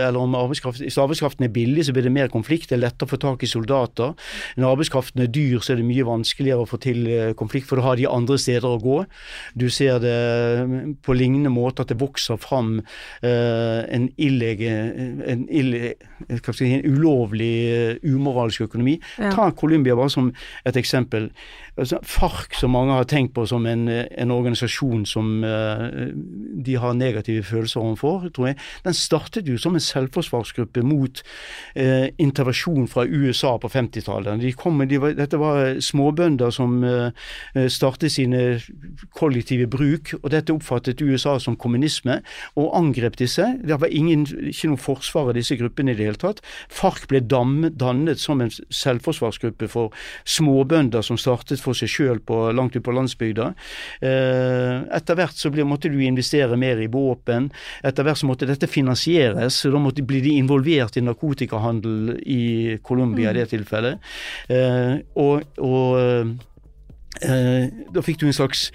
eller 0.06 0.20
om 0.22 0.36
arbeidskraft, 0.38 0.84
hvis 0.84 1.00
arbeidskraften 1.02 1.48
er 1.48 1.54
billig, 1.54 1.86
så 1.88 1.96
blir 1.96 2.06
det 2.06 2.14
mer 2.14 2.30
konflikt. 2.30 2.70
Det 2.70 2.78
er 2.78 2.84
lettere 2.84 3.08
å 3.08 3.12
få 3.12 3.18
tak 3.22 3.44
i 3.44 3.50
soldater. 3.50 4.14
Når 4.62 4.76
arbeidskraften 4.76 5.24
er 5.24 5.32
dyr, 5.34 5.58
så 5.62 5.74
er 5.74 5.82
det 5.82 5.88
mye 5.90 6.06
vanskeligere 6.06 6.62
å 6.62 6.70
få 6.70 6.78
til 6.82 7.08
eh, 7.10 7.32
konflikt, 7.38 7.68
for 7.70 7.82
da 7.82 7.88
har 7.90 7.98
de 7.98 8.08
andre 8.10 8.38
steder 8.42 8.68
å 8.70 8.82
gå. 8.82 9.00
Du 9.58 9.68
ser 9.74 9.98
det 10.04 10.18
mm, 10.70 10.94
på 11.06 11.16
lignende 11.18 11.54
måte 11.54 11.86
at 11.86 11.92
det 11.92 11.98
vokser 12.02 12.38
fram 12.42 12.78
uh, 12.82 13.82
en, 13.90 14.08
illege, 14.22 14.70
en, 15.32 15.44
ille, 15.50 15.96
si, 16.30 16.70
en, 16.70 16.86
ulovlig, 16.86 17.56
uh, 17.98 18.14
umoralsk 18.14 18.68
økonomi. 18.68 19.00
Ja. 19.18 19.34
Ta 19.34 19.50
Colombia 19.58 19.98
bare 19.98 20.14
som 20.14 20.21
som 20.22 20.32
et 20.66 20.78
eksempel. 20.78 21.30
Altså, 21.78 22.00
FARC, 22.04 22.60
som 22.60 22.74
mange 22.76 22.92
har 22.94 23.06
tenkt 23.08 23.32
på 23.34 23.46
som 23.48 23.64
en, 23.66 23.86
en 23.88 24.32
organisasjon 24.32 25.06
som 25.08 25.44
uh, 25.44 26.12
de 26.66 26.76
har 26.76 26.94
negative 26.94 27.44
følelser 27.48 27.80
overfor, 27.80 28.26
tror 28.36 28.50
jeg, 28.50 28.58
den 28.84 28.98
startet 28.98 29.48
jo 29.48 29.56
som 29.58 29.78
en 29.78 29.84
selvforsvarsgruppe 29.84 30.84
mot 30.84 31.22
uh, 31.80 32.08
intervensjon 32.20 32.90
fra 32.92 33.06
USA 33.08 33.54
på 33.58 33.72
50-tallet. 33.72 34.42
De 34.44 34.52
de 34.92 35.14
dette 35.16 35.40
var 35.40 35.80
småbønder 35.80 36.52
som 36.52 36.84
uh, 36.84 37.12
startet 37.68 38.12
sine 38.12 38.60
kollektive 39.16 39.68
bruk, 39.68 40.14
og 40.24 40.32
dette 40.32 40.52
oppfattet 40.52 41.02
USA 41.02 41.38
som 41.40 41.56
kommunisme, 41.56 42.20
og 42.56 42.76
angrep 42.76 43.16
disse. 43.18 43.48
Det 43.64 43.80
var 43.80 43.88
ingen, 43.88 44.28
ikke 44.28 44.74
noe 44.74 44.78
forsvar 44.82 45.32
av 45.32 45.40
disse 45.40 45.56
gruppene 45.56 45.96
i 45.96 45.96
det 45.96 46.10
hele 46.10 46.20
tatt. 46.20 46.44
FARC 46.68 47.08
ble 47.08 47.24
dannet 47.24 48.20
som 48.20 48.44
en 48.44 48.52
selvforsvarsgruppe 48.52 49.72
for 49.72 49.96
småbønder 50.28 51.02
som 51.06 51.18
startet 51.18 51.61
for 51.62 51.78
seg 51.78 51.92
sjøl 51.92 52.22
langt 52.56 52.76
ute 52.76 52.84
på 52.86 52.96
landsbygda. 52.96 53.52
Eh, 54.02 54.78
etter 54.98 55.18
hvert 55.20 55.38
så 55.38 55.52
ble, 55.54 55.66
måtte 55.68 55.92
du 55.92 56.00
investere 56.04 56.58
mer 56.60 56.82
i 56.82 56.90
våpen. 56.92 57.50
Etter 57.84 58.08
hvert 58.08 58.22
så 58.22 58.30
måtte 58.30 58.50
dette 58.50 58.70
finansieres. 58.70 59.62
så 59.62 59.72
Da 59.72 59.82
måtte, 59.82 60.06
bli 60.06 60.22
de 60.22 60.38
involvert 60.38 60.98
i 60.98 61.06
narkotikahandel 61.06 62.18
i 62.26 62.78
Colombia 62.84 63.32
i 63.32 63.40
det 63.40 63.48
mm. 63.48 63.52
tilfellet. 63.56 64.12
Eh, 64.50 64.96
og, 65.22 65.46
og 65.62 66.00
eh, 67.22 67.70
da 67.94 68.04
fikk 68.06 68.22
du 68.22 68.28
en 68.28 68.40
slags 68.42 68.70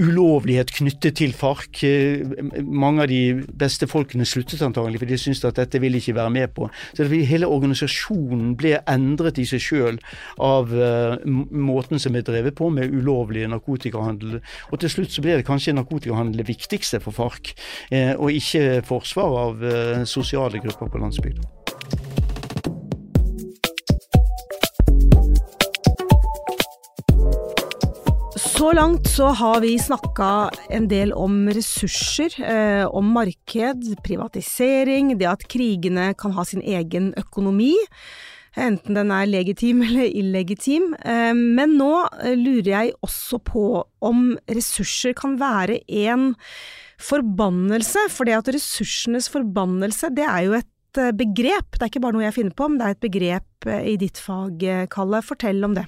ulovlighet 0.00 0.72
knyttet 0.78 1.18
til 1.20 1.34
FARC. 1.36 1.82
Eh, 1.86 2.24
mange 2.64 3.04
av 3.04 3.10
de 3.10 3.44
beste 3.60 3.88
folkene 3.90 4.26
sluttet 4.28 4.62
antagelig, 4.64 5.02
for 5.02 5.10
de 5.10 5.18
syntes 5.20 5.44
at 5.48 5.60
dette 5.60 5.80
ville 5.82 6.00
ikke 6.00 6.16
være 6.16 6.34
med 6.34 6.54
på. 6.56 6.70
Så 6.96 7.08
Hele 7.30 7.48
organisasjonen 7.50 8.54
ble 8.58 8.78
endret 8.88 9.38
i 9.38 9.46
seg 9.48 9.60
sjøl 9.60 9.98
av 10.40 10.72
uh, 10.72 11.18
måten 11.26 12.00
som 12.00 12.16
er 12.16 12.24
drevet 12.26 12.56
på 12.56 12.70
med 12.72 12.92
ulovlig 12.94 13.44
narkotikahandel. 13.50 14.40
Og 14.70 14.80
til 14.80 14.92
slutt 14.92 15.12
så 15.14 15.24
ble 15.24 15.36
det 15.40 15.48
kanskje 15.48 15.76
narkotikahandel 15.76 16.40
det 16.40 16.48
viktigste 16.48 17.02
for 17.04 17.14
FARC, 17.14 17.52
uh, 17.92 18.14
og 18.16 18.32
ikke 18.32 18.80
forsvar 18.88 19.38
av 19.44 19.68
sosiale 20.08 20.62
grupper 20.62 20.90
på 20.90 21.02
landsbygda. 21.02 22.29
Så 28.40 28.72
langt 28.72 29.08
så 29.08 29.26
har 29.36 29.60
vi 29.60 29.74
snakka 29.78 30.50
en 30.72 30.86
del 30.88 31.12
om 31.12 31.48
ressurser, 31.52 32.32
eh, 32.40 32.86
om 32.86 33.12
marked, 33.12 33.84
privatisering, 34.04 35.12
det 35.20 35.28
at 35.28 35.44
krigene 35.44 36.14
kan 36.16 36.32
ha 36.32 36.44
sin 36.48 36.62
egen 36.64 37.10
økonomi. 37.20 37.74
Enten 38.56 38.96
den 38.96 39.12
er 39.12 39.28
legitim 39.28 39.82
eller 39.86 40.08
illegitim. 40.08 40.94
Eh, 41.04 41.34
men 41.36 41.76
nå 41.76 41.92
eh, 42.22 42.32
lurer 42.32 42.72
jeg 42.72 42.96
også 43.04 43.42
på 43.44 43.64
om 44.08 44.32
ressurser 44.48 45.12
kan 45.20 45.36
være 45.40 45.82
en 45.86 46.32
forbannelse. 47.00 48.08
For 48.08 48.24
det 48.24 48.38
at 48.40 48.52
ressursenes 48.56 49.28
forbannelse, 49.32 50.14
det 50.16 50.24
er 50.24 50.48
jo 50.48 50.56
et 50.62 50.70
eh, 50.98 51.12
begrep. 51.14 51.76
Det 51.76 51.84
er 51.84 51.92
ikke 51.92 52.02
bare 52.02 52.16
noe 52.16 52.26
jeg 52.26 52.38
finner 52.40 52.56
på, 52.56 52.68
men 52.70 52.80
det 52.80 52.88
er 52.88 52.96
et 52.96 53.04
begrep 53.04 53.68
eh, 53.70 53.86
i 53.92 53.94
ditt 54.00 54.18
fag, 54.18 54.64
Kalle. 54.90 55.22
Fortell 55.22 55.62
om 55.66 55.76
det. 55.78 55.86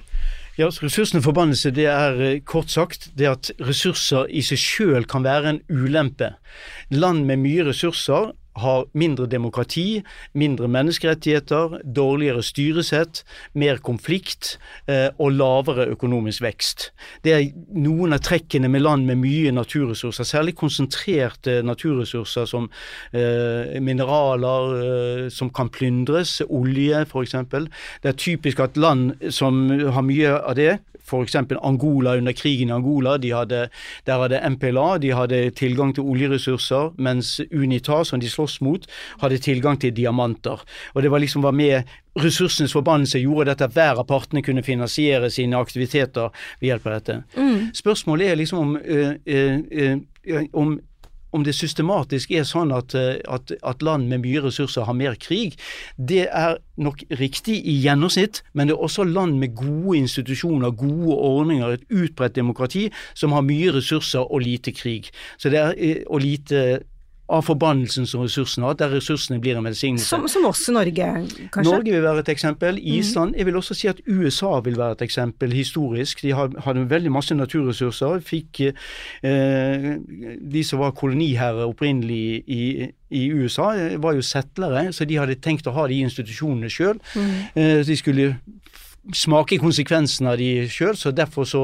Ja, 0.53 0.67
Ressursene 0.69 1.23
forbannelse 1.25 1.71
det 1.73 1.87
er 1.89 2.19
eh, 2.21 2.39
kort 2.45 2.69
sagt 2.69 3.07
det 3.17 3.25
at 3.25 3.49
ressurser 3.65 4.27
i 4.29 4.43
seg 4.45 4.59
sjøl 4.61 5.07
kan 5.09 5.25
være 5.25 5.49
en 5.49 5.61
ulempe. 5.71 6.35
Land 6.93 7.25
med 7.25 7.41
mye 7.41 7.65
ressurser 7.71 8.35
har 8.55 8.85
mindre 8.93 9.25
demokrati, 9.29 10.03
mindre 10.33 10.67
menneskerettigheter, 10.67 11.79
dårligere 11.95 12.43
styresett, 12.43 13.23
mer 13.53 13.81
konflikt 13.83 14.57
eh, 14.87 15.09
og 15.17 15.33
lavere 15.37 15.87
økonomisk 15.93 16.43
vekst. 16.45 16.91
Det 17.25 17.33
er 17.33 17.49
noen 17.73 18.13
av 18.13 18.23
trekkene 18.25 18.69
med 18.69 18.85
land 18.85 19.07
med 19.09 19.21
mye 19.23 19.53
naturressurser, 19.55 20.27
særlig 20.27 20.55
konsentrerte 20.59 21.61
naturressurser 21.65 22.47
som 22.49 22.69
eh, 23.11 23.79
mineraler 23.81 24.77
eh, 24.83 25.27
som 25.33 25.51
kan 25.53 25.71
plyndres, 25.73 26.39
olje 26.49 27.03
f.eks. 27.07 27.37
Det 28.03 28.13
er 28.13 28.17
typisk 28.17 28.59
at 28.63 28.77
land 28.77 29.13
som 29.33 29.65
har 29.69 30.05
mye 30.05 30.33
av 30.39 30.57
det, 30.59 30.77
f.eks. 31.03 31.35
Angola 31.35 32.15
under 32.17 32.31
krigen 32.31 32.69
i 32.69 32.73
Angola. 32.73 33.17
De 33.17 33.31
hadde, 33.33 33.67
der 34.05 34.21
hadde 34.21 34.41
MPLA 34.49 34.97
de 34.97 35.11
hadde 35.13 35.39
tilgang 35.57 35.93
til 35.95 36.07
oljeressurser, 36.07 36.93
mens 36.97 37.39
UNITA, 37.51 38.03
som 38.03 38.19
de 38.19 38.29
slåss 38.43 38.61
mot, 38.61 38.87
hadde 39.21 39.37
tilgang 39.37 39.79
til 39.79 39.93
diamanter. 39.95 40.61
Og 40.93 41.03
Det 41.03 41.11
var 41.11 41.19
liksom 41.19 41.43
var 41.43 41.51
med 41.51 41.83
ressursenes 42.15 42.73
forbannelse 42.73 43.19
gjorde 43.19 43.49
dette 43.49 43.65
at 43.65 43.73
hver 43.73 43.99
av 43.99 44.07
partene 44.07 44.43
kunne 44.43 44.63
finansiere 44.63 45.31
sine 45.31 45.57
aktiviteter 45.57 46.29
ved 46.59 46.67
hjelp 46.69 46.87
av 46.87 46.93
dette. 46.93 47.23
Mm. 47.35 47.73
Spørsmålet 47.73 48.29
er 48.29 48.35
liksom 48.35 48.59
om, 48.59 48.77
øh, 48.77 49.15
øh, 49.25 49.59
øh, 50.27 50.43
om 50.53 50.79
om 51.33 51.43
det 51.43 51.55
systematisk 51.57 52.31
er 52.31 52.45
sånn 52.45 52.71
at, 52.75 52.93
at, 52.95 53.53
at, 53.65 53.81
land 53.81 54.05
med 54.11 54.21
mye 54.21 54.43
ressurser 54.45 54.85
har 54.85 54.93
mer 54.93 55.15
krig, 55.17 55.57
det 55.97 56.27
er 56.29 56.59
nok 56.77 57.03
riktig 57.19 57.55
i 57.65 57.73
gjennomsnitt, 57.81 58.43
men 58.53 58.69
det 58.69 58.75
er 58.75 58.85
også 58.85 59.07
land 59.09 59.39
med 59.41 59.55
gode 59.57 59.97
institusjoner, 59.97 60.75
gode 60.77 61.17
ordninger, 61.17 61.73
et 61.73 61.85
utbredt 61.89 62.37
demokrati, 62.37 62.89
som 63.17 63.33
har 63.33 63.45
mye 63.45 63.73
ressurser 63.73 64.21
og 64.21 64.45
lite 64.45 64.75
krig. 64.77 65.09
Så 65.41 65.49
det 65.49 65.61
er, 65.63 66.03
og 66.05 66.21
lite 66.21 66.83
av 67.33 67.43
forbannelsen 67.47 68.05
som 68.09 68.21
ressursene 68.23 68.67
har, 68.67 68.77
der 68.77 68.91
ressursene 68.93 69.39
blir 69.41 69.57
en 69.57 69.65
velsignelse. 69.65 70.05
Som, 70.07 70.27
som 70.29 70.45
oss 70.45 70.63
i 70.69 70.75
Norge, 70.75 71.09
kanskje? 71.53 71.65
Norge 71.65 71.95
vil 71.95 72.05
være 72.05 72.23
et 72.25 72.31
eksempel. 72.33 72.77
Mhm. 72.77 72.97
Island. 72.99 73.35
Jeg 73.37 73.45
vil 73.45 73.59
også 73.59 73.77
si 73.77 73.89
at 73.89 74.01
USA 74.07 74.59
vil 74.65 74.77
være 74.77 74.97
et 74.97 75.05
eksempel 75.07 75.53
historisk. 75.53 76.21
De 76.21 76.33
hadde 76.33 76.89
veldig 76.89 77.11
masse 77.11 77.35
naturressurser. 77.35 78.19
Fikk 78.25 78.61
eh, 78.69 79.89
De 80.53 80.63
som 80.63 80.79
var 80.79 80.93
koloniherrer 80.97 81.65
opprinnelig 81.65 82.43
i, 82.47 82.89
i 83.09 83.23
USA, 83.31 83.71
var 83.97 84.13
jo 84.13 84.21
settlere, 84.21 84.91
så 84.93 85.05
de 85.05 85.17
hadde 85.17 85.39
tenkt 85.41 85.67
å 85.67 85.75
ha 85.75 85.87
de 85.87 86.01
institusjonene 86.05 86.69
sjøl. 86.69 86.99
Mm. 87.15 87.31
Eh, 87.55 87.79
de 87.87 87.97
skulle 87.97 88.33
smake 89.11 89.57
konsekvensen 89.59 90.29
av 90.31 90.37
de 90.39 90.63
sjøl, 90.71 90.95
så 90.95 91.11
derfor 91.11 91.47
så 91.47 91.63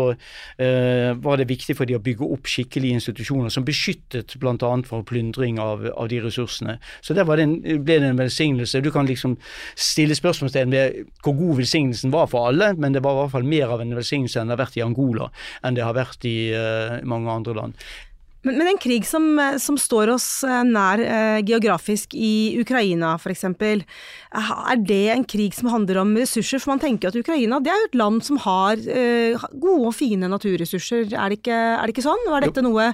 eh, 0.59 1.15
var 1.23 1.39
det 1.39 1.47
viktig 1.47 1.75
for 1.77 1.87
de 1.87 1.95
å 1.95 2.01
bygge 2.03 2.27
opp 2.27 2.49
skikkelige 2.51 2.99
institusjoner 2.99 3.53
som 3.53 3.63
beskyttet 3.67 4.35
bl.a. 4.41 4.71
for 4.87 5.05
plyndring 5.07 5.59
av, 5.63 5.85
av, 5.93 6.09
de 6.11 6.19
ressursene. 6.25 6.77
Så 7.05 7.15
der 7.15 7.27
det 7.29 7.45
en, 7.45 7.55
ble 7.85 7.99
det 8.01 8.11
en 8.11 8.19
velsignelse. 8.19 8.83
Du 8.83 8.91
kan 8.91 9.07
liksom 9.07 9.37
stille 9.79 10.17
spørsmålstegn 10.17 10.75
ved 10.75 10.99
hvor 11.23 11.37
god 11.39 11.61
velsignelsen 11.61 12.11
var 12.11 12.27
for 12.31 12.49
alle, 12.51 12.73
men 12.75 12.95
det 12.95 13.05
var 13.05 13.15
i 13.15 13.21
hvert 13.23 13.35
fall 13.37 13.47
mer 13.47 13.71
av 13.71 13.85
en 13.85 13.95
velsignelse 13.95 14.41
enn 14.41 14.51
det 14.51 14.57
har 14.57 14.65
vært 14.65 14.79
i 14.81 14.85
Angola, 14.85 15.31
enn 15.63 15.79
det 15.79 15.87
har 15.87 15.95
vært 15.95 16.27
i 16.27 16.37
eh, 16.51 16.99
mange 17.07 17.31
andre 17.31 17.55
land. 17.55 17.89
Men, 18.47 18.55
men, 18.55 18.69
en 18.71 18.79
krig 18.79 19.03
som, 19.07 19.25
som, 19.59 19.75
står 19.79 20.13
oss 20.13 20.27
eh, 20.47 20.61
nær 20.63 21.01
eh, 21.03 21.39
geografisk 21.43 22.13
i 22.15 22.55
Ukraina 22.61 23.17
f.eks., 23.19 23.43
er 23.43 24.79
det 24.87 25.01
en 25.11 25.25
krig 25.27 25.57
som 25.57 25.67
handler 25.73 25.99
om 25.99 26.15
ressurser? 26.15 26.61
For 26.63 26.71
man 26.71 26.83
tenker 26.83 27.11
at 27.11 27.19
Ukraina 27.19 27.59
det 27.63 27.73
er 27.73 27.81
jo 27.81 27.89
et 27.89 27.99
land 27.99 28.23
som 28.23 28.39
har 28.45 28.79
eh, 28.79 29.47
gode 29.51 29.91
og 29.91 29.95
fine 29.97 30.31
naturressurser, 30.31 31.11
er 31.11 31.33
det 31.33 31.41
ikke, 31.41 31.59
er 31.75 31.83
det 31.83 31.97
ikke 31.97 32.07
sånn? 32.07 32.27
Og 32.29 32.37
er 32.37 32.47
dette 32.47 32.63
noe, 32.63 32.91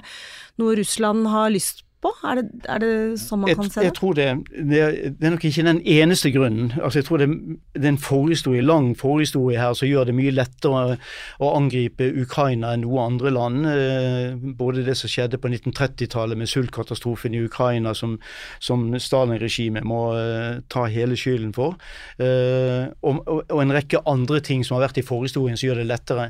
noe 0.58 0.78
Russland 0.82 1.30
har 1.30 1.54
lyst 1.54 1.85
på? 2.06 2.12
Er 2.26 2.40
det, 2.40 2.46
er 2.70 2.82
det 2.82 2.92
sånn 3.20 3.42
man 3.42 3.50
jeg, 3.50 3.58
kan 3.58 3.70
se 3.70 3.80
det? 3.80 3.86
Jeg 3.88 3.96
tror 3.98 4.16
det, 4.18 4.26
det, 4.54 4.80
det, 5.18 5.26
er 5.26 5.34
nok 5.34 5.46
ikke 5.48 5.66
den 5.66 5.80
eneste 5.82 6.32
grunnen. 6.34 6.72
Altså 6.80 7.00
jeg 7.00 7.08
tror 7.08 7.22
det, 7.22 7.28
det 7.76 7.84
er 7.84 7.94
en 7.94 8.02
forhistorie, 8.02 8.64
lang 8.64 8.92
forhistorie 8.98 9.60
her 9.60 9.76
som 9.78 9.90
gjør 9.90 10.08
det 10.10 10.16
mye 10.16 10.34
lettere 10.34 10.98
å 11.42 11.52
angripe 11.56 12.08
Ukraina 12.22 12.74
enn 12.74 12.84
noe 12.86 13.04
andre 13.06 13.32
land. 13.34 13.68
Eh, 13.70 14.36
både 14.58 14.84
det 14.86 14.96
som 14.98 15.10
skjedde 15.10 15.40
på 15.42 15.50
1930-tallet 15.52 16.38
med 16.38 16.50
sultkatastrofen 16.50 17.36
i 17.36 17.42
Ukraina, 17.46 17.94
som, 17.96 18.16
som 18.62 18.88
Stalin-regimet 18.96 19.86
må 19.86 20.02
uh, 20.16 20.62
ta 20.72 20.86
hele 20.90 21.16
skylden 21.18 21.52
for, 21.56 21.76
og, 22.16 23.18
og, 23.26 23.42
og, 23.48 23.58
en 23.62 23.72
rekke 23.74 24.00
andre 24.08 24.40
ting 24.44 24.62
som 24.64 24.76
har 24.76 24.86
vært 24.86 25.00
i 25.00 25.04
forhistorien 25.06 25.58
som 25.58 25.68
gjør 25.68 25.80
det 25.82 25.88
lettere. 25.90 26.28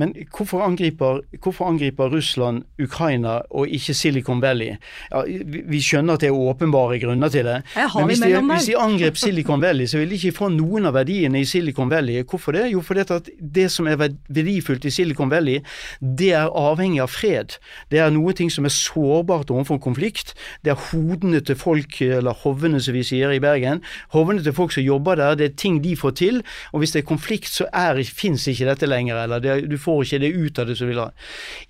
Men 0.00 0.14
hvorfor 0.34 0.64
angriper, 0.64 1.22
hvorfor 1.42 1.68
angriper 1.70 2.12
Russland 2.12 2.64
Ukraina 2.82 3.40
og 3.50 3.70
ikke 3.74 3.96
Silicon 3.96 4.42
Valley? 4.42 4.76
Ja, 5.26 5.62
vi 5.68 5.80
skjønner 5.82 6.18
at 6.18 6.24
det 6.24 6.30
er 6.30 6.36
åpenbare 6.36 6.98
grunner 7.02 7.32
til 7.32 7.46
det. 7.46 7.58
Men 7.76 8.10
hvis 8.10 8.22
de, 8.22 8.32
hvis 8.40 8.68
de, 8.70 8.76
angrep 8.78 9.18
Silicon 9.20 9.62
Valley, 9.62 9.86
så 9.90 10.00
vil 10.00 10.12
de 10.12 10.18
ikke 10.18 10.36
få 10.38 10.50
noen 10.52 10.88
av 10.88 10.96
verdiene 10.98 11.42
i 11.42 11.48
Silicon 11.48 11.90
Valley. 11.90 12.22
Hvorfor 12.28 12.56
det? 12.56 12.66
Jo, 12.72 12.82
fordi 12.84 13.04
at 13.06 13.30
det 13.38 13.68
som 13.72 13.88
er 13.90 13.98
verdifullt 14.00 14.86
i 14.88 14.92
Silicon 14.94 15.30
Valley, 15.30 15.62
det 16.00 16.32
er 16.36 16.52
avhengig 16.52 17.02
av 17.04 17.12
fred. 17.12 17.58
Det 17.92 18.02
er 18.02 18.12
noe 18.14 18.34
ting 18.36 18.52
som 18.52 18.68
er 18.68 18.74
sårbart 18.74 19.50
overfor 19.54 19.80
konflikt. 19.82 20.34
Det 20.64 20.72
er 20.74 20.80
hodene 20.90 21.40
til 21.40 21.58
folk, 21.58 22.00
eller 22.02 22.36
hovene 22.44 22.80
som 22.82 22.96
vi 22.96 23.04
sier 23.06 23.32
i 23.34 23.42
Bergen. 23.42 23.82
Hovene 24.14 24.44
til 24.44 24.56
folk 24.56 24.74
som 24.74 24.86
jobber 24.86 25.18
der, 25.20 25.38
det 25.38 25.50
er 25.50 25.56
ting 25.58 25.80
de 25.84 25.96
får 25.98 26.16
til. 26.20 26.42
Og 26.72 26.82
hvis 26.82 26.94
det 26.94 27.02
er 27.02 27.08
konflikt, 27.10 27.50
så 27.52 27.68
fins 28.08 28.46
ikke 28.48 28.68
dette 28.68 28.88
lenger, 28.88 29.22
eller 29.24 29.42
det, 29.42 29.70
du 29.70 29.78
får 29.80 30.04
ikke 30.04 30.22
det 30.24 30.32
ut 30.36 30.58
av 30.58 30.68
det 30.68 30.78
som 30.78 30.90
vil 30.90 31.00
ha. 31.02 31.10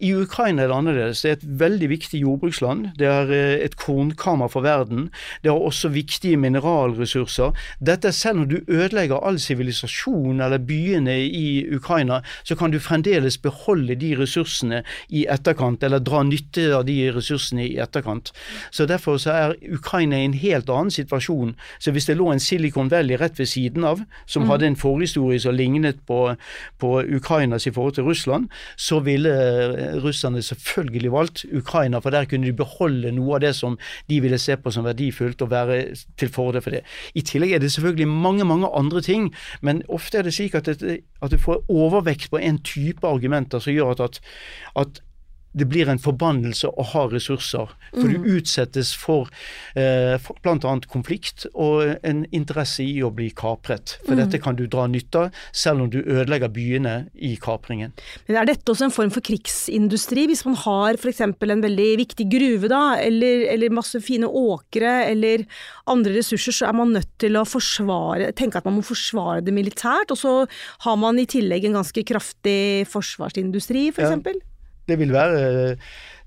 I 0.01 0.15
Ukraina 0.15 0.65
er 0.65 0.71
det 0.71 0.79
annerledes. 0.79 1.23
Det 1.23 1.31
er 1.31 1.39
et 1.39 1.49
veldig 1.61 1.89
viktig 1.95 2.23
jordbruksland. 2.23 2.93
Det 2.99 3.09
er 3.09 3.28
være 3.29 3.61
et 3.65 3.77
kornkammer 3.77 4.49
for 4.53 4.65
verden. 4.67 5.09
Det 5.43 5.51
har 5.53 5.59
også 5.59 5.89
viktige 5.89 6.37
mineralressurser. 6.37 7.53
Dette 7.81 8.13
Selv 8.13 8.39
om 8.39 8.49
du 8.49 8.59
ødelegger 8.69 9.21
all 9.25 9.39
sivilisasjon 9.39 10.41
eller 10.41 10.59
byene 10.59 11.15
i 11.27 11.67
Ukraina, 11.75 12.21
så 12.45 12.57
kan 12.57 12.71
du 12.71 12.79
fremdeles 12.79 13.39
beholde 13.39 13.95
de 13.95 14.15
ressursene 14.19 14.83
i 15.09 15.27
etterkant, 15.31 15.83
eller 15.83 15.99
dra 15.99 16.23
nytte 16.23 16.75
av 16.75 16.85
de 16.89 16.97
ressursene 17.15 17.67
i 17.67 17.79
etterkant. 17.79 18.33
Så 18.71 18.87
Derfor 18.89 19.19
så 19.21 19.31
er 19.31 19.55
Ukraina 19.73 20.17
i 20.17 20.25
en 20.25 20.35
helt 20.35 20.71
annen 20.71 20.91
situasjon. 20.91 21.55
Så 21.79 21.93
Hvis 21.93 22.07
det 22.07 22.17
lå 22.17 22.33
en 22.33 22.41
Silicon 22.41 22.91
Valley 22.91 23.17
rett 23.21 23.39
ved 23.39 23.47
siden 23.47 23.85
av, 23.85 24.01
som 24.27 24.49
hadde 24.49 24.67
en 24.67 24.77
forhistorie 24.77 25.41
som 25.41 25.55
lignet 25.55 26.01
på, 26.07 26.35
på 26.79 27.03
Ukrainas 27.03 27.67
i 27.67 27.71
forhold 27.71 27.95
til 27.95 28.05
Russland, 28.05 28.49
så 28.77 29.01
ville 29.05 29.31
eh, 29.31 29.97
russerne 30.03 30.43
selvfølgelig 30.43 31.13
valgt 31.13 31.45
Ukraina, 31.53 31.99
for 31.99 32.11
der 32.11 32.25
kunne 32.25 32.47
de 32.47 32.53
beholde 32.57 33.13
noe 33.19 33.39
av 33.39 33.45
det 33.45 33.55
som 33.59 33.77
de 34.11 34.21
ville 34.25 34.39
se 34.41 34.57
på 34.57 34.73
som 34.75 34.87
verdifullt 34.87 35.43
og 35.45 35.53
være 35.53 35.81
til 36.19 36.33
fordel 36.33 36.65
for 36.65 36.77
det. 36.77 36.85
I 37.19 37.25
tillegg 37.27 37.57
er 37.57 37.65
det 37.65 37.73
selvfølgelig 37.75 38.09
mange 38.09 38.47
mange 38.49 38.71
andre 38.75 39.03
ting, 39.05 39.33
men 39.61 39.83
ofte 39.89 40.19
er 40.19 40.29
det 40.29 40.37
slik 40.37 40.57
at, 40.59 40.69
at 40.69 41.31
du 41.31 41.39
får 41.39 41.65
overvekt 41.69 42.31
på 42.31 42.41
en 42.41 42.63
type 42.65 43.07
argumenter 43.07 43.63
som 43.63 43.75
gjør 43.75 43.97
at, 43.97 44.01
at, 44.07 44.21
at 44.77 45.03
det 45.57 45.67
blir 45.69 45.89
en 45.89 46.01
forbannelse 46.01 46.69
å 46.69 46.85
ha 46.93 47.05
ressurser. 47.11 47.71
For 47.95 48.11
du 48.11 48.27
utsettes 48.37 48.93
for, 48.97 49.31
eh, 49.79 50.17
for 50.21 50.37
bl.a. 50.45 50.75
konflikt 50.91 51.47
og 51.55 51.97
en 52.07 52.25
interesse 52.37 52.85
i 52.85 53.01
å 53.03 53.11
bli 53.15 53.31
kapret. 53.37 53.97
For 54.05 54.19
dette 54.19 54.41
kan 54.43 54.59
du 54.59 54.67
dra 54.67 54.87
nytte 54.91 55.25
av, 55.25 55.39
selv 55.53 55.87
om 55.87 55.91
du 55.93 56.03
ødelegger 56.03 56.53
byene 56.53 56.95
i 57.15 57.35
kapringen. 57.41 57.95
Men 58.29 58.43
er 58.43 58.51
dette 58.51 58.73
også 58.73 58.89
en 58.89 58.95
form 58.95 59.13
for 59.15 59.25
krigsindustri, 59.25 60.27
hvis 60.29 60.45
man 60.47 60.59
har 60.67 60.99
f.eks. 61.01 61.25
en 61.25 61.65
veldig 61.65 61.89
viktig 62.03 62.29
gruve, 62.31 62.69
da, 62.71 62.99
eller, 63.01 63.47
eller 63.55 63.75
masse 63.75 64.01
fine 64.05 64.29
åkre, 64.29 65.09
eller 65.09 65.47
andre 65.89 66.19
ressurser, 66.19 66.55
så 66.55 66.69
er 66.69 66.77
man 66.77 66.93
nødt 66.93 67.11
til 67.19 67.41
å 67.41 67.47
forsvare, 67.49 68.33
tenke 68.37 68.61
at 68.61 68.69
man 68.69 68.79
må 68.79 68.85
forsvare 68.87 69.41
det 69.45 69.57
militært, 69.57 70.13
og 70.13 70.21
så 70.21 70.35
har 70.85 71.01
man 71.01 71.19
i 71.19 71.27
tillegg 71.29 71.67
en 71.69 71.81
ganske 71.81 72.05
kraftig 72.05 72.87
forsvarsindustri, 72.93 73.89
f.eks.? 73.97 74.23
Ja. 74.29 74.55
Det 74.89 74.99
vil 74.99 75.13
være 75.13 75.77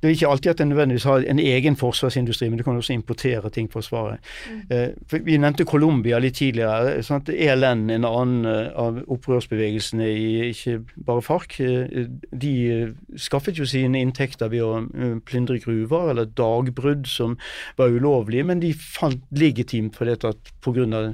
Det 0.02 0.10
er 0.10 0.16
ikke 0.16 0.28
alltid 0.28 0.50
at 0.50 0.62
en 0.62 0.70
nødvendigvis 0.72 1.04
har 1.04 1.24
en 1.30 1.40
egen 1.40 1.76
forsvarsindustri, 1.78 2.50
men 2.50 2.58
du 2.58 2.64
kan 2.64 2.76
også 2.76 2.94
importere 2.94 3.50
ting 3.50 3.72
for 3.72 3.82
Svaret. 3.82 4.18
Mm. 4.50 4.96
for 5.08 5.18
vi 5.22 5.38
nevnte 5.38 5.66
Colombia 5.66 6.18
litt 6.18 6.40
tidligere. 6.40 7.04
Sånn 7.06 7.22
at 7.22 7.30
ELN, 7.30 7.84
en 7.94 8.08
annen 8.10 8.48
eh, 8.50 8.72
av 8.82 8.98
opprørsbevegelsene 9.14 10.08
i 10.10 10.32
ikke 10.48 10.80
bare 11.06 11.22
FARC, 11.22 11.60
eh, 11.62 12.10
de 12.34 12.54
eh, 12.74 12.96
skaffet 13.14 13.62
jo 13.62 13.68
sine 13.70 14.02
inntekter 14.02 14.50
ved 14.50 14.66
å 14.66 14.72
eh, 14.82 15.20
plyndre 15.22 15.60
gruver, 15.62 16.10
eller 16.16 16.34
dagbrudd 16.34 17.06
som 17.06 17.38
var 17.78 17.94
ulovlige, 17.94 18.48
men 18.50 18.64
de 18.64 18.74
fant 18.74 19.22
legitimt 19.38 20.02
for 20.02 20.10
dette 20.10 20.34
pga. 20.66 21.12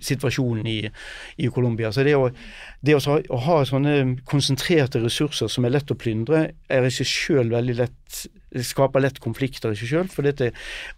situasjonen 0.00 0.66
i, 0.66 0.80
i 1.36 1.48
Colombia. 1.52 1.92
Så 1.92 2.06
det 2.06 2.16
å, 2.16 2.30
det 2.80 2.94
å, 2.96 3.00
ha- 3.04 3.20
å 3.28 3.36
ha 3.44 3.58
sånne 3.68 3.92
konsentrerte 4.24 5.02
ressurser 5.02 5.50
som 5.52 5.66
er 5.68 5.74
lett 5.74 5.90
å 5.92 5.96
plyndre, 6.00 6.46
er 6.72 6.86
i 6.88 6.92
seg 6.94 7.04
sjøl 7.10 7.50
veldig 7.52 7.74
lett 7.82 8.22
skaper 8.66 9.04
lett 9.04 9.20
konflikter 9.22 9.70
i 9.70 9.76
seg 9.78 9.88
sjøl, 9.92 10.08
for 10.10 10.26
dette 10.26 10.48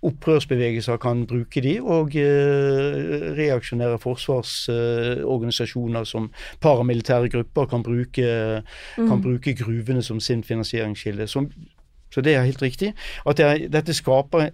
opprørsbevegelser 0.09 0.97
kan 1.03 1.27
bruke 1.29 1.61
de, 1.61 1.75
og 1.85 2.15
eh, 2.17 3.27
reaksjonære 3.37 3.99
forsvarsorganisasjoner 4.01 6.05
som 6.09 6.31
paramilitære 6.65 7.29
grupper 7.35 7.69
kan 7.71 7.83
bruke, 7.85 8.27
kan 8.97 9.23
bruke 9.25 9.53
gruvene 9.59 10.03
som 10.07 10.21
sin 10.21 10.43
finansieringskilde. 10.47 11.27
Så, 11.29 11.45
så 12.13 12.21
det 12.25 12.35
er 12.37 12.47
helt 12.49 12.63
riktig. 12.65 12.93
At 13.27 13.37
det 13.41 13.47
er, 13.51 13.57
dette 13.73 13.95
skaper 13.97 14.51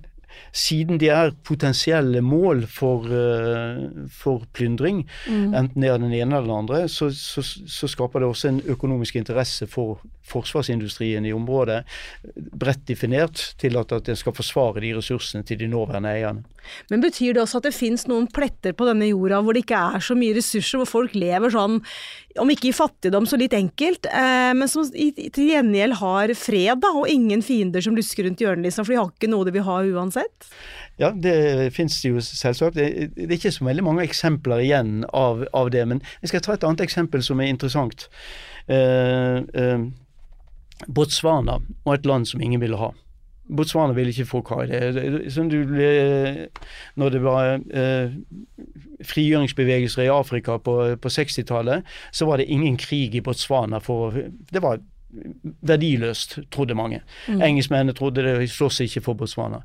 siden 0.53 1.01
de 1.01 1.11
er 1.13 1.35
potensielle 1.45 2.23
mål 2.25 2.65
for, 2.71 3.09
eh, 3.09 3.85
for 4.13 4.47
plyndring, 4.53 5.05
enten 5.29 5.83
det 5.83 5.91
er 5.91 5.99
den 5.99 6.13
ene 6.13 6.39
eller 6.39 6.49
den 6.49 6.57
andre, 6.59 6.85
så, 6.89 7.11
så, 7.15 7.43
så 7.43 7.89
skaper 7.91 8.23
det 8.23 8.29
også 8.29 8.49
en 8.49 8.63
økonomisk 8.67 9.17
interesse 9.17 9.67
for 9.71 10.01
forsvarsindustrien 10.29 11.25
i 11.27 11.33
området, 11.33 11.83
bredt 12.35 12.85
definert, 12.89 13.55
til 13.61 13.79
at, 13.81 13.93
at 13.93 14.07
den 14.09 14.19
skal 14.19 14.37
forsvare 14.37 14.83
de 14.85 14.95
ressursene 14.97 15.45
til 15.47 15.61
de 15.61 15.69
nåværende 15.71 16.13
eierne. 16.13 16.45
Men 16.91 17.01
betyr 17.01 17.33
det 17.33 17.43
også 17.43 17.63
at 17.63 17.69
det 17.69 17.77
finnes 17.77 18.05
noen 18.11 18.27
pletter 18.29 18.75
på 18.77 18.89
denne 18.89 19.09
jorda 19.09 19.41
hvor 19.41 19.57
det 19.57 19.65
ikke 19.65 19.81
er 19.97 20.05
så 20.05 20.17
mye 20.19 20.37
ressurser, 20.37 20.83
hvor 20.83 20.91
folk 20.91 21.17
lever 21.17 21.53
sånn, 21.55 21.79
om 22.43 22.51
ikke 22.53 22.71
i 22.71 22.75
fattigdom, 22.77 23.27
så 23.29 23.39
litt 23.41 23.55
enkelt, 23.57 24.09
eh, 24.11 24.51
men 24.57 24.71
som 24.71 24.87
i, 24.95 25.11
til 25.15 25.53
gjengjeld 25.53 25.99
har 26.01 26.33
fred, 26.39 26.81
da, 26.83 26.93
og 26.97 27.11
ingen 27.11 27.43
fiender 27.45 27.85
som 27.85 27.97
lusker 27.99 28.27
rundt 28.27 28.43
hjørnet, 28.43 28.67
liksom, 28.69 28.87
for 28.87 28.95
de 28.95 29.01
har 29.01 29.13
ikke 29.13 29.31
noe 29.33 29.49
de 29.49 29.55
vil 29.57 29.67
ha 29.67 29.79
uansett? 29.99 30.51
Ja, 30.99 31.13
det 31.15 31.35
det 31.69 31.87
jo 32.03 32.21
selvsagt. 32.25 32.75
Det, 32.75 33.15
det 33.15 33.29
er 33.29 33.37
ikke 33.37 33.55
så 33.55 33.67
veldig 33.69 33.85
mange 33.87 34.05
eksempler 34.07 34.65
igjen 34.65 35.05
av, 35.15 35.45
av 35.55 35.71
det. 35.71 35.85
Men 35.87 36.03
jeg 36.23 36.33
skal 36.33 36.43
ta 36.45 36.57
et 36.57 36.67
annet 36.67 36.83
eksempel 36.83 37.23
som 37.23 37.41
er 37.41 37.53
interessant. 37.53 38.09
Eh, 38.67 39.39
eh, 39.39 39.85
Botswana 40.87 41.61
var 41.87 41.99
et 41.99 42.07
land 42.07 42.29
som 42.29 42.43
ingen 42.43 42.61
ville 42.63 42.79
ha. 42.81 42.91
Botswana 43.49 43.95
ville 43.97 44.13
ikke 44.13 44.27
folk 44.29 44.51
ha 44.53 44.67
det. 44.69 45.31
Som 45.33 45.49
du, 45.49 45.63
ble- 45.71 46.49
når 47.01 47.15
det 47.15 47.23
var 47.25 47.55
eh, 47.57 48.13
frigjøringsbevegelser 49.09 50.05
i 50.07 50.13
Afrika 50.13 50.59
på, 50.63 50.75
på 51.01 51.09
60-tallet, 51.15 51.87
så 52.13 52.29
var 52.29 52.39
det 52.43 52.49
ingen 52.53 52.77
krig 52.81 53.15
i 53.19 53.23
Botswana. 53.25 53.81
For, 53.85 54.17
det 54.53 54.63
var 54.65 54.81
verdiløst, 55.65 56.39
trodde 56.53 56.75
mange. 56.77 57.01
Engelskmennene 57.33 57.95
trodde 57.97 58.25
det, 58.27 58.35
de 58.43 58.49
sloss 58.53 58.81
ikke 58.85 59.01
for 59.07 59.17
Botswana. 59.19 59.63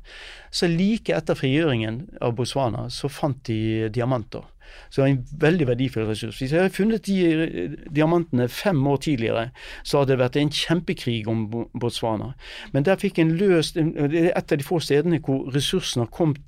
Så 0.54 0.68
like 0.70 1.12
etter 1.16 1.36
frigjøringen 1.36 2.02
av 2.24 2.32
Botswana, 2.38 2.86
så 2.90 3.10
fant 3.12 3.42
de 3.50 3.90
diamanter. 3.92 4.46
Så 4.90 5.02
en 5.04 5.24
veldig 5.40 5.66
verdifull 5.66 6.06
ressurs. 6.08 6.38
Hvis 6.38 6.52
jeg 6.52 6.60
hadde 6.62 6.74
funnet 6.74 7.06
de 7.06 7.16
eh, 7.26 7.76
diamantene 7.94 8.48
fem 8.48 8.86
år 8.86 8.96
tidligere, 8.96 9.50
så 9.82 9.98
hadde 9.98 10.12
det 10.14 10.18
vært 10.22 10.36
en 10.36 10.50
kjempekrig 10.50 11.26
om 11.28 11.46
Botswana. 11.80 12.32
Men 12.72 12.84
der 12.84 12.96
fikk 12.96 13.18
en 13.18 13.36
løst 13.38 13.76
en- 13.76 13.94
Det 13.94 14.24
er 14.24 14.32
et 14.36 14.52
av 14.52 14.58
de 14.58 14.64
få 14.64 14.80
stedene 14.80 15.20
hvor 15.20 15.50
ressursene 15.54 16.04
har 16.04 16.10
kommet 16.10 16.40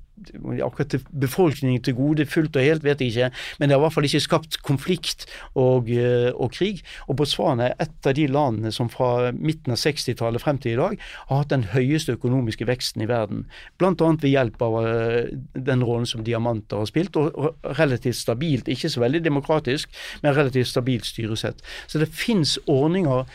akkurat 0.63 0.95
befolkningen 1.11 1.81
til 1.83 1.95
gode 1.97 2.25
fullt 2.29 2.55
og 2.57 2.65
helt, 2.65 2.83
vet 2.85 3.01
jeg 3.01 3.13
ikke, 3.13 3.29
men 3.59 3.69
det 3.69 3.75
har 3.75 3.81
i 3.81 3.85
hvert 3.85 3.95
fall 3.95 4.07
ikke 4.07 4.23
skapt 4.23 4.59
konflikt 4.65 5.25
og, 5.55 5.89
eh, 5.91 6.31
og 6.33 6.51
krig. 6.55 6.81
Og 7.07 7.19
Botswana 7.19 7.69
er 7.69 7.75
et 7.85 8.09
av 8.09 8.15
de 8.17 8.27
landene 8.31 8.71
som 8.73 8.89
fra 8.89 9.31
midten 9.31 9.75
av 9.75 9.81
60-tallet 9.81 10.43
frem 10.43 10.61
til 10.61 10.75
i 10.75 10.79
dag 10.79 10.97
har 11.29 11.43
hatt 11.43 11.53
den 11.53 11.67
høyeste 11.73 12.17
økonomiske 12.17 12.67
veksten 12.67 13.05
i 13.05 13.09
verden. 13.09 13.45
Bl.a. 13.77 13.93
ved 13.93 14.29
hjelp 14.29 14.61
av 14.61 14.79
eh, 14.83 15.33
den 15.53 15.85
rollen 15.85 16.09
som 16.09 16.25
diamanter 16.27 16.81
har 16.81 16.89
spilt, 16.89 17.17
og, 17.17 17.55
relativt 17.77 18.19
stabilt, 18.19 18.67
ikke 18.71 18.89
så 18.89 19.03
veldig 19.03 19.23
demokratisk, 19.25 19.91
men 20.23 20.35
relativt 20.37 20.71
stabilt 20.71 21.07
styresett. 21.07 21.61
Så 21.87 22.01
det 22.01 22.11
fins 22.13 22.57
ordninger 22.67 23.27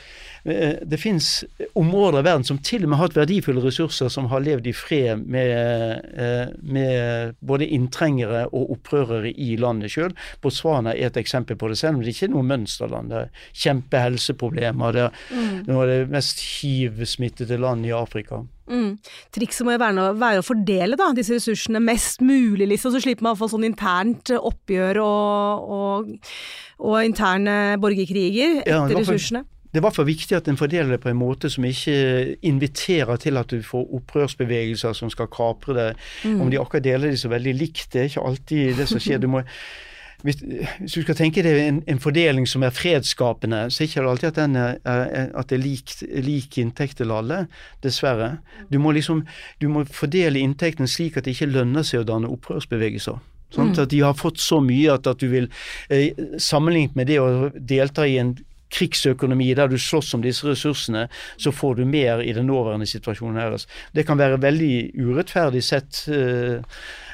det 0.44 0.98
finnes 0.98 1.44
områder 1.78 2.18
i 2.18 2.26
verden 2.26 2.44
som 2.44 2.58
til 2.58 2.82
og 2.82 2.90
med 2.90 2.98
har 2.98 3.06
hatt 3.06 3.18
verdifulle 3.18 3.62
ressurser 3.62 4.10
som 4.10 4.26
har 4.32 4.42
levd 4.42 4.66
i 4.66 4.74
fred 4.74 5.22
med, 5.22 5.52
eh, 6.18 6.48
med 6.62 7.36
både 7.40 7.68
inntrengere 7.70 8.48
og 8.50 8.72
opprørere 8.76 9.30
i 9.30 9.54
landet 9.56 9.94
sjøl. 9.94 10.16
Botswana 10.42 10.96
er 10.96 11.12
et 11.12 11.20
eksempel 11.20 11.58
på 11.58 11.70
det, 11.70 11.78
selv 11.78 11.96
om 11.96 12.02
det 12.02 12.14
ikke 12.14 12.26
er 12.26 12.34
noe 12.34 12.48
mønsterland. 12.48 13.12
Det 13.12 13.20
er 13.20 13.46
kjempehelseproblemer. 13.64 14.98
Det 14.98 15.06
er 15.06 15.62
noe 15.68 15.84
av 15.84 15.92
det 15.92 16.00
mest 16.10 16.42
hiv-smittede 16.42 17.60
landet 17.62 17.92
i 17.92 17.96
Afrika. 17.96 18.42
Mm. 18.72 18.96
Trikset 19.34 19.66
må 19.66 19.74
jo 19.74 19.82
være, 19.82 20.10
være 20.18 20.42
å 20.42 20.46
fordele 20.46 20.98
da, 20.98 21.10
disse 21.16 21.36
ressursene 21.36 21.82
mest 21.82 22.22
mulig, 22.24 22.68
liksom, 22.70 22.94
så 22.94 23.02
slipper 23.04 23.26
man 23.26 23.34
iallfall 23.34 23.50
sånn 23.52 23.68
internt 23.68 24.32
oppgjør 24.38 25.02
og, 25.02 25.72
og, 25.76 26.12
og 26.82 26.98
interne 27.04 27.56
borgerkriger 27.82 28.62
etter 28.62 28.74
ja, 28.74 28.84
ressursene. 29.02 29.44
Det 29.72 29.78
er 29.78 29.80
i 29.80 29.86
hvert 29.86 29.96
fall 29.96 30.04
viktig 30.04 30.36
at 30.36 30.48
en 30.52 30.58
fordeler 30.60 30.90
det 30.92 31.00
på 31.00 31.08
en 31.08 31.16
måte 31.16 31.48
som 31.48 31.64
ikke 31.64 31.94
inviterer 32.44 33.16
til 33.16 33.40
at 33.40 33.48
du 33.48 33.62
får 33.64 33.86
opprørsbevegelser 33.96 34.92
som 34.92 35.08
skal 35.10 35.30
kapre 35.32 35.76
det. 35.78 35.86
Om 36.28 36.50
de 36.52 36.58
akkurat 36.60 36.84
deler 36.84 37.08
de 37.08 37.16
så 37.16 37.30
veldig 37.32 37.54
likt, 37.56 37.86
det 37.94 38.02
er 38.02 38.10
ikke 38.10 38.26
alltid 38.28 38.76
det 38.76 38.86
som 38.90 39.00
skjer. 39.00 39.22
Du 39.22 39.30
må, 39.32 39.40
hvis, 40.28 40.42
hvis 40.44 40.98
du 40.98 41.00
skal 41.06 41.16
tenke 41.16 41.46
deg 41.46 41.62
en, 41.62 41.80
en 41.88 42.02
fordeling 42.04 42.44
som 42.52 42.68
er 42.68 42.76
fredsskapende, 42.76 43.62
så 43.72 43.80
er 43.80 43.86
det 43.86 43.90
ikke 43.94 44.06
alltid 44.12 44.28
at, 44.28 44.42
den 44.42 44.60
er, 44.60 44.76
at 45.40 45.48
det 45.48 45.56
er 45.56 45.64
lik, 45.64 45.96
lik 46.28 46.60
inntekt 46.60 47.00
til 47.00 47.16
alle, 47.16 47.46
dessverre. 47.80 48.34
Du 48.68 48.76
må 48.76 48.92
liksom 48.92 49.24
du 49.64 49.70
må 49.72 49.86
fordele 49.88 50.44
inntekten 50.44 50.84
slik 50.84 51.16
at 51.16 51.24
det 51.24 51.38
ikke 51.38 51.48
lønner 51.54 51.88
seg 51.88 52.04
å 52.04 52.10
danne 52.12 52.28
opprørsbevegelser. 52.36 53.24
Sånn 53.52 53.72
at 53.72 53.88
de 53.88 54.04
har 54.04 54.16
fått 54.16 54.40
så 54.40 54.60
mye 54.64 54.94
at, 54.94 55.08
at 55.08 55.20
du 55.20 55.28
vil 55.28 55.48
eh, 55.92 56.16
Sammenlignet 56.40 56.94
med 56.96 57.10
det 57.10 57.18
å 57.20 57.50
delta 57.52 58.06
i 58.08 58.18
en 58.20 58.36
krigsøkonomi 58.72 59.52
der 59.54 59.70
du 59.70 59.78
slåss 59.78 60.14
om 60.16 60.24
disse 60.24 60.48
ressursene, 60.48 61.06
så 61.36 61.52
får 61.54 61.78
du 61.80 61.84
mer 61.88 62.22
i 62.24 62.32
den 62.32 62.48
nåværende 62.50 62.88
situasjonen 62.88 63.40
deres. 63.40 63.68
Det 63.94 64.06
kan 64.06 64.18
være 64.18 64.40
veldig 64.42 64.92
urettferdig 65.00 65.62
sett 65.64 66.04
eh, 66.08 66.62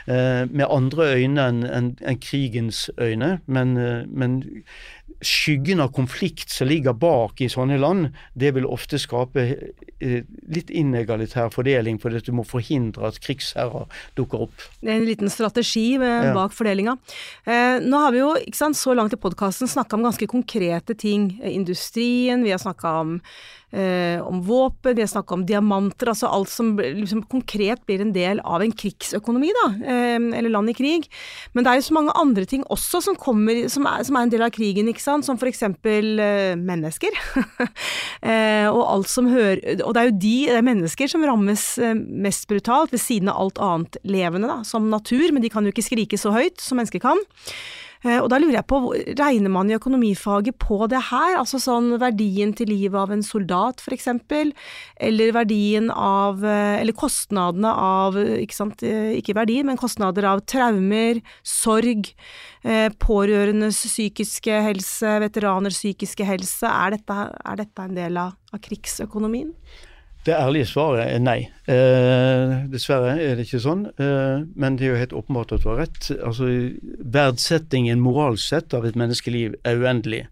eh, 0.07 0.45
med 0.51 0.67
andre 0.71 1.13
øyne 1.19 1.49
enn 1.49 1.93
krigens 2.23 2.89
øyne, 3.01 3.39
men, 3.47 3.77
eh, 3.77 4.07
men 4.07 4.41
skyggen 5.25 5.81
av 5.81 5.91
konflikt 5.93 6.51
som 6.51 6.69
ligger 6.69 6.93
bak 6.95 7.41
i 7.41 7.49
sånne 7.51 7.79
land, 7.81 8.13
det 8.39 8.53
vil 8.55 8.67
ofte 8.67 8.99
skape 9.03 9.45
eh, 10.01 10.23
litt 10.49 10.71
inegalitær 10.71 11.51
fordeling, 11.51 11.99
fordi 11.99 12.21
du 12.29 12.33
må 12.39 12.45
forhindre 12.47 13.09
at 13.11 13.19
krigsherrer 13.25 13.89
dukker 14.19 14.47
opp. 14.47 14.67
Det 14.81 14.93
er 14.93 15.01
en 15.01 15.09
liten 15.09 15.31
strategi 15.33 15.99
bak 15.99 16.29
Ja. 16.29 16.49
fordelinga. 16.49 16.97
Eh, 17.47 17.81
nå 17.83 17.99
har 18.05 18.13
vi 18.13 18.19
jo 18.23 18.37
sant, 18.55 18.77
så 18.77 18.95
langt 18.95 19.13
i 19.13 19.17
podkasten 19.17 19.67
snakka 19.69 19.95
om 19.99 20.03
ganske 20.07 20.27
konkrete 20.31 20.95
ting. 20.97 21.41
Eh, 21.43 21.55
Industrien, 21.55 22.45
vi 22.45 22.51
har 22.51 22.59
snakka 22.59 23.01
om, 23.01 23.21
eh, 23.73 24.21
om 24.27 24.41
våpen, 24.43 24.97
vi 24.97 25.03
har 25.03 25.11
snakka 25.11 25.35
om 25.35 25.45
diamanter. 25.47 26.11
Altså 26.13 26.31
alt 26.31 26.51
som 26.53 26.75
liksom, 26.79 27.23
konkret 27.31 27.85
blir 27.87 28.03
en 28.03 28.13
del 28.15 28.41
av 28.41 28.63
en 28.65 28.73
krigsøkonomi, 28.73 29.51
da. 29.63 29.67
Eh, 29.83 30.17
eller 30.39 30.53
land 30.53 30.73
i 30.73 30.77
krig. 30.77 31.09
Men 31.53 31.65
det 31.65 31.73
er 31.73 31.81
jo 31.81 31.89
så 31.89 31.99
mange 31.99 32.17
andre 32.19 32.47
ting 32.49 32.65
også 32.73 33.03
som, 33.05 33.19
kommer, 33.19 33.67
som, 33.73 33.87
er, 33.91 34.05
som 34.09 34.19
er 34.19 34.29
en 34.29 34.35
del 34.35 34.47
av 34.47 34.55
krigen, 34.55 34.91
ikke 34.91 35.05
sant. 35.05 35.27
Som 35.29 35.41
eksempel 35.49 36.21
eh, 36.23 36.55
mennesker. 36.59 37.15
eh, 38.31 38.69
og 38.69 38.83
alt 38.85 39.09
som 39.09 39.29
hører 39.31 39.83
Og 39.85 39.95
det 39.95 40.01
er 40.01 40.09
jo 40.11 40.17
de, 40.21 40.37
det 40.51 40.59
er 40.59 40.67
mennesker 40.67 41.11
som 41.11 41.25
rammes 41.27 41.67
eh, 41.83 41.97
mest 41.97 42.49
brutalt, 42.51 42.93
ved 42.95 43.03
siden 43.03 43.33
av 43.33 43.43
alt 43.43 43.61
annet 43.63 44.01
levende, 44.09 44.51
da, 44.51 44.63
som 44.67 44.89
natur, 44.93 45.29
men 45.33 45.45
de 45.45 45.51
kan 45.53 45.67
jo 45.67 45.75
ikke 45.75 45.87
skrike 45.87 46.21
så 46.21 46.33
høyt 46.35 46.63
som 46.63 46.81
mennesker 46.81 47.03
kan. 47.03 47.21
Eh, 48.05 48.19
Og 48.23 48.29
da 48.31 48.39
lurer 48.39 48.61
jeg 48.61 48.69
på, 48.71 48.79
regner 49.19 49.51
man 49.51 49.71
i 49.71 49.77
økonomifaget 49.77 50.59
på 50.63 50.87
det 50.91 51.01
her? 51.11 51.37
Altså 51.41 51.59
sånn 51.63 51.97
verdien 51.99 52.55
til 52.55 52.71
livet 52.71 52.99
av 52.99 53.11
en 53.15 53.25
soldat, 53.27 53.83
eksempel, 53.91 54.53
eller 55.01 55.33
verdien 55.35 55.91
av, 55.91 56.45
eh, 56.45 56.79
eller 56.81 56.93
kostnadene 56.93 57.73
av, 57.73 58.15
ikke 58.15 58.55
sant, 58.55 58.83
eh, 58.83 59.19
ikke 59.19 59.35
verdien, 59.35 59.67
men 59.67 59.77
kostnader 59.77 60.25
av 60.25 60.45
traumer, 60.47 61.23
sorg, 61.43 62.15
pårørendes 62.99 63.79
psykiske 63.87 64.51
helse, 64.51 65.21
veteraners 65.23 65.79
psykiske 65.79 66.25
helse. 66.27 66.67
Er 66.67 66.91
dette, 66.97 67.15
er 67.47 67.57
dette 67.57 67.79
en 67.79 67.95
del 67.95 68.17
av, 68.19 68.35
av 68.53 68.61
krigsøkonomien? 68.61 69.55
Det 70.29 70.37
ærlige 70.37 70.67
svaret 70.69 71.07
er 71.09 71.23
nei. 71.25 71.39
Eh, 71.69 72.53
dessverre 72.73 73.15
er 73.21 73.35
det 73.37 73.45
ikke 73.45 73.59
sånn, 73.61 73.83
eh, 74.01 74.45
men 74.57 74.77
det 74.77 74.87
er 74.87 74.91
jo 74.95 75.01
helt 75.03 75.15
åpenbart 75.17 75.51
at 75.53 75.65
du 75.65 75.69
har 75.69 75.83
rett. 75.83 76.07
Altså, 76.25 76.49
Verdsettingen 77.05 78.01
moralsk 78.01 78.41
sett 78.55 78.77
av 78.77 78.87
et 78.89 78.97
menneskeliv 78.97 79.57
er 79.69 79.81
uendelig. 79.81 80.23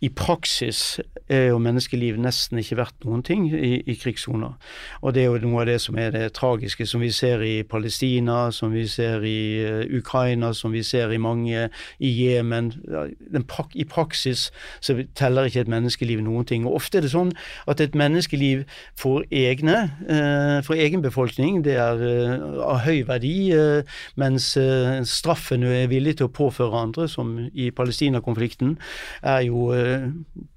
I 0.00 0.08
praksis 0.08 1.00
er 1.28 1.50
jo 1.50 1.58
menneskeliv 1.60 2.16
nesten 2.20 2.60
ikke 2.60 2.78
verdt 2.80 3.04
noen 3.04 3.20
ting 3.24 3.46
i, 3.52 3.82
i 3.84 3.96
krigssoner. 4.00 4.54
Og 5.02 5.12
det 5.12 5.26
er 5.26 5.28
jo 5.28 5.42
noe 5.44 5.60
av 5.64 5.68
det 5.68 5.78
som 5.84 5.96
er 6.00 6.12
det 6.12 6.26
tragiske, 6.36 6.88
som 6.88 7.04
vi 7.04 7.10
ser 7.12 7.44
i 7.44 7.62
Palestina, 7.68 8.50
som 8.52 8.72
vi 8.72 8.86
ser 8.88 9.24
i 9.28 9.40
eh, 9.64 9.84
Ukraina, 10.00 10.54
som 10.56 10.72
vi 10.72 10.84
ser 10.84 11.12
i 11.12 11.20
mange 11.20 11.68
i 12.00 12.12
Jemen. 12.22 12.72
Prak 13.48 13.76
I 13.76 13.84
praksis 13.88 14.48
så 14.80 14.96
teller 15.16 15.48
ikke 15.48 15.66
et 15.66 15.72
menneskeliv 15.76 16.24
noen 16.24 16.48
ting. 16.48 16.64
Og 16.64 16.80
ofte 16.80 17.00
er 17.00 17.04
det 17.04 17.12
sånn 17.12 17.32
at 17.68 17.84
et 17.84 17.96
menneskeliv 17.96 18.64
får 18.96 19.28
egne, 19.46 19.76
eh, 20.08 20.58
for 20.66 20.74
egen 20.74 21.02
befolkning, 21.02 21.62
det 21.64 21.76
er 21.78 22.02
eh, 22.04 22.34
av 22.64 22.82
høy 22.84 23.02
verdi, 23.08 23.50
eh, 23.54 23.82
mens 24.20 24.50
straffen 25.08 25.64
du 25.64 25.68
er 25.70 25.90
villig 25.90 26.18
til 26.18 26.28
å 26.28 26.34
påføre 26.34 26.82
andre, 26.82 27.08
som 27.08 27.36
i 27.54 27.70
Palestina-konflikten, 27.70 28.76
er 29.22 29.42
jo 29.46 29.68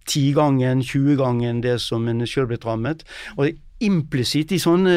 tigangen, 0.10 0.82
tjuegangen 0.84 1.62
det 1.62 1.80
som 1.82 2.08
en 2.08 2.26
sjøl 2.26 2.50
blitt 2.50 2.66
rammet. 2.66 3.06
Og 3.38 3.54
Implisitt 3.82 4.52
i 4.54 4.60
sånne 4.62 4.96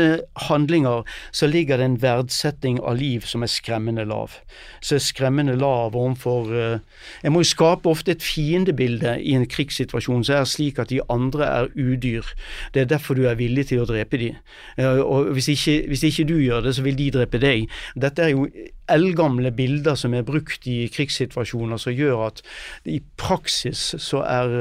handlinger 0.48 1.02
så 1.32 1.48
ligger 1.48 1.80
det 1.80 1.86
en 1.88 1.96
verdsetting 2.02 2.80
av 2.82 2.98
liv 3.00 3.24
som 3.28 3.44
er 3.44 3.52
skremmende 3.52 4.04
lav. 4.08 4.36
Så 4.84 4.98
er 4.98 5.04
skremmende 5.04 5.56
lav 5.58 5.96
overfor 5.96 6.52
eh, 6.52 6.78
Jeg 7.22 7.32
må 7.32 7.42
jo 7.42 7.50
skape 7.50 7.88
ofte 7.88 8.14
et 8.14 8.22
fiendebilde 8.24 9.16
i 9.22 9.34
en 9.38 9.46
krigssituasjon 9.48 10.24
som 10.24 10.40
er 10.40 10.48
slik 10.48 10.78
at 10.82 10.92
de 10.92 11.00
andre 11.12 11.48
er 11.48 11.70
udyr. 11.74 12.28
Det 12.74 12.84
er 12.84 12.92
derfor 12.92 13.18
du 13.18 13.24
er 13.28 13.40
villig 13.40 13.68
til 13.70 13.82
å 13.82 13.88
drepe 13.88 14.20
dem. 14.20 14.38
Eh, 14.76 15.00
Og 15.00 15.32
hvis 15.34 15.48
ikke, 15.48 15.76
hvis 15.88 16.06
ikke 16.10 16.28
du 16.28 16.36
gjør 16.38 16.68
det, 16.68 16.76
så 16.76 16.84
vil 16.84 16.98
de 16.98 17.10
drepe 17.14 17.40
deg. 17.42 17.68
Dette 17.96 18.22
er 18.22 18.34
jo 18.34 18.48
eldgamle 18.90 19.52
bilder 19.56 19.96
som 19.96 20.14
er 20.14 20.26
brukt 20.26 20.66
i 20.68 20.84
krigssituasjoner, 20.92 21.80
som 21.80 21.94
gjør 21.94 22.26
at 22.28 22.42
i 22.84 23.00
praksis 23.16 23.94
så 24.02 24.20
er 24.28 24.56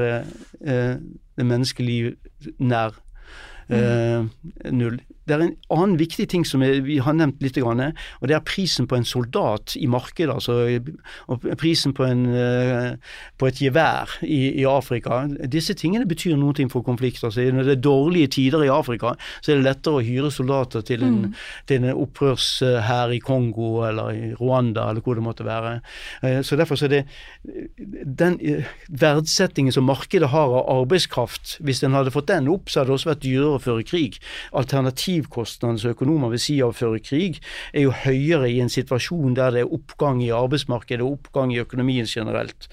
eh, 0.63 0.95
det 1.37 1.45
menneskelige 1.45 2.15
nær 2.59 3.02
null. 3.73 4.97
Det 5.27 5.35
er 5.35 5.43
en 5.45 5.55
annen 5.71 5.97
viktig 5.99 6.27
ting 6.31 6.45
som 6.47 6.63
vi 6.63 6.97
har 7.03 7.15
nevnt 7.15 7.41
litt, 7.43 7.57
og 7.63 8.27
det 8.27 8.35
er 8.35 8.43
prisen 8.47 8.87
på 8.89 8.97
en 8.97 9.05
soldat 9.07 9.75
i 9.79 9.87
markedet. 9.87 10.33
Altså, 10.33 10.79
og 11.31 11.45
prisen 11.59 11.93
på, 11.95 12.03
en, 12.07 12.25
eh, 12.35 12.95
på 13.39 13.47
et 13.47 13.61
gevær 13.61 14.17
i, 14.23 14.59
i 14.61 14.65
Afrika. 14.67 15.23
Disse 15.47 15.75
tingene 15.79 16.07
betyr 16.09 16.35
noe 16.39 16.67
for 16.71 16.83
konflikter. 16.85 17.29
Altså, 17.29 17.45
når 17.53 17.63
det 17.69 17.77
er 17.77 17.85
dårlige 17.85 18.27
tider 18.37 18.65
i 18.65 18.71
Afrika, 18.73 19.13
så 19.41 19.53
er 19.53 19.61
det 19.61 19.67
lettere 19.67 19.99
å 19.99 20.03
hyre 20.03 20.31
soldater 20.33 20.83
til 20.85 21.03
en, 21.05 21.19
til 21.69 21.83
en 21.83 21.95
opprørshær 22.03 23.13
i 23.15 23.21
Kongo 23.23 23.83
eller 23.87 24.11
i 24.13 24.31
Rwanda 24.39 24.89
eller 24.89 25.03
hvor 25.05 25.15
det 25.19 25.25
måtte 25.25 25.47
være. 25.47 25.79
Eh, 26.23 26.41
Så 26.43 26.57
derfor 26.59 26.75
så 26.75 26.85
er 26.85 26.93
det 26.93 27.03
den 28.05 28.37
eh, 28.41 28.67
verdsettingen 28.89 29.73
som 29.73 29.87
markedet 29.87 30.29
har 30.33 30.51
av 30.51 30.69
arbeidskraft, 30.81 31.57
hvis 31.63 31.83
en 31.83 31.95
hadde 31.97 32.13
fått 32.13 32.29
den 32.31 32.49
opp, 32.51 32.69
så 32.69 32.81
hadde 32.81 32.91
det 32.91 32.97
også 32.99 33.11
vært 33.13 33.23
dyrere 33.23 33.57
å 33.57 33.63
føre 33.63 33.87
krig. 33.87 34.19
Alternativkostnadene 35.13 35.79
som 35.79 35.93
økonomer 35.93 36.31
vil 36.33 36.41
si 36.41 36.59
av 36.63 36.73
å 36.73 36.77
krig, 37.03 37.39
er 37.73 37.85
jo 37.85 37.93
høyere 38.03 38.49
i 38.49 38.59
en 38.63 38.71
situasjon 38.71 39.35
der 39.37 39.51
det 39.53 39.63
er 39.63 39.73
oppgang 39.73 40.21
i 40.23 40.31
arbeidsmarkedet 40.33 41.03
og 41.05 41.19
oppgang 41.19 41.53
i 41.53 41.61
økonomien 41.61 42.07
generelt. 42.09 42.69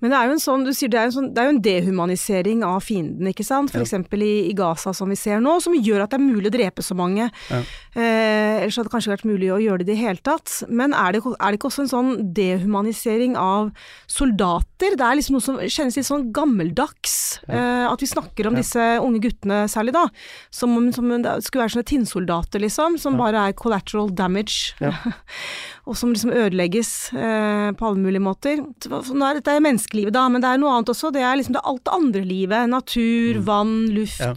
Men 0.00 0.10
det 0.10 0.18
er 0.18 0.26
jo 0.30 0.36
en 0.36 0.42
sånn, 0.42 0.64
du 0.66 0.72
sier 0.74 0.90
det 0.92 0.98
er, 1.00 1.08
en 1.10 1.14
sånn, 1.14 1.28
det 1.34 1.42
er 1.42 1.48
jo 1.48 1.54
en 1.56 1.62
dehumanisering 1.62 2.64
av 2.66 2.80
fienden, 2.82 3.28
ikke 3.30 3.44
sant. 3.46 3.70
For 3.70 3.80
Ja. 3.84 4.02
i, 4.18 4.50
i 4.50 4.54
Gaza 4.54 4.92
som 4.94 5.08
vi 5.08 5.16
ser 5.16 5.40
nå, 5.40 5.60
som 5.62 5.72
gjør 5.74 6.02
at 6.04 6.10
det 6.10 6.18
er 6.20 6.24
mulig 6.24 6.50
å 6.50 6.54
drepe 6.56 6.82
så 6.82 6.96
mange. 6.98 7.30
Ja. 7.50 7.60
Eh, 7.94 8.62
ellers 8.64 8.76
hadde 8.76 8.88
det 8.88 8.94
kanskje 8.96 9.12
vært 9.14 9.28
mulig 9.28 9.50
å 9.54 9.60
gjøre 9.62 9.78
det 9.84 9.88
i 9.88 9.92
det 9.94 9.98
hele 10.00 10.22
tatt. 10.22 10.64
Men 10.68 10.92
er 10.92 11.12
det, 11.12 11.22
er 11.26 11.50
det 11.52 11.58
ikke 11.60 11.70
også 11.70 11.84
en 11.86 11.92
sånn 11.92 12.10
dehumanisering 12.34 13.36
av 13.38 13.70
soldater? 14.06 14.96
Det 14.98 15.04
er 15.04 15.18
liksom 15.18 15.36
noe 15.38 15.44
som 15.44 15.58
kjennes 15.62 15.96
litt 15.98 16.06
sånn 16.08 16.28
gammeldags. 16.34 17.40
Eh, 17.48 17.86
at 17.88 18.00
vi 18.02 18.06
snakker 18.10 18.48
om 18.48 18.54
disse 18.58 18.78
unge 19.02 19.20
guttene 19.24 19.64
særlig, 19.70 19.94
da. 19.96 20.06
Som 20.50 20.76
om 20.78 20.90
som 20.92 21.10
om 21.10 21.22
det 21.22 21.36
skulle 21.46 21.64
være 21.66 21.76
sånne 21.76 21.90
tinnsoldater, 21.92 22.62
liksom. 22.64 22.98
Som 23.00 23.18
bare 23.20 23.48
er 23.48 23.56
collateral 23.58 24.10
damage. 24.14 24.74
Og 25.88 25.96
som 25.96 26.10
liksom 26.12 26.34
ødelegges 26.36 26.88
eh, 27.16 27.70
på 27.72 27.86
alle 27.88 28.02
mulige 28.02 28.20
måter. 28.20 28.60
Så, 28.84 28.98
så 29.06 29.14
nå 29.16 29.24
er, 29.24 29.38
dette 29.38 29.54
er 29.56 29.62
menneskelivet, 29.64 30.12
da, 30.12 30.26
men 30.28 30.42
det 30.44 30.50
er 30.50 30.60
noe 30.60 30.74
annet 30.74 30.90
også. 30.92 31.08
Det 31.14 31.22
er 31.24 31.38
liksom 31.40 31.54
det 31.56 31.62
alt 31.64 31.80
det 31.88 31.94
andre 31.96 32.22
livet. 32.28 32.68
Natur, 32.68 33.38
vann, 33.46 33.72
luft. 33.96 34.20
Ja. 34.20 34.34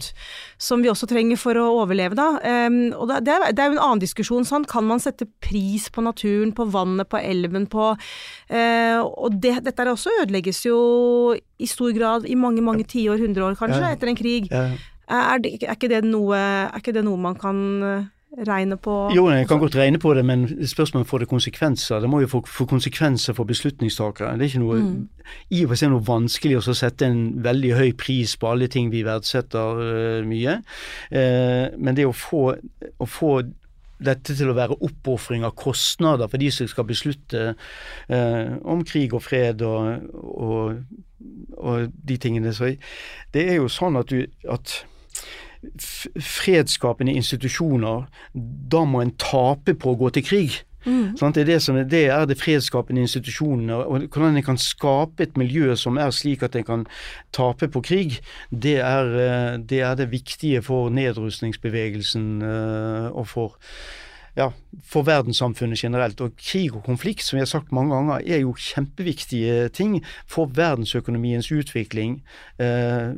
Som 0.62 0.80
vi 0.80 0.88
også 0.88 1.08
trenger 1.10 1.36
for 1.36 1.58
å 1.60 1.66
overleve, 1.82 2.16
da. 2.16 2.28
Um, 2.40 2.78
og 2.96 3.10
det, 3.12 3.34
er, 3.34 3.44
det 3.52 3.60
er 3.60 3.68
jo 3.68 3.76
en 3.76 3.82
annen 3.84 4.00
diskusjon. 4.00 4.46
Sant? 4.48 4.70
Kan 4.70 4.88
man 4.88 5.02
sette 5.02 5.26
pris 5.44 5.90
på 5.92 6.04
naturen, 6.06 6.54
på 6.56 6.64
vannet, 6.72 7.10
på 7.12 7.20
elven, 7.20 7.68
på 7.68 7.90
uh, 7.92 9.00
Og 9.02 9.36
det, 9.42 9.58
dette 9.66 9.84
er 9.84 9.92
også 9.92 10.14
ødelegges 10.22 10.64
jo 10.64 10.78
i 11.36 11.68
stor 11.68 11.92
grad 11.92 12.24
i 12.30 12.38
mange, 12.38 12.64
mange 12.64 12.88
tiår, 12.88 13.20
hundre 13.20 13.50
år 13.50 13.60
kanskje, 13.60 13.82
Ja. 13.84 13.92
etter 13.92 14.08
en 14.08 14.16
krig. 14.18 14.48
Ja. 14.48 14.70
Er, 15.12 15.42
det, 15.42 15.58
er, 15.60 15.74
ikke 15.76 15.90
det 15.92 16.00
noe, 16.06 16.38
er 16.38 16.80
ikke 16.80 16.94
det 16.96 17.02
noe 17.04 17.20
man 17.20 17.34
kan 17.36 17.58
eh, 17.84 18.04
regne 18.38 18.76
på? 18.80 19.10
Jo, 19.14 19.26
jeg 19.30 19.46
kan 19.48 19.60
godt 19.60 19.76
regne 19.76 19.98
på 20.00 20.14
det, 20.14 20.24
men 20.24 20.46
spørsmålet 20.66 21.08
får 21.08 21.18
det 21.18 21.28
konsekvenser. 21.28 22.00
Det 22.00 22.10
må 22.10 22.20
jo 22.22 22.30
få, 22.30 22.42
få 22.48 22.66
konsekvenser 22.70 23.36
for 23.36 23.48
beslutningstakere. 23.48 24.32
Det 24.38 24.46
er 24.46 24.52
ikke 24.52 24.62
noe 24.62 24.80
i 25.52 25.62
og 25.64 25.72
for 25.72 25.80
seg 25.80 25.92
noe 25.92 26.06
vanskelig 26.06 26.60
å 26.60 26.76
sette 26.76 27.08
en 27.08 27.24
veldig 27.44 27.72
høy 27.78 27.90
pris 27.98 28.36
på 28.36 28.50
alle 28.50 28.68
ting 28.72 28.90
vi 28.92 29.04
verdsetter 29.06 29.82
uh, 29.82 30.28
mye. 30.28 30.60
Uh, 31.12 31.66
men 31.76 31.98
det 31.98 32.08
å 32.08 32.16
få, 32.16 32.46
å 32.98 33.08
få 33.08 33.34
dette 34.02 34.34
til 34.36 34.50
å 34.50 34.56
være 34.56 34.78
oppofring 34.82 35.44
av 35.46 35.54
kostnader 35.58 36.30
for 36.30 36.42
de 36.42 36.50
som 36.54 36.66
skal 36.66 36.86
beslutte 36.88 37.52
eh, 38.10 38.54
om 38.66 38.82
krig 38.86 39.14
og 39.14 39.22
fred 39.22 39.62
og, 39.62 40.08
og, 40.18 40.80
og 41.58 41.92
de 42.10 42.16
tingene. 42.18 42.50
Så 42.54 42.72
det 43.34 43.46
er 43.46 43.60
jo 43.60 43.70
sånn 43.70 44.00
at 44.00 44.10
du 44.10 44.24
at 44.50 44.80
fredsskapende 46.18 47.14
institusjoner, 47.14 48.06
da 48.72 48.84
må 48.88 49.02
en 49.02 49.14
tape 49.20 49.76
på 49.78 49.92
å 49.92 49.98
gå 50.00 50.12
til 50.16 50.26
krig. 50.26 50.60
Sant? 50.82 51.36
Det, 51.36 51.44
er 51.44 51.46
det, 51.46 51.58
som 51.62 51.76
det 51.76 52.02
er 52.10 52.24
det 52.26 52.38
fredsskapende 52.40 53.04
institusjonene. 53.06 53.74
og 53.74 54.06
Hvordan 54.10 54.36
en 54.36 54.42
kan 54.42 54.58
skape 54.58 55.22
et 55.22 55.36
miljø 55.38 55.76
som 55.78 55.98
er 56.00 56.10
slik 56.10 56.42
at 56.42 56.56
en 56.58 56.66
kan 56.66 56.86
tape 57.32 57.68
på 57.70 57.82
krig, 57.86 58.18
det 58.50 58.78
er, 58.82 59.12
eh, 59.14 59.58
det, 59.58 59.80
er 59.80 59.94
det 59.94 60.10
viktige 60.10 60.62
for 60.62 60.90
nedrustningsbevegelsen 60.90 62.42
eh, 62.42 63.08
og 63.14 63.28
for 63.30 63.58
ja, 64.36 64.48
for 64.84 65.04
verdenssamfunnet 65.04 65.78
generelt. 65.78 66.20
Og 66.20 66.32
krig 66.40 66.72
og 66.74 66.84
konflikt, 66.84 67.24
som 67.24 67.36
vi 67.36 67.42
har 67.42 67.50
sagt 67.50 67.72
mange 67.72 67.94
ganger, 67.94 68.22
er 68.24 68.40
jo 68.40 68.54
kjempeviktige 68.56 69.68
ting 69.68 69.98
for 70.26 70.48
verdensøkonomiens 70.56 71.50
utvikling. 71.52 72.22
Eh, 72.58 73.12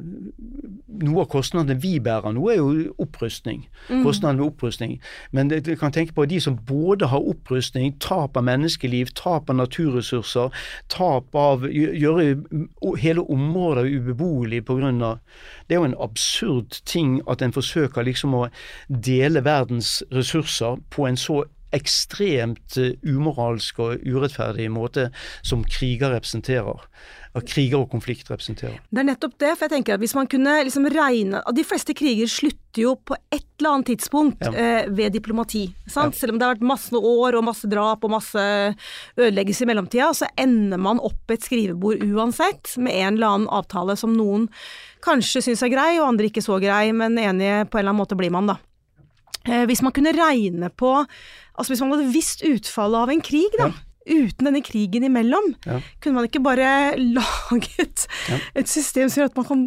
noe 1.04 1.22
av 1.22 1.28
kostnadene 1.30 1.78
vi 1.80 2.00
bærer 2.02 2.34
nå, 2.34 2.48
er 2.50 2.58
jo 2.58 2.94
opprustning. 2.98 3.68
Kostnadene 4.02 4.42
ved 4.42 4.50
opprustning. 4.50 4.96
Men 5.30 5.52
det, 5.52 5.62
du 5.68 5.76
kan 5.78 5.94
tenke 5.94 6.16
på 6.16 6.26
de 6.26 6.40
som 6.42 6.58
både 6.66 7.06
har 7.12 7.22
opprustning, 7.22 7.94
tap 8.02 8.36
av 8.36 8.46
menneskeliv, 8.48 9.14
tap 9.14 9.50
av 9.50 9.60
naturressurser, 9.62 10.50
tap 10.88 11.34
av 11.34 11.68
Gjøre 11.74 12.34
hele 13.00 13.22
områder 13.30 13.86
ubeboelige 13.88 14.64
pga. 14.66 15.14
Det 15.68 15.76
er 15.76 15.80
jo 15.80 15.88
en 15.88 15.96
absurd 16.02 16.80
ting 16.86 17.20
at 17.30 17.42
en 17.42 17.54
forsøker 17.54 18.04
liksom 18.06 18.34
å 18.36 18.42
dele 18.88 19.42
verdens 19.44 20.02
ressurser 20.12 20.80
på 20.90 21.03
en 21.08 21.20
så 21.20 21.42
ekstremt 21.74 22.76
uh, 22.78 22.92
umoralsk 23.02 23.80
og 23.82 24.04
urettferdig 24.06 24.68
måte 24.70 25.08
som 25.42 25.64
kriger 25.66 26.14
representerer. 26.14 26.84
Og 27.34 27.48
kriger 27.50 27.80
og 27.80 27.88
konflikt 27.90 28.28
representerer. 28.30 28.76
Det 28.94 29.00
er 29.02 29.08
nettopp 29.08 29.32
det, 29.42 29.48
for 29.56 29.66
jeg 29.66 29.72
tenker 29.72 29.96
at 29.96 30.02
hvis 30.04 30.12
man 30.14 30.28
kunne 30.30 30.52
liksom 30.68 30.84
regne 30.94 31.40
De 31.56 31.64
fleste 31.66 31.90
kriger 31.98 32.30
slutter 32.30 32.84
jo 32.84 32.92
på 32.94 33.16
et 33.34 33.42
eller 33.58 33.72
annet 33.72 33.88
tidspunkt 33.90 34.44
Ja. 34.46 34.52
eh, 34.54 34.86
ved 34.86 35.16
diplomati. 35.16 35.64
Sant? 35.90 36.14
Selv 36.14 36.34
om 36.34 36.38
det 36.38 36.46
har 36.46 36.54
vært 36.54 36.68
masse 36.70 36.94
år 36.94 37.34
og 37.34 37.42
masse 37.48 37.66
drap 37.66 38.06
og 38.06 38.12
masse 38.14 38.44
ødeleggelse 39.18 39.64
i 39.64 39.66
mellomtida, 39.66 40.12
så 40.14 40.30
ender 40.38 40.78
man 40.78 41.02
opp 41.02 41.34
et 41.34 41.42
skrivebord 41.42 42.02
uansett 42.06 42.76
med 42.78 42.94
en 42.94 43.14
eller 43.16 43.26
annen 43.26 43.48
avtale 43.50 43.96
som 43.98 44.14
noen 44.14 44.46
kanskje 45.02 45.42
syns 45.42 45.62
er 45.66 45.74
grei, 45.74 45.98
og 45.98 46.06
andre 46.12 46.30
ikke 46.30 46.42
så 46.44 46.60
grei, 46.62 46.92
men 46.94 47.18
enige 47.18 47.66
på 47.66 47.78
en 47.78 47.82
eller 47.82 47.90
annen 47.90 48.02
måte 48.04 48.18
blir 48.18 48.30
man, 48.30 48.46
da. 48.46 48.56
Eh, 49.46 49.64
hvis 49.68 49.82
man 49.82 49.92
kunne 49.92 50.12
regne 50.16 50.70
på 50.70 51.04
Altså 51.58 51.70
hvis 51.72 51.80
man 51.84 51.92
hadde 51.92 52.12
visst 52.12 52.42
utfallet 52.42 52.98
av 53.04 53.10
en 53.12 53.20
krig, 53.22 53.52
da. 53.60 53.68
Uten 54.10 54.44
denne 54.48 54.60
krigen 54.64 55.04
imellom, 55.06 55.54
Ja. 55.66 55.80
kunne 56.02 56.14
man 56.18 56.24
ikke 56.26 56.42
bare 56.42 56.96
laget 57.16 58.06
et 58.56 58.68
system 58.68 59.08
som 59.08 59.20
gjør 59.22 59.30
at 59.30 59.36
man 59.36 59.46
kan 59.46 59.62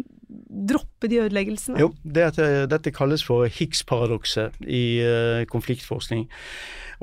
droppe 0.48 1.08
de 1.08 1.20
ødeleggelsene? 1.22 1.78
Jo, 1.80 1.92
det 2.04 2.32
eh, 2.40 2.64
dette 2.70 2.92
kalles 2.94 3.24
for 3.24 3.46
Higgs-paradokset 3.46 4.56
i 4.66 5.00
eh, 5.04 5.46
konfliktforskning. 5.50 6.26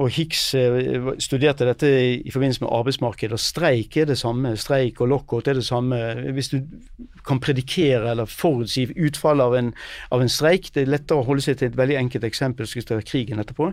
Og 0.01 0.09
Higgs 0.11 0.41
eh, 0.57 1.11
studerte 1.23 1.67
dette 1.67 1.87
i, 2.17 2.31
forbindelse 2.33 2.63
med 2.65 2.73
arbeidsmarkedet, 2.73 3.37
og 3.37 3.39
streik 3.39 3.97
er 3.97 4.09
det 4.09 4.17
samme. 4.19 4.55
Streik 4.59 4.99
og 5.01 5.07
lockout 5.13 5.47
er 5.47 5.59
det 5.59 5.65
samme. 5.65 5.99
Hvis 6.35 6.51
du 6.51 6.59
kan 7.27 7.39
predikere 7.39 8.11
eller 8.11 8.25
forutsi 8.25 8.89
utfallet 8.91 9.45
av 9.45 9.55
en, 9.61 9.71
av 10.11 10.25
en 10.25 10.31
streik, 10.31 10.73
det 10.73 10.83
er 10.83 10.93
lettere 10.97 11.21
å 11.21 11.29
holde 11.29 11.45
seg 11.45 11.59
til 11.59 11.71
et 11.71 11.79
veldig 11.79 12.01
enkelt 12.01 12.27
eksempel, 12.27 12.67
skal 12.67 12.99
vi 12.99 13.07
krigen 13.07 13.39
etterpå, 13.39 13.71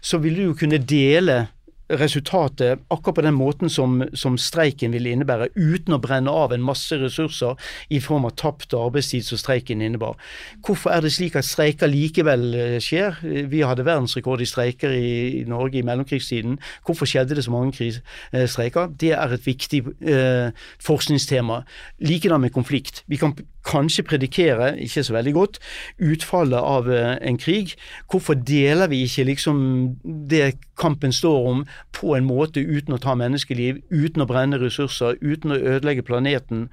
så 0.00 0.20
vil 0.22 0.38
du 0.38 0.46
jo 0.50 0.58
kunne 0.58 0.78
dele 0.78 1.46
resultatet 1.88 2.80
akkurat 2.88 3.14
på 3.18 3.24
den 3.26 3.36
måten 3.36 3.70
som, 3.70 4.02
som 4.16 4.38
streiken 4.40 4.94
ville 4.94 5.12
innebære, 5.12 5.50
uten 5.54 5.96
å 5.96 6.00
brenne 6.02 6.32
av 6.32 6.54
en 6.54 6.64
masse 6.64 6.96
ressurser 7.00 7.58
i 7.92 8.00
form 8.00 8.24
av 8.28 8.36
tapt 8.40 8.74
arbeidstid 8.76 9.26
som 9.26 9.40
streiken 9.40 9.82
innebar. 9.84 10.16
Hvorfor 10.64 10.94
er 10.94 11.04
det 11.04 11.12
slik 11.14 11.36
at 11.36 11.48
streiker 11.48 11.90
likevel 11.90 12.46
eh, 12.56 12.76
skjer? 12.82 13.20
Vi 13.50 13.64
hadde 13.66 13.86
verdensrekord 13.86 14.40
i 14.40 14.48
streiker 14.48 14.94
i, 14.96 15.44
Norge 15.48 15.80
i 15.80 15.86
mellomkrigstiden. 15.86 16.56
Hvorfor 16.86 17.10
skjedde 17.10 17.36
det 17.36 17.44
så 17.44 17.54
mange 17.54 17.90
eh, 17.90 18.46
streiker? 18.48 18.92
Det 19.00 19.12
er 19.12 19.36
et 19.36 19.46
viktig 19.46 19.84
eh, 20.08 20.68
forskningstema. 20.82 21.62
Likedan 22.04 22.44
med 22.44 22.54
konflikt. 22.56 23.04
Vi 23.10 23.20
kan 23.20 23.36
kanskje 23.64 24.04
predikere, 24.06 24.74
ikke 24.84 25.04
så 25.04 25.16
veldig 25.16 25.34
godt, 25.34 25.58
utfallet 26.02 26.60
av 26.60 26.90
eh, 26.92 27.16
en 27.24 27.38
krig. 27.40 27.74
Hvorfor 28.10 28.36
deler 28.38 28.90
vi 28.92 29.04
ikke 29.06 29.26
liksom 29.30 29.58
det 30.04 30.56
kampen 30.80 31.12
står 31.14 31.48
om 31.48 31.62
på 31.94 32.16
en 32.16 32.26
måte 32.26 32.60
uten 32.60 32.96
å 32.96 33.00
ta 33.00 33.14
menneskeliv, 33.18 33.80
uten 33.90 34.24
å 34.24 34.28
brenne 34.28 34.58
ressurser, 34.60 35.16
uten 35.22 35.54
å 35.54 35.60
ødelegge 35.60 36.06
planeten? 36.06 36.68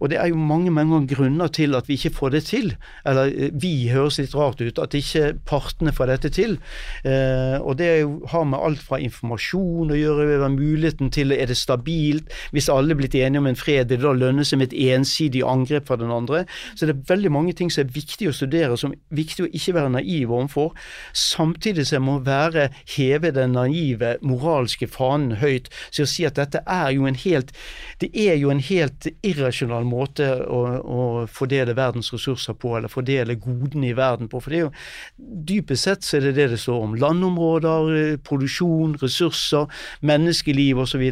Og 0.00 0.10
det 0.12 0.20
er 0.20 0.32
jo 0.32 0.40
mange 0.40 0.72
mange 0.74 1.04
grunner 1.10 1.48
til 1.48 1.76
at 1.78 1.88
vi 1.88 1.96
ikke 1.98 2.14
får 2.18 2.34
det 2.36 2.44
til. 2.50 2.74
Eller 3.06 3.32
eh, 3.32 3.54
vi 3.54 3.88
høres 3.92 4.20
litt 4.20 4.36
rart 4.36 4.60
ut, 4.60 4.80
at 4.82 4.96
ikke 4.96 5.32
partene 5.48 5.94
får 5.94 6.12
dette 6.12 6.32
til. 6.36 6.58
Eh, 7.04 7.56
og 7.62 7.78
det 7.80 7.90
har 8.32 8.44
med 8.48 8.60
alt 8.60 8.82
fra 8.84 9.00
informasjon 9.02 9.92
å 9.92 10.00
gjøre, 10.00 10.46
muligheten 10.56 11.10
til 11.12 11.32
er 11.34 11.48
det 11.48 11.56
stabilt. 11.58 12.30
Hvis 12.54 12.68
alle 12.72 12.94
er 12.94 13.00
blitt 13.00 13.16
enige 13.18 13.42
om 13.42 13.48
en 13.50 13.58
fred, 13.58 13.88
vil 13.88 14.00
det 14.00 14.06
da 14.06 14.12
lønne 14.14 14.44
seg 14.46 14.60
med 14.60 14.72
et 14.72 14.96
ensidig 14.96 15.42
angrep 15.46 15.88
fra 15.88 15.98
den 16.00 16.12
andre? 16.12 16.25
Så 16.28 16.86
det 16.86 16.94
er 16.94 17.04
veldig 17.08 17.32
mange 17.32 17.54
ting 17.56 17.70
som 17.72 17.84
er 17.84 17.92
viktig 17.94 18.30
å 18.30 18.34
studere, 18.36 18.76
som 18.78 18.94
er 18.94 19.00
viktig 19.16 19.46
å 19.46 19.50
ikke 19.50 19.76
være 19.76 19.92
naiv 19.96 20.32
overfor. 20.32 20.72
Samtidig 21.16 21.86
som 21.86 21.98
jeg 21.98 22.06
må 22.06 22.18
være 22.26 22.68
heve 22.96 23.32
den 23.34 23.56
naive 23.56 24.16
moralske 24.26 24.88
fanen 24.90 25.38
høyt. 25.40 25.70
Så 25.90 26.06
å 26.06 26.10
si 26.10 26.26
at 26.28 26.38
dette 26.38 26.62
er 26.66 26.90
jo 26.96 27.06
en 27.08 27.18
helt 27.26 27.52
Det 28.00 28.10
er 28.12 28.34
jo 28.36 28.50
en 28.52 28.60
helt 28.60 29.06
irrasjonal 29.24 29.86
måte 29.88 30.26
å, 30.44 30.58
å 30.84 31.02
fordele 31.32 31.72
verdens 31.76 32.10
ressurser 32.12 32.52
på, 32.60 32.74
eller 32.76 32.92
fordele 32.92 33.38
godene 33.40 33.88
i 33.88 33.94
verden 33.96 34.28
på. 34.28 34.40
For 34.42 34.52
det 34.52 34.58
er 34.58 34.66
jo 34.66 34.72
dypest 35.48 35.86
sett 35.88 36.04
så 36.04 36.18
er 36.18 36.26
det 36.26 36.34
det 36.36 36.48
det 36.52 36.58
står 36.60 36.82
om. 36.84 36.96
Landområder, 37.00 38.18
produksjon, 38.26 38.98
ressurser, 39.00 39.66
menneskeliv 40.06 40.82
osv. 40.84 41.04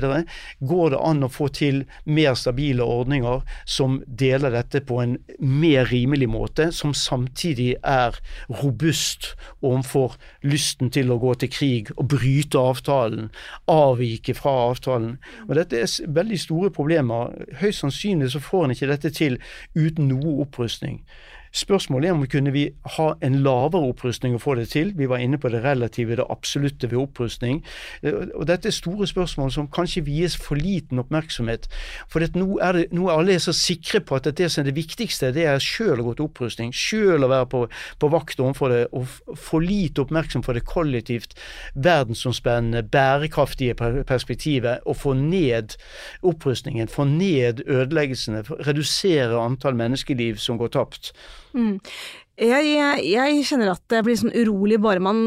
Går 0.61 0.95
det 0.95 1.01
an 1.01 1.25
å 1.25 1.33
få 1.33 1.49
til 1.55 1.85
mer 2.05 2.37
stabile 2.39 2.85
ordninger 2.85 3.43
som 3.65 4.01
deler 4.07 4.55
dette 4.55 4.83
på 4.85 5.01
en 5.03 5.04
mer 5.39 5.91
rimelig 5.93 6.29
måte, 6.31 6.71
som 6.73 6.95
samtidig 6.95 7.75
er 7.83 8.17
robust 8.63 9.33
overfor 9.63 10.17
lysten 10.43 10.91
til 10.95 11.13
å 11.13 11.19
gå 11.23 11.35
til 11.41 11.53
krig 11.53 11.93
og 11.97 12.09
bryte 12.15 12.61
avtalen, 12.61 13.31
avvike 13.71 14.37
fra 14.39 14.55
avtalen. 14.71 15.19
Og 15.49 15.55
Dette 15.59 15.83
er 15.85 16.15
veldig 16.17 16.41
store 16.41 16.73
problemer. 16.75 17.35
Høyst 17.61 17.85
sannsynlig 17.85 18.33
så 18.35 18.43
får 18.43 18.65
en 18.65 18.77
ikke 18.77 18.91
dette 18.93 19.15
til 19.15 19.39
uten 19.77 20.11
noe 20.13 20.41
opprustning. 20.47 21.03
Spørsmålet 21.55 22.09
er 22.09 22.15
om 22.17 22.23
vi 22.25 22.27
kunne 22.33 22.51
vi 22.51 22.65
ha 22.97 23.05
en 23.23 23.37
lavere 23.45 23.93
opprustning 23.93 24.35
og 24.35 24.43
få 24.43 24.57
det 24.59 24.69
til. 24.73 24.91
Vi 24.99 25.07
var 25.09 25.23
inne 25.23 25.39
på 25.39 25.49
det 25.53 25.61
relative, 25.63 26.17
det 26.19 26.27
absolutte 26.31 26.91
ved 26.91 26.99
opprustning. 26.99 27.61
Eh, 28.03 28.27
Og 28.35 28.47
Dette 28.49 28.69
er 28.69 28.75
store 28.75 29.07
spørsmål 29.07 29.53
som 29.55 29.69
kanskje 29.69 30.03
vies 30.05 30.37
for 30.37 30.59
liten 30.59 30.99
oppmerksomhet. 30.99 31.69
For 32.11 32.27
nå, 32.35 32.59
er 32.59 32.73
det, 32.73 32.87
nå 32.93 33.07
er 33.07 33.19
alle 33.19 33.39
så 33.39 33.55
sikre 33.55 34.01
på 34.01 34.19
at 34.19 34.27
det 34.37 34.51
som 34.51 34.65
er 34.65 34.71
det 34.71 34.77
viktigste, 34.77 35.31
det 35.35 35.47
er 35.47 35.63
sjøl 35.63 36.03
å 36.03 36.09
gå 36.09 36.17
til 36.19 36.27
opprustning. 36.27 36.73
Sjøl 36.75 37.23
å 37.23 37.31
være 37.31 37.47
på, 37.47 37.63
på 38.03 38.11
vakt 38.11 38.43
overfor 38.43 38.75
det, 38.75 38.83
og 38.91 39.07
for 39.39 39.63
lite 39.63 40.03
oppmerksom 40.03 40.43
for 40.43 40.59
det 40.59 40.65
kollektivt 40.67 41.39
verdensomspennende, 41.75 42.83
bærekraftige 42.83 43.79
perspektivet. 44.03 44.83
Og 44.91 44.99
få 45.05 45.15
ned 45.15 45.79
opprustningen, 46.27 46.91
få 46.91 47.07
ned 47.15 47.63
ødeleggelsene, 47.69 48.43
redusere 48.67 49.39
antall 49.39 49.79
menneskeliv 49.79 50.43
som 50.43 50.59
går 50.59 50.75
tapt. 50.75 51.15
Jeg, 52.35 52.65
jeg, 52.67 53.03
jeg 53.13 53.43
kjenner 53.47 53.69
at 53.77 53.93
jeg 53.95 54.03
blir 54.03 54.17
sånn 54.19 54.33
urolig 54.35 54.81
bare 54.83 54.99
man 54.99 55.19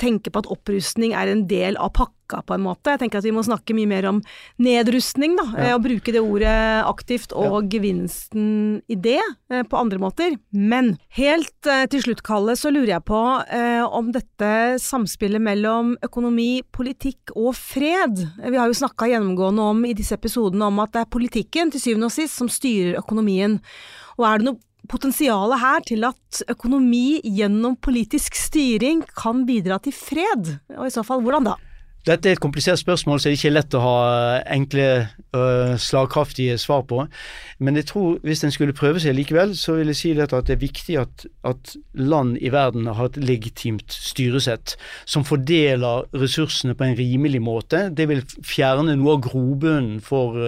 tenker 0.00 0.32
på 0.32 0.40
at 0.40 0.46
opprustning 0.48 1.12
er 1.12 1.28
en 1.28 1.42
del 1.50 1.76
av 1.76 1.90
pakka, 1.92 2.38
på 2.48 2.54
en 2.56 2.62
måte. 2.64 2.94
Jeg 2.94 3.02
tenker 3.02 3.20
at 3.20 3.26
vi 3.26 3.34
må 3.36 3.42
snakke 3.44 3.74
mye 3.76 3.88
mer 3.90 4.06
om 4.08 4.22
nedrustning, 4.64 5.34
da, 5.36 5.44
Ja. 5.58 5.74
og 5.76 5.82
bruke 5.84 6.12
det 6.12 6.22
ordet 6.24 6.54
aktivt, 6.88 7.34
og 7.36 7.68
gevinsten 7.68 8.80
i 8.88 8.96
det 8.96 9.20
eh, 9.20 9.62
på 9.68 9.76
andre 9.76 9.98
måter. 10.00 10.38
Men 10.52 10.94
helt 11.18 11.68
eh, 11.68 11.84
til 11.92 12.00
slutt, 12.06 12.22
Kalle, 12.24 12.56
så 12.56 12.72
lurer 12.72 12.94
jeg 12.94 13.04
på 13.08 13.20
eh, 13.52 13.84
om 13.84 14.08
dette 14.16 14.52
samspillet 14.80 15.44
mellom 15.44 15.98
økonomi, 16.04 16.62
politikk 16.72 17.34
og 17.36 17.52
fred. 17.60 18.24
Vi 18.40 18.56
har 18.56 18.72
jo 18.72 18.80
snakka 18.80 19.08
gjennomgående 19.12 19.68
om 19.74 19.84
i 19.84 19.92
disse 19.96 20.16
episodene 20.16 20.68
om 20.72 20.80
at 20.80 20.96
det 20.96 21.04
er 21.04 21.12
politikken 21.12 21.72
til 21.76 21.84
syvende 21.84 22.08
og 22.08 22.16
sist 22.16 22.40
som 22.40 22.48
styrer 22.48 22.96
økonomien. 23.02 23.60
Og 24.16 24.24
er 24.26 24.40
det 24.40 24.48
noe 24.48 24.64
potensialet 24.88 25.60
her 25.62 25.84
til 25.88 26.06
at 26.08 26.42
økonomi 26.50 27.20
gjennom 27.24 27.76
politisk 27.84 28.36
styring 28.38 29.04
kan 29.18 29.44
bidra 29.48 29.78
til 29.84 29.94
fred? 29.96 30.54
Og 30.76 30.88
i 30.88 30.94
så 30.94 31.04
fall, 31.06 31.22
hvordan 31.24 31.50
da? 31.50 31.56
Dette 32.06 32.30
er 32.30 32.36
et 32.36 32.40
komplisert 32.40 32.78
spørsmål, 32.78 33.18
så 33.20 33.28
det 33.28 33.34
er 33.34 33.38
ikke 33.40 33.50
lett 33.52 33.74
å 33.76 33.80
ha 33.82 33.96
enkle, 34.54 34.84
slagkraftige 35.82 36.54
svar 36.58 36.84
på. 36.88 37.02
Men 37.60 37.76
jeg 37.76 37.88
tror 37.90 38.14
hvis 38.24 38.44
en 38.46 38.52
skulle 38.54 38.76
prøve 38.76 39.00
seg 39.02 39.16
likevel, 39.18 39.52
så 39.58 39.74
vil 39.76 39.90
jeg 39.92 39.98
si 39.98 40.12
at 40.14 40.32
det 40.46 40.54
er 40.54 40.60
viktig 40.62 40.96
at, 41.02 41.26
at 41.46 41.74
land 41.98 42.38
i 42.40 42.52
verden 42.54 42.88
har 42.88 43.10
et 43.10 43.18
legitimt 43.20 43.92
styresett 43.92 44.76
som 45.04 45.26
fordeler 45.28 46.06
ressursene 46.16 46.76
på 46.78 46.86
en 46.86 46.96
rimelig 46.96 47.42
måte. 47.44 47.88
Det 47.92 48.06
vil 48.08 48.22
fjerne 48.46 48.96
noe 48.96 49.18
av 49.18 49.24
grobunnen 49.26 49.98
for 50.04 50.38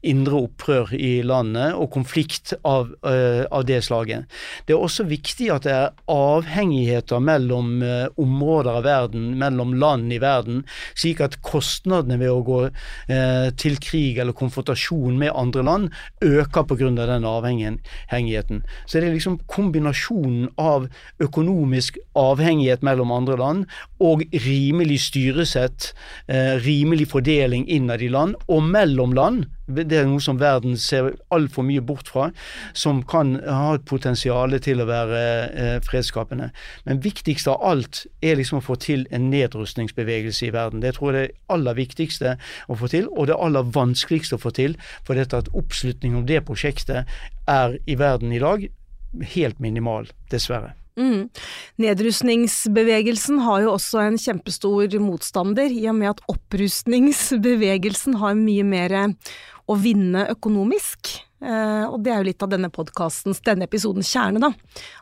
indre 0.00 0.40
opprør 0.46 0.94
i 0.96 1.18
landet 1.26 1.76
og 1.76 1.92
konflikt 1.98 2.54
av, 2.64 2.94
av 3.04 3.66
det 3.68 3.82
slaget. 3.84 4.30
Det 4.64 4.76
er 4.76 4.86
også 4.86 5.08
viktig 5.10 5.50
at 5.52 5.68
det 5.68 5.74
er 5.74 5.92
avhengigheter 6.10 7.20
mellom 7.20 7.76
områder 7.84 8.80
av 8.80 8.88
verden, 8.88 9.34
mellom 9.42 9.76
land 9.82 10.14
i 10.14 10.22
verden. 10.22 10.64
Slik 10.94 11.22
at 11.24 11.38
kostnadene 11.44 12.18
ved 12.20 12.32
å 12.32 12.42
gå 12.46 12.60
eh, 12.66 13.48
til 13.60 13.78
krig 13.82 14.20
eller 14.22 14.36
konfrontasjon 14.36 15.18
med 15.20 15.34
andre 15.34 15.64
land 15.66 15.90
øker 16.24 16.66
pga. 16.68 16.90
den 16.94 17.24
avhengigheten. 17.24 18.62
Så 18.86 19.00
det 19.00 19.08
er 19.08 19.16
liksom 19.16 19.40
kombinasjonen 19.46 20.50
av 20.58 20.88
økonomisk 21.22 21.98
avhengighet 22.14 22.82
mellom 22.82 23.12
andre 23.12 23.36
land 23.40 23.66
og 24.00 24.24
rimelig 24.32 25.00
styresett, 25.08 25.92
eh, 26.28 26.56
rimelig 26.60 27.08
fordeling 27.08 27.68
innad 27.68 28.02
i 28.02 28.08
land 28.08 28.36
og 28.48 28.62
mellom 28.62 29.14
land 29.14 29.46
det 29.66 29.96
er 29.96 30.08
noe 30.08 30.20
som 30.20 30.38
verden 30.40 30.76
ser 30.80 31.12
altfor 31.34 31.64
mye 31.66 31.82
bort 31.84 32.10
fra, 32.12 32.28
som 32.76 33.02
kan 33.08 33.36
ha 33.44 33.74
et 33.78 33.86
potensial 33.88 34.52
til 34.64 34.82
å 34.82 34.88
være 34.88 35.22
eh, 35.46 35.78
fredsskapende. 35.84 36.50
Men 36.84 37.00
viktigst 37.04 37.48
av 37.48 37.64
alt 37.64 38.04
er 38.24 38.36
liksom 38.40 38.60
å 38.60 38.64
få 38.64 38.76
til 38.82 39.06
en 39.14 39.30
nedrustningsbevegelse 39.32 40.48
i 40.48 40.52
verden. 40.54 40.84
Det 40.84 40.94
tror 40.98 41.12
jeg 41.12 41.24
er 41.24 41.32
det 41.32 41.56
aller 41.56 41.80
viktigste 41.80 42.36
å 42.68 42.78
få 42.78 42.92
til, 42.92 43.08
og 43.16 43.30
det 43.30 43.40
aller 43.40 43.74
vanskeligste 43.74 44.38
å 44.38 44.44
få 44.44 44.52
til. 44.54 44.78
For 45.06 45.16
dette 45.16 45.44
at 45.44 45.52
oppslutning 45.56 46.16
om 46.18 46.28
det 46.28 46.44
prosjektet 46.44 47.08
er 47.48 47.78
i 47.88 47.98
verden 48.00 48.32
i 48.36 48.42
dag 48.42 48.68
helt 49.34 49.60
minimal, 49.62 50.10
dessverre. 50.30 50.74
Mm. 50.94 51.26
Nedrustningsbevegelsen 51.82 53.40
har 53.42 53.64
jo 53.64 53.72
også 53.74 54.02
en 54.04 54.18
kjempestor 54.20 54.94
motstander, 55.02 55.70
i 55.70 55.88
og 55.90 55.96
med 55.98 56.12
at 56.12 56.22
opprustningsbevegelsen 56.30 58.18
har 58.22 58.38
mye 58.38 58.66
mer 58.66 58.94
å 59.66 59.78
vinne 59.80 60.28
økonomisk. 60.30 61.16
Eh, 61.44 61.84
og 61.88 61.98
det 62.04 62.12
er 62.12 62.20
jo 62.20 62.28
litt 62.30 62.44
av 62.44 62.52
denne 62.52 62.70
podkastens, 62.72 63.42
denne 63.44 63.66
episodens 63.68 64.10
kjerne, 64.12 64.40
da. 64.44 64.52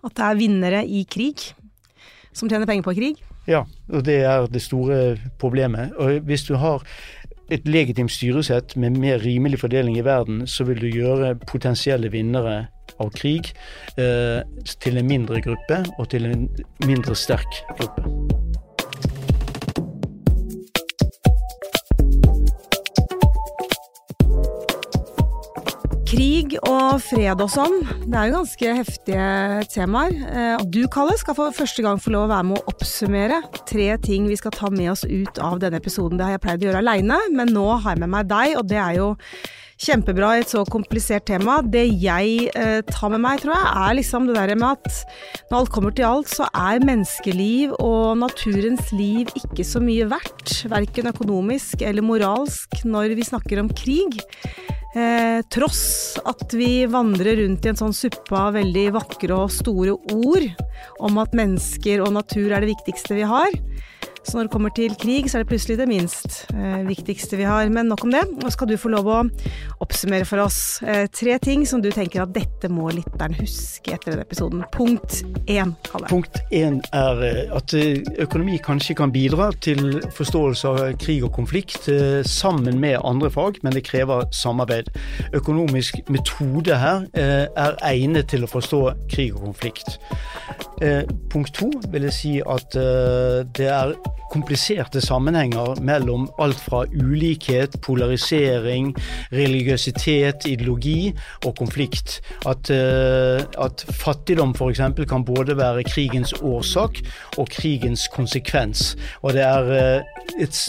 At 0.07 0.16
det 0.16 0.24
er 0.28 0.40
vinnere 0.40 0.80
i 0.86 1.05
krig 1.05 1.53
som 2.32 2.49
tjener 2.49 2.66
penger 2.68 2.86
på 2.86 2.97
krig. 2.97 3.20
Ja, 3.51 3.64
og 3.90 4.05
det 4.07 4.20
er 4.22 4.47
det 4.51 4.62
store 4.62 5.16
problemet. 5.43 5.93
Og 5.99 6.22
hvis 6.28 6.47
du 6.47 6.55
har 6.62 6.84
et 7.53 7.69
legitimt 7.69 8.13
styresett 8.13 8.77
med 8.81 8.97
mer 9.01 9.21
rimelig 9.23 9.61
fordeling 9.61 9.99
i 9.99 10.05
verden, 10.07 10.47
så 10.47 10.65
vil 10.69 10.81
du 10.81 10.89
gjøre 10.89 11.35
potensielle 11.49 12.11
vinnere 12.13 12.67
av 13.01 13.13
krig 13.17 13.53
eh, 14.01 14.41
til 14.83 15.01
en 15.01 15.09
mindre 15.09 15.43
gruppe 15.45 15.83
og 15.99 16.09
til 16.15 16.31
en 16.31 16.49
mindre 16.87 17.19
sterk 17.19 17.63
gruppe. 17.79 18.41
Krig 26.13 26.59
og 26.69 26.99
fred 27.01 27.41
og 27.41 27.49
sånn, 27.49 27.79
det 28.05 28.19
er 28.19 28.27
jo 28.29 28.35
ganske 28.35 28.73
heftige 28.83 29.29
temaer. 29.73 30.13
Eh, 30.29 30.65
du, 30.69 30.83
Kalle, 30.93 31.15
skal 31.17 31.39
for 31.39 31.57
første 31.57 31.81
gang 31.81 32.03
få 32.03 32.13
lov 32.13 32.27
å 32.27 32.33
være 32.35 32.49
med 32.51 32.59
å 32.59 32.75
oppsummere 32.75 33.39
tre 33.71 33.87
ting 34.05 34.27
vi 34.29 34.37
skal 34.37 34.53
ta 34.53 34.69
med 34.69 34.91
oss 34.93 35.07
ut 35.09 35.41
av 35.41 35.63
denne 35.63 35.81
episoden. 35.81 36.21
Det 36.21 36.27
har 36.29 36.35
jeg 36.37 36.43
pleid 36.45 36.67
å 36.67 36.69
gjøre 36.69 36.83
aleine, 36.85 37.17
men 37.33 37.55
nå 37.57 37.65
har 37.79 37.95
jeg 37.95 38.03
med 38.05 38.13
meg 38.13 38.29
deg, 38.29 38.59
og 38.61 38.69
det 38.69 38.81
er 38.83 38.99
jo 38.99 39.09
kjempebra 39.83 40.37
i 40.37 40.43
et 40.45 40.53
så 40.53 40.62
komplisert 40.68 41.26
tema. 41.30 41.59
Det 41.62 41.85
jeg 42.03 42.49
eh, 42.59 42.80
tar 42.89 43.12
med 43.14 43.22
meg, 43.24 43.43
tror 43.43 43.55
jeg, 43.57 43.70
er 43.85 43.97
liksom 43.99 44.28
det 44.28 44.37
der 44.39 44.55
med 44.59 44.78
at 44.78 45.01
når 45.51 45.59
alt 45.59 45.72
kommer 45.74 45.97
til 45.97 46.09
alt, 46.09 46.30
så 46.30 46.49
er 46.51 46.85
menneskeliv 46.87 47.74
og 47.83 48.18
naturens 48.22 48.93
liv 48.95 49.30
ikke 49.39 49.66
så 49.66 49.83
mye 49.83 50.09
verdt. 50.11 50.62
Verken 50.72 51.11
økonomisk 51.12 51.83
eller 51.87 52.07
moralsk 52.07 52.85
når 52.89 53.16
vi 53.18 53.26
snakker 53.26 53.62
om 53.62 53.72
krig. 53.74 54.22
Eh, 54.93 55.41
tross 55.49 56.18
at 56.28 56.53
vi 56.53 56.85
vandrer 56.91 57.39
rundt 57.41 57.64
i 57.64 57.70
en 57.70 57.78
sånn 57.80 57.95
suppe 57.97 58.37
av 58.37 58.59
veldig 58.59 58.91
vakre 58.99 59.39
og 59.39 59.55
store 59.55 59.95
ord 60.12 60.45
om 61.01 61.20
at 61.22 61.33
mennesker 61.37 62.03
og 62.05 62.12
natur 62.18 62.53
er 62.53 62.61
det 62.61 62.74
viktigste 62.74 63.16
vi 63.16 63.24
har, 63.24 63.57
så 64.23 64.39
når 64.39 64.47
det 64.47 64.53
kommer 64.55 64.70
til 64.75 64.95
krig, 64.99 65.27
så 65.31 65.39
er 65.39 65.43
det 65.43 65.51
plutselig 65.51 65.77
det 65.81 65.89
minst 65.91 66.45
eh, 66.55 66.83
viktigste 66.87 67.37
vi 67.41 67.47
har. 67.49 67.68
Men 67.75 67.91
nok 67.91 68.05
om 68.07 68.12
det. 68.14 68.23
Nå 68.39 68.51
skal 68.55 68.70
du 68.70 68.77
få 68.79 68.93
lov 68.93 69.09
å 69.11 69.18
oppsummere 69.83 70.27
for 70.29 70.45
oss 70.45 70.61
eh, 70.87 71.09
tre 71.11 71.39
ting 71.43 71.64
som 71.66 71.83
du 71.83 71.91
tenker 71.91 72.23
at 72.23 72.35
dette 72.35 72.70
må 72.70 72.87
lytteren 72.95 73.35
huske 73.41 73.97
etter 73.97 74.14
denne 74.14 74.27
episoden. 74.27 74.62
Punkt 74.75 75.23
én, 75.51 75.75
Kalle. 75.89 76.11
Punkt 76.12 76.39
én 76.55 76.79
er 76.95 77.25
eh, 77.27 77.41
at 77.57 77.75
eh, 77.79 77.99
økonomi 78.23 78.61
kanskje 78.62 78.97
kan 79.01 79.12
bidra 79.14 79.51
til 79.64 79.99
forståelse 80.14 80.70
av 80.70 80.83
krig 81.03 81.27
og 81.27 81.35
konflikt 81.35 81.91
eh, 81.91 82.23
sammen 82.23 82.79
med 82.83 83.01
andre 83.03 83.31
fag, 83.33 83.59
men 83.66 83.75
det 83.75 83.85
krever 83.89 84.29
samarbeid. 84.31 84.93
Økonomisk 85.35 85.99
metode 86.12 86.79
her 86.79 87.09
eh, 87.18 87.49
er 87.51 87.79
egnet 87.91 88.31
til 88.31 88.47
å 88.47 88.53
forstå 88.55 88.83
krig 89.11 89.35
og 89.35 89.49
konflikt. 89.51 89.99
punkt 91.31 91.53
to 91.55 91.68
vil 91.93 92.09
jeg 92.09 92.14
si 92.16 92.31
at 92.43 92.75
det 93.55 93.68
er 93.70 93.93
kompliserte 94.33 95.01
sammenhenger 95.01 95.81
mellom 95.85 96.29
alt 96.41 96.61
fra 96.61 96.85
ulikhet, 96.93 97.77
polarisering, 97.85 98.93
religiøsitet, 99.33 100.47
ideologi 100.49 101.13
og 101.47 101.57
konflikt. 101.59 102.21
At, 102.49 102.71
uh, 102.73 103.45
at 103.65 103.85
fattigdom 103.91 104.55
f.eks. 104.57 104.81
kan 105.09 105.25
både 105.25 105.57
være 105.57 105.85
krigens 105.85 106.33
årsak 106.41 107.03
og 107.37 107.49
krigens 107.53 108.09
konsekvens. 108.13 108.97
Og 109.23 109.37
det 109.37 109.45
er 109.45 109.73
uh, 109.73 110.23
et, 110.41 110.63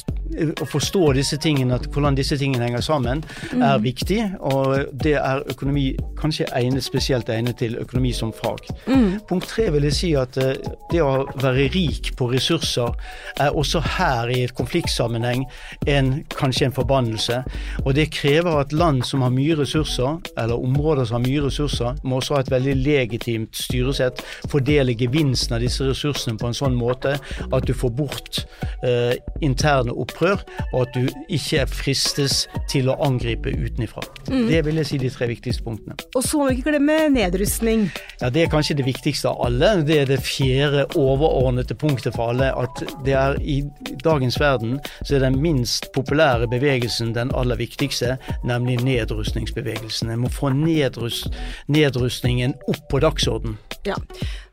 å 0.62 0.68
forstå 0.68 1.14
disse 1.16 1.38
tingene, 1.38 1.78
at 1.78 1.88
hvordan 1.94 2.18
disse 2.18 2.38
tingene 2.38 2.68
henger 2.68 2.84
sammen, 2.84 3.24
er 3.54 3.78
mm. 3.78 3.84
viktig. 3.84 4.20
Og 4.39 4.98
det 5.04 5.16
er 5.22 5.44
økonomi 5.54 5.94
kanskje 6.20 6.50
egnet, 6.58 6.84
spesielt 6.84 7.30
egnet 7.32 7.62
til 7.62 7.78
økonomi 7.80 8.12
som 8.16 8.34
fag. 8.36 8.68
Mm. 8.88 9.22
Punkt 9.30 9.48
tre 9.54 9.70
vil 9.72 9.88
jeg 9.88 9.98
si 10.00 10.14
at 10.20 10.36
det 10.36 11.02
å 11.04 11.24
være 11.39 11.70
rik 11.74 12.14
på 12.20 12.28
ressurser 12.34 12.91
er 13.40 13.56
også 13.58 13.82
her 13.98 14.32
i 14.34 14.44
et 14.44 14.56
konfliktsammenheng 14.58 15.46
en, 15.88 16.14
kanskje 16.38 16.68
en 16.68 16.76
forbannelse. 16.76 17.42
Og 17.86 17.96
det 17.96 18.10
krever 18.14 18.60
at 18.60 18.74
land 18.74 19.04
som 19.08 19.22
har 19.26 19.34
mye 19.34 19.58
ressurser, 19.60 20.20
eller 20.38 20.60
områder 20.60 21.06
som 21.06 21.20
har 21.20 21.26
mye 21.28 21.46
ressurser, 21.48 21.98
må 22.04 22.20
også 22.22 22.38
ha 22.38 22.44
et 22.44 22.52
veldig 22.52 22.76
legitimt 22.84 23.58
styresett, 23.58 24.24
fordele 24.52 24.96
gevinsten 24.98 25.58
av 25.58 25.64
disse 25.64 25.86
ressursene 25.88 26.40
på 26.40 26.50
en 26.50 26.58
sånn 26.58 26.78
måte 26.78 27.16
at 27.54 27.68
du 27.68 27.74
får 27.78 27.94
bort 27.98 28.44
eh, 28.86 29.16
interne 29.46 29.94
opprør, 29.94 30.42
og 30.72 30.88
at 30.88 30.98
du 30.98 31.08
ikke 31.34 31.66
fristes 31.70 32.44
til 32.72 32.90
å 32.92 32.98
angripe 33.06 33.52
utenifra. 33.52 34.04
Mm. 34.30 34.48
Det 34.50 34.62
vil 34.68 34.82
jeg 34.82 34.90
si 34.90 35.00
de 35.02 35.12
tre 35.14 35.28
viktigste 35.32 35.66
punktene. 35.66 35.98
Og 36.14 36.24
så 36.26 36.40
må 36.40 36.50
vi 36.50 36.58
ikke 36.58 36.74
glemme 36.74 36.98
nedrustning. 37.14 37.88
Ja, 38.22 38.30
Det 38.30 38.44
er 38.44 38.52
kanskje 38.52 38.78
det 38.80 38.88
viktigste 38.88 39.32
av 39.32 39.42
alle. 39.48 39.74
Det 39.88 40.00
er 40.02 40.10
det 40.10 40.20
fjerde 40.24 40.86
overordnede 41.00 41.76
punktet 41.80 42.16
for 42.16 42.34
alle. 42.34 42.52
At 42.54 42.84
det 43.06 43.16
er 43.18 43.22
i 43.41 43.61
dagens 44.03 44.39
verden 44.41 44.78
så 45.01 45.17
er 45.17 45.26
den 45.26 45.39
minst 45.43 45.89
populære 45.95 46.47
bevegelsen 46.51 47.13
den 47.15 47.32
aller 47.36 47.59
viktigste, 47.59 48.17
nemlig 48.47 48.80
nedrustningsbevegelsen. 48.84 50.11
En 50.13 50.24
må 50.26 50.32
få 50.34 50.51
nedrust, 50.55 51.34
nedrustningen 51.71 52.55
opp 52.71 52.84
på 52.91 53.01
dagsorden. 53.03 53.57
Ja, 53.88 53.97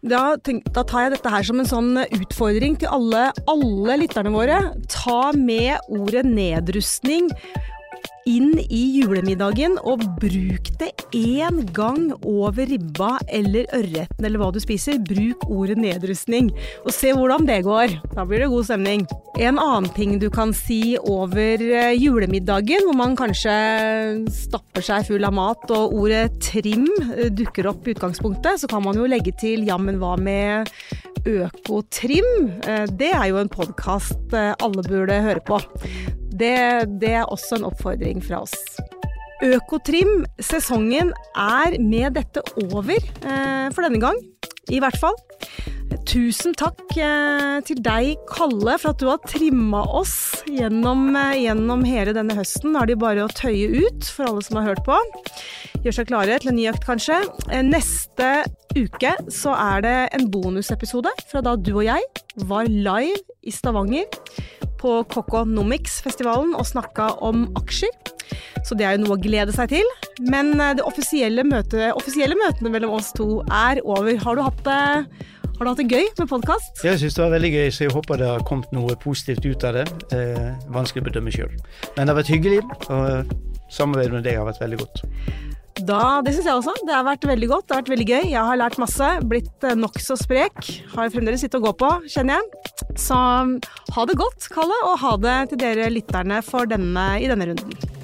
da, 0.03 0.23
tenk, 0.43 0.67
da, 0.75 0.85
tar 0.87 1.07
jeg 1.07 1.17
dette 1.17 1.33
her 1.33 1.47
som 1.47 1.61
en 1.63 1.69
sånn 1.69 1.91
utfordring 2.07 2.79
til 2.81 2.91
alle, 2.91 3.29
alle 3.51 4.01
lytterne 4.03 4.33
våre. 4.35 4.63
Ta 4.91 5.31
med 5.37 5.79
ordet 5.91 6.25
nedrustning 6.27 7.31
inn 8.29 8.53
i 8.69 8.83
julemiddagen, 8.99 9.77
og 9.87 10.03
bruk 10.21 10.71
det 10.81 10.91
én 11.17 11.63
gang 11.77 12.11
over 12.27 12.69
ribba 12.69 13.17
eller 13.29 13.69
ørreten 13.77 14.27
eller 14.27 14.41
hva 14.41 14.51
du 14.55 14.61
spiser. 14.63 15.01
Bruk 15.07 15.47
ordet 15.49 15.79
nedrustning, 15.81 16.51
og 16.85 16.93
se 16.95 17.15
hvordan 17.17 17.49
det 17.49 17.63
går. 17.67 17.97
Da 18.15 18.27
blir 18.29 18.45
det 18.45 18.51
god 18.53 18.69
stemning. 18.69 19.07
En 19.41 19.61
annen 19.61 19.89
ting 19.97 20.19
du 20.21 20.29
kan 20.33 20.55
si 20.57 20.97
over 21.01 21.63
eh, 21.65 21.97
julemiddagen, 21.97 22.87
hvor 22.87 22.99
man 22.99 23.17
kanskje 23.19 23.55
stapper 24.35 24.85
seg 24.85 25.09
full 25.09 25.27
av 25.27 25.37
mat, 25.37 25.67
og 25.73 25.97
ordet 25.97 26.41
trim 26.45 26.87
eh, 27.15 27.31
dukker 27.33 27.71
opp 27.71 27.89
i 27.89 27.97
utgangspunktet, 27.97 28.63
så 28.63 28.71
kan 28.71 28.85
man 28.85 28.99
jo 29.01 29.09
legge 29.11 29.35
til 29.41 29.65
jammen 29.69 30.01
hva 30.03 30.17
med 30.21 30.71
Økotrim? 31.29 32.31
Eh, 32.69 32.87
det 33.01 33.13
er 33.17 33.29
jo 33.33 33.41
en 33.41 33.53
podkast 33.53 34.35
alle 34.35 34.89
burde 34.89 35.23
høre 35.25 35.45
på. 35.45 35.61
Det, 36.41 36.57
det 37.03 37.13
er 37.21 37.29
også 37.29 37.59
en 37.59 37.69
oppfordring 37.69 38.23
fra 38.25 38.43
oss. 38.47 38.57
Økotrim, 39.45 40.25
sesongen 40.41 41.13
er 41.37 41.77
med 41.81 42.17
dette 42.17 42.43
over 42.67 42.97
eh, 42.97 43.69
for 43.73 43.85
denne 43.85 44.01
gang. 44.01 44.17
I 44.71 44.81
hvert 44.81 44.97
fall. 45.01 45.17
Tusen 46.11 46.57
takk 46.59 46.97
eh, 46.99 47.61
til 47.63 47.79
deg, 47.87 48.17
Kalle, 48.27 48.73
for 48.83 48.91
at 48.91 48.99
du 48.99 49.07
har 49.07 49.21
trimma 49.31 49.85
oss 49.95 50.43
gjennom, 50.51 51.05
eh, 51.15 51.45
gjennom, 51.45 51.85
hele 51.87 52.11
denne 52.17 52.35
høsten. 52.35 52.73
Nå 52.75 52.83
er 52.83 52.91
det 52.91 52.97
bare 52.99 53.29
å 53.29 53.31
tøye 53.31 53.69
ut 53.85 54.09
for 54.11 54.27
alle 54.27 54.43
som 54.43 54.59
har 54.59 54.73
hørt 54.73 54.83
på. 54.89 54.97
Gjør 55.85 56.01
seg 56.01 56.11
klare 56.11 56.41
til 56.43 56.51
en 56.51 56.59
ny 56.59 56.67
økt, 56.73 56.83
kanskje. 56.89 57.21
Eh, 57.47 57.63
neste 57.63 58.33
uke 58.75 59.15
så 59.31 59.55
er 59.55 59.87
det 59.87 59.95
en 60.19 60.27
bonusepisode 60.35 61.15
fra 61.31 61.47
da 61.47 61.55
du 61.55 61.77
og 61.77 61.87
jeg 61.87 62.03
var 62.51 62.67
live 62.67 63.39
i 63.47 63.55
Stavanger 63.55 64.11
på 64.83 64.99
Kokonomics-festivalen 65.15 66.57
og 66.59 66.67
snakka 66.67 67.13
om 67.23 67.53
aksjer. 67.63 67.95
Så 68.67 68.75
det 68.75 68.83
er 68.89 68.97
jo 68.97 69.07
noe 69.07 69.15
å 69.15 69.23
glede 69.23 69.55
seg 69.55 69.77
til. 69.79 69.99
Men 70.27 70.57
det 70.59 70.83
offisielle, 70.83 71.47
møte, 71.47 71.93
offisielle 71.95 72.35
møtene 72.39 72.75
mellom 72.75 72.99
oss 72.99 73.15
to 73.15 73.45
er 73.47 73.79
over. 73.87 74.17
Har 74.19 74.35
du 74.35 74.49
hatt 74.51 74.67
det 74.67 74.81
Har 75.61 75.67
du 75.67 75.71
hatt 75.75 75.81
det 75.83 75.93
gøy 75.93 76.07
med 76.17 76.29
podkast? 76.31 76.79
Jeg 76.81 76.97
syns 77.03 77.19
det 77.19 77.21
var 77.21 77.35
veldig 77.35 77.49
gøy, 77.53 77.67
så 77.69 77.83
jeg 77.85 77.93
håper 77.93 78.17
det 78.17 78.29
har 78.31 78.45
kommet 78.49 78.71
noe 78.73 78.95
positivt 78.97 79.45
ut 79.45 79.67
av 79.69 79.75
det. 79.77 79.83
Eh, 80.17 80.55
vanskelig 80.73 81.03
å 81.03 81.07
bedømme 81.11 81.35
sjøl. 81.35 81.51
Men 81.99 82.09
det 82.09 82.15
har 82.15 82.17
vært 82.17 82.31
hyggelig, 82.33 82.63
og 82.89 83.35
samarbeidet 83.69 84.15
med 84.15 84.25
deg 84.25 84.39
har 84.41 84.49
vært 84.49 84.63
veldig 84.65 84.79
godt. 84.81 85.03
Da, 85.85 86.01
Det 86.25 86.33
syns 86.33 86.49
jeg 86.49 86.63
også. 86.63 86.75
Det 86.89 86.97
har 86.97 87.05
vært 87.05 87.29
veldig 87.29 87.51
godt. 87.53 87.67
Det 87.69 87.77
har 87.77 87.83
vært 87.83 87.93
veldig 87.93 88.09
gøy. 88.09 88.25
Jeg 88.33 88.47
har 88.49 88.61
lært 88.63 88.81
masse. 88.81 89.13
Blitt 89.29 89.69
eh, 89.69 89.77
nokså 89.77 90.17
sprek. 90.17 90.65
Har 90.95 91.13
fremdeles 91.13 91.45
litt 91.45 91.61
å 91.61 91.65
gå 91.69 91.77
på, 91.85 91.93
kjenner 92.09 92.41
jeg. 92.41 92.97
Så 92.97 93.21
ha 93.21 94.09
det 94.09 94.17
godt, 94.17 94.49
Kalle, 94.57 94.81
og 94.89 94.97
ha 95.05 95.17
det 95.21 95.39
til 95.53 95.61
dere 95.67 95.93
lytterne 95.93 96.41
for 96.41 96.73
denne, 96.73 97.11
i 97.21 97.29
denne 97.29 97.53
runden. 97.53 98.00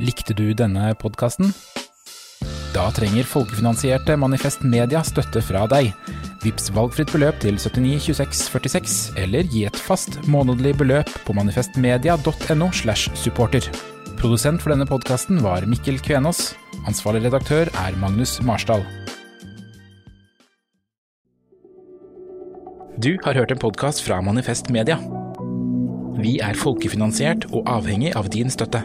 Likte 0.00 0.32
du 0.32 0.54
denne 0.56 0.94
podkasten? 0.96 1.50
Da 2.72 2.86
trenger 2.96 3.26
folkefinansierte 3.28 4.14
Manifest 4.16 4.62
Media 4.64 5.02
støtte 5.04 5.42
fra 5.44 5.66
deg. 5.68 5.90
Vips 6.40 6.70
valgfritt 6.72 7.10
beløp 7.12 7.40
til 7.42 7.58
79 7.60 8.06
26 8.06 8.46
46, 8.48 8.94
eller 9.20 9.48
gi 9.52 9.66
et 9.68 9.76
fast 9.76 10.16
månedlig 10.30 10.72
beløp 10.80 11.10
på 11.26 11.34
manifestmedia.no 11.36 12.70
slash 12.72 13.12
supporter. 13.18 13.66
Produsent 14.20 14.62
for 14.62 14.72
denne 14.72 14.86
podkasten 14.88 15.42
var 15.44 15.66
Mikkel 15.68 16.00
Kvenås. 16.00 16.54
Ansvarlig 16.88 17.26
redaktør 17.26 17.68
er 17.68 17.98
Magnus 18.00 18.38
Marsdal. 18.40 18.86
Du 23.00 23.18
har 23.24 23.36
hørt 23.36 23.52
en 23.52 23.60
podkast 23.60 24.00
fra 24.06 24.22
Manifest 24.24 24.72
Media. 24.72 24.96
Vi 26.20 26.38
er 26.40 26.56
folkefinansiert 26.56 27.50
og 27.52 27.68
avhengig 27.68 28.14
av 28.16 28.32
din 28.32 28.52
støtte. 28.52 28.84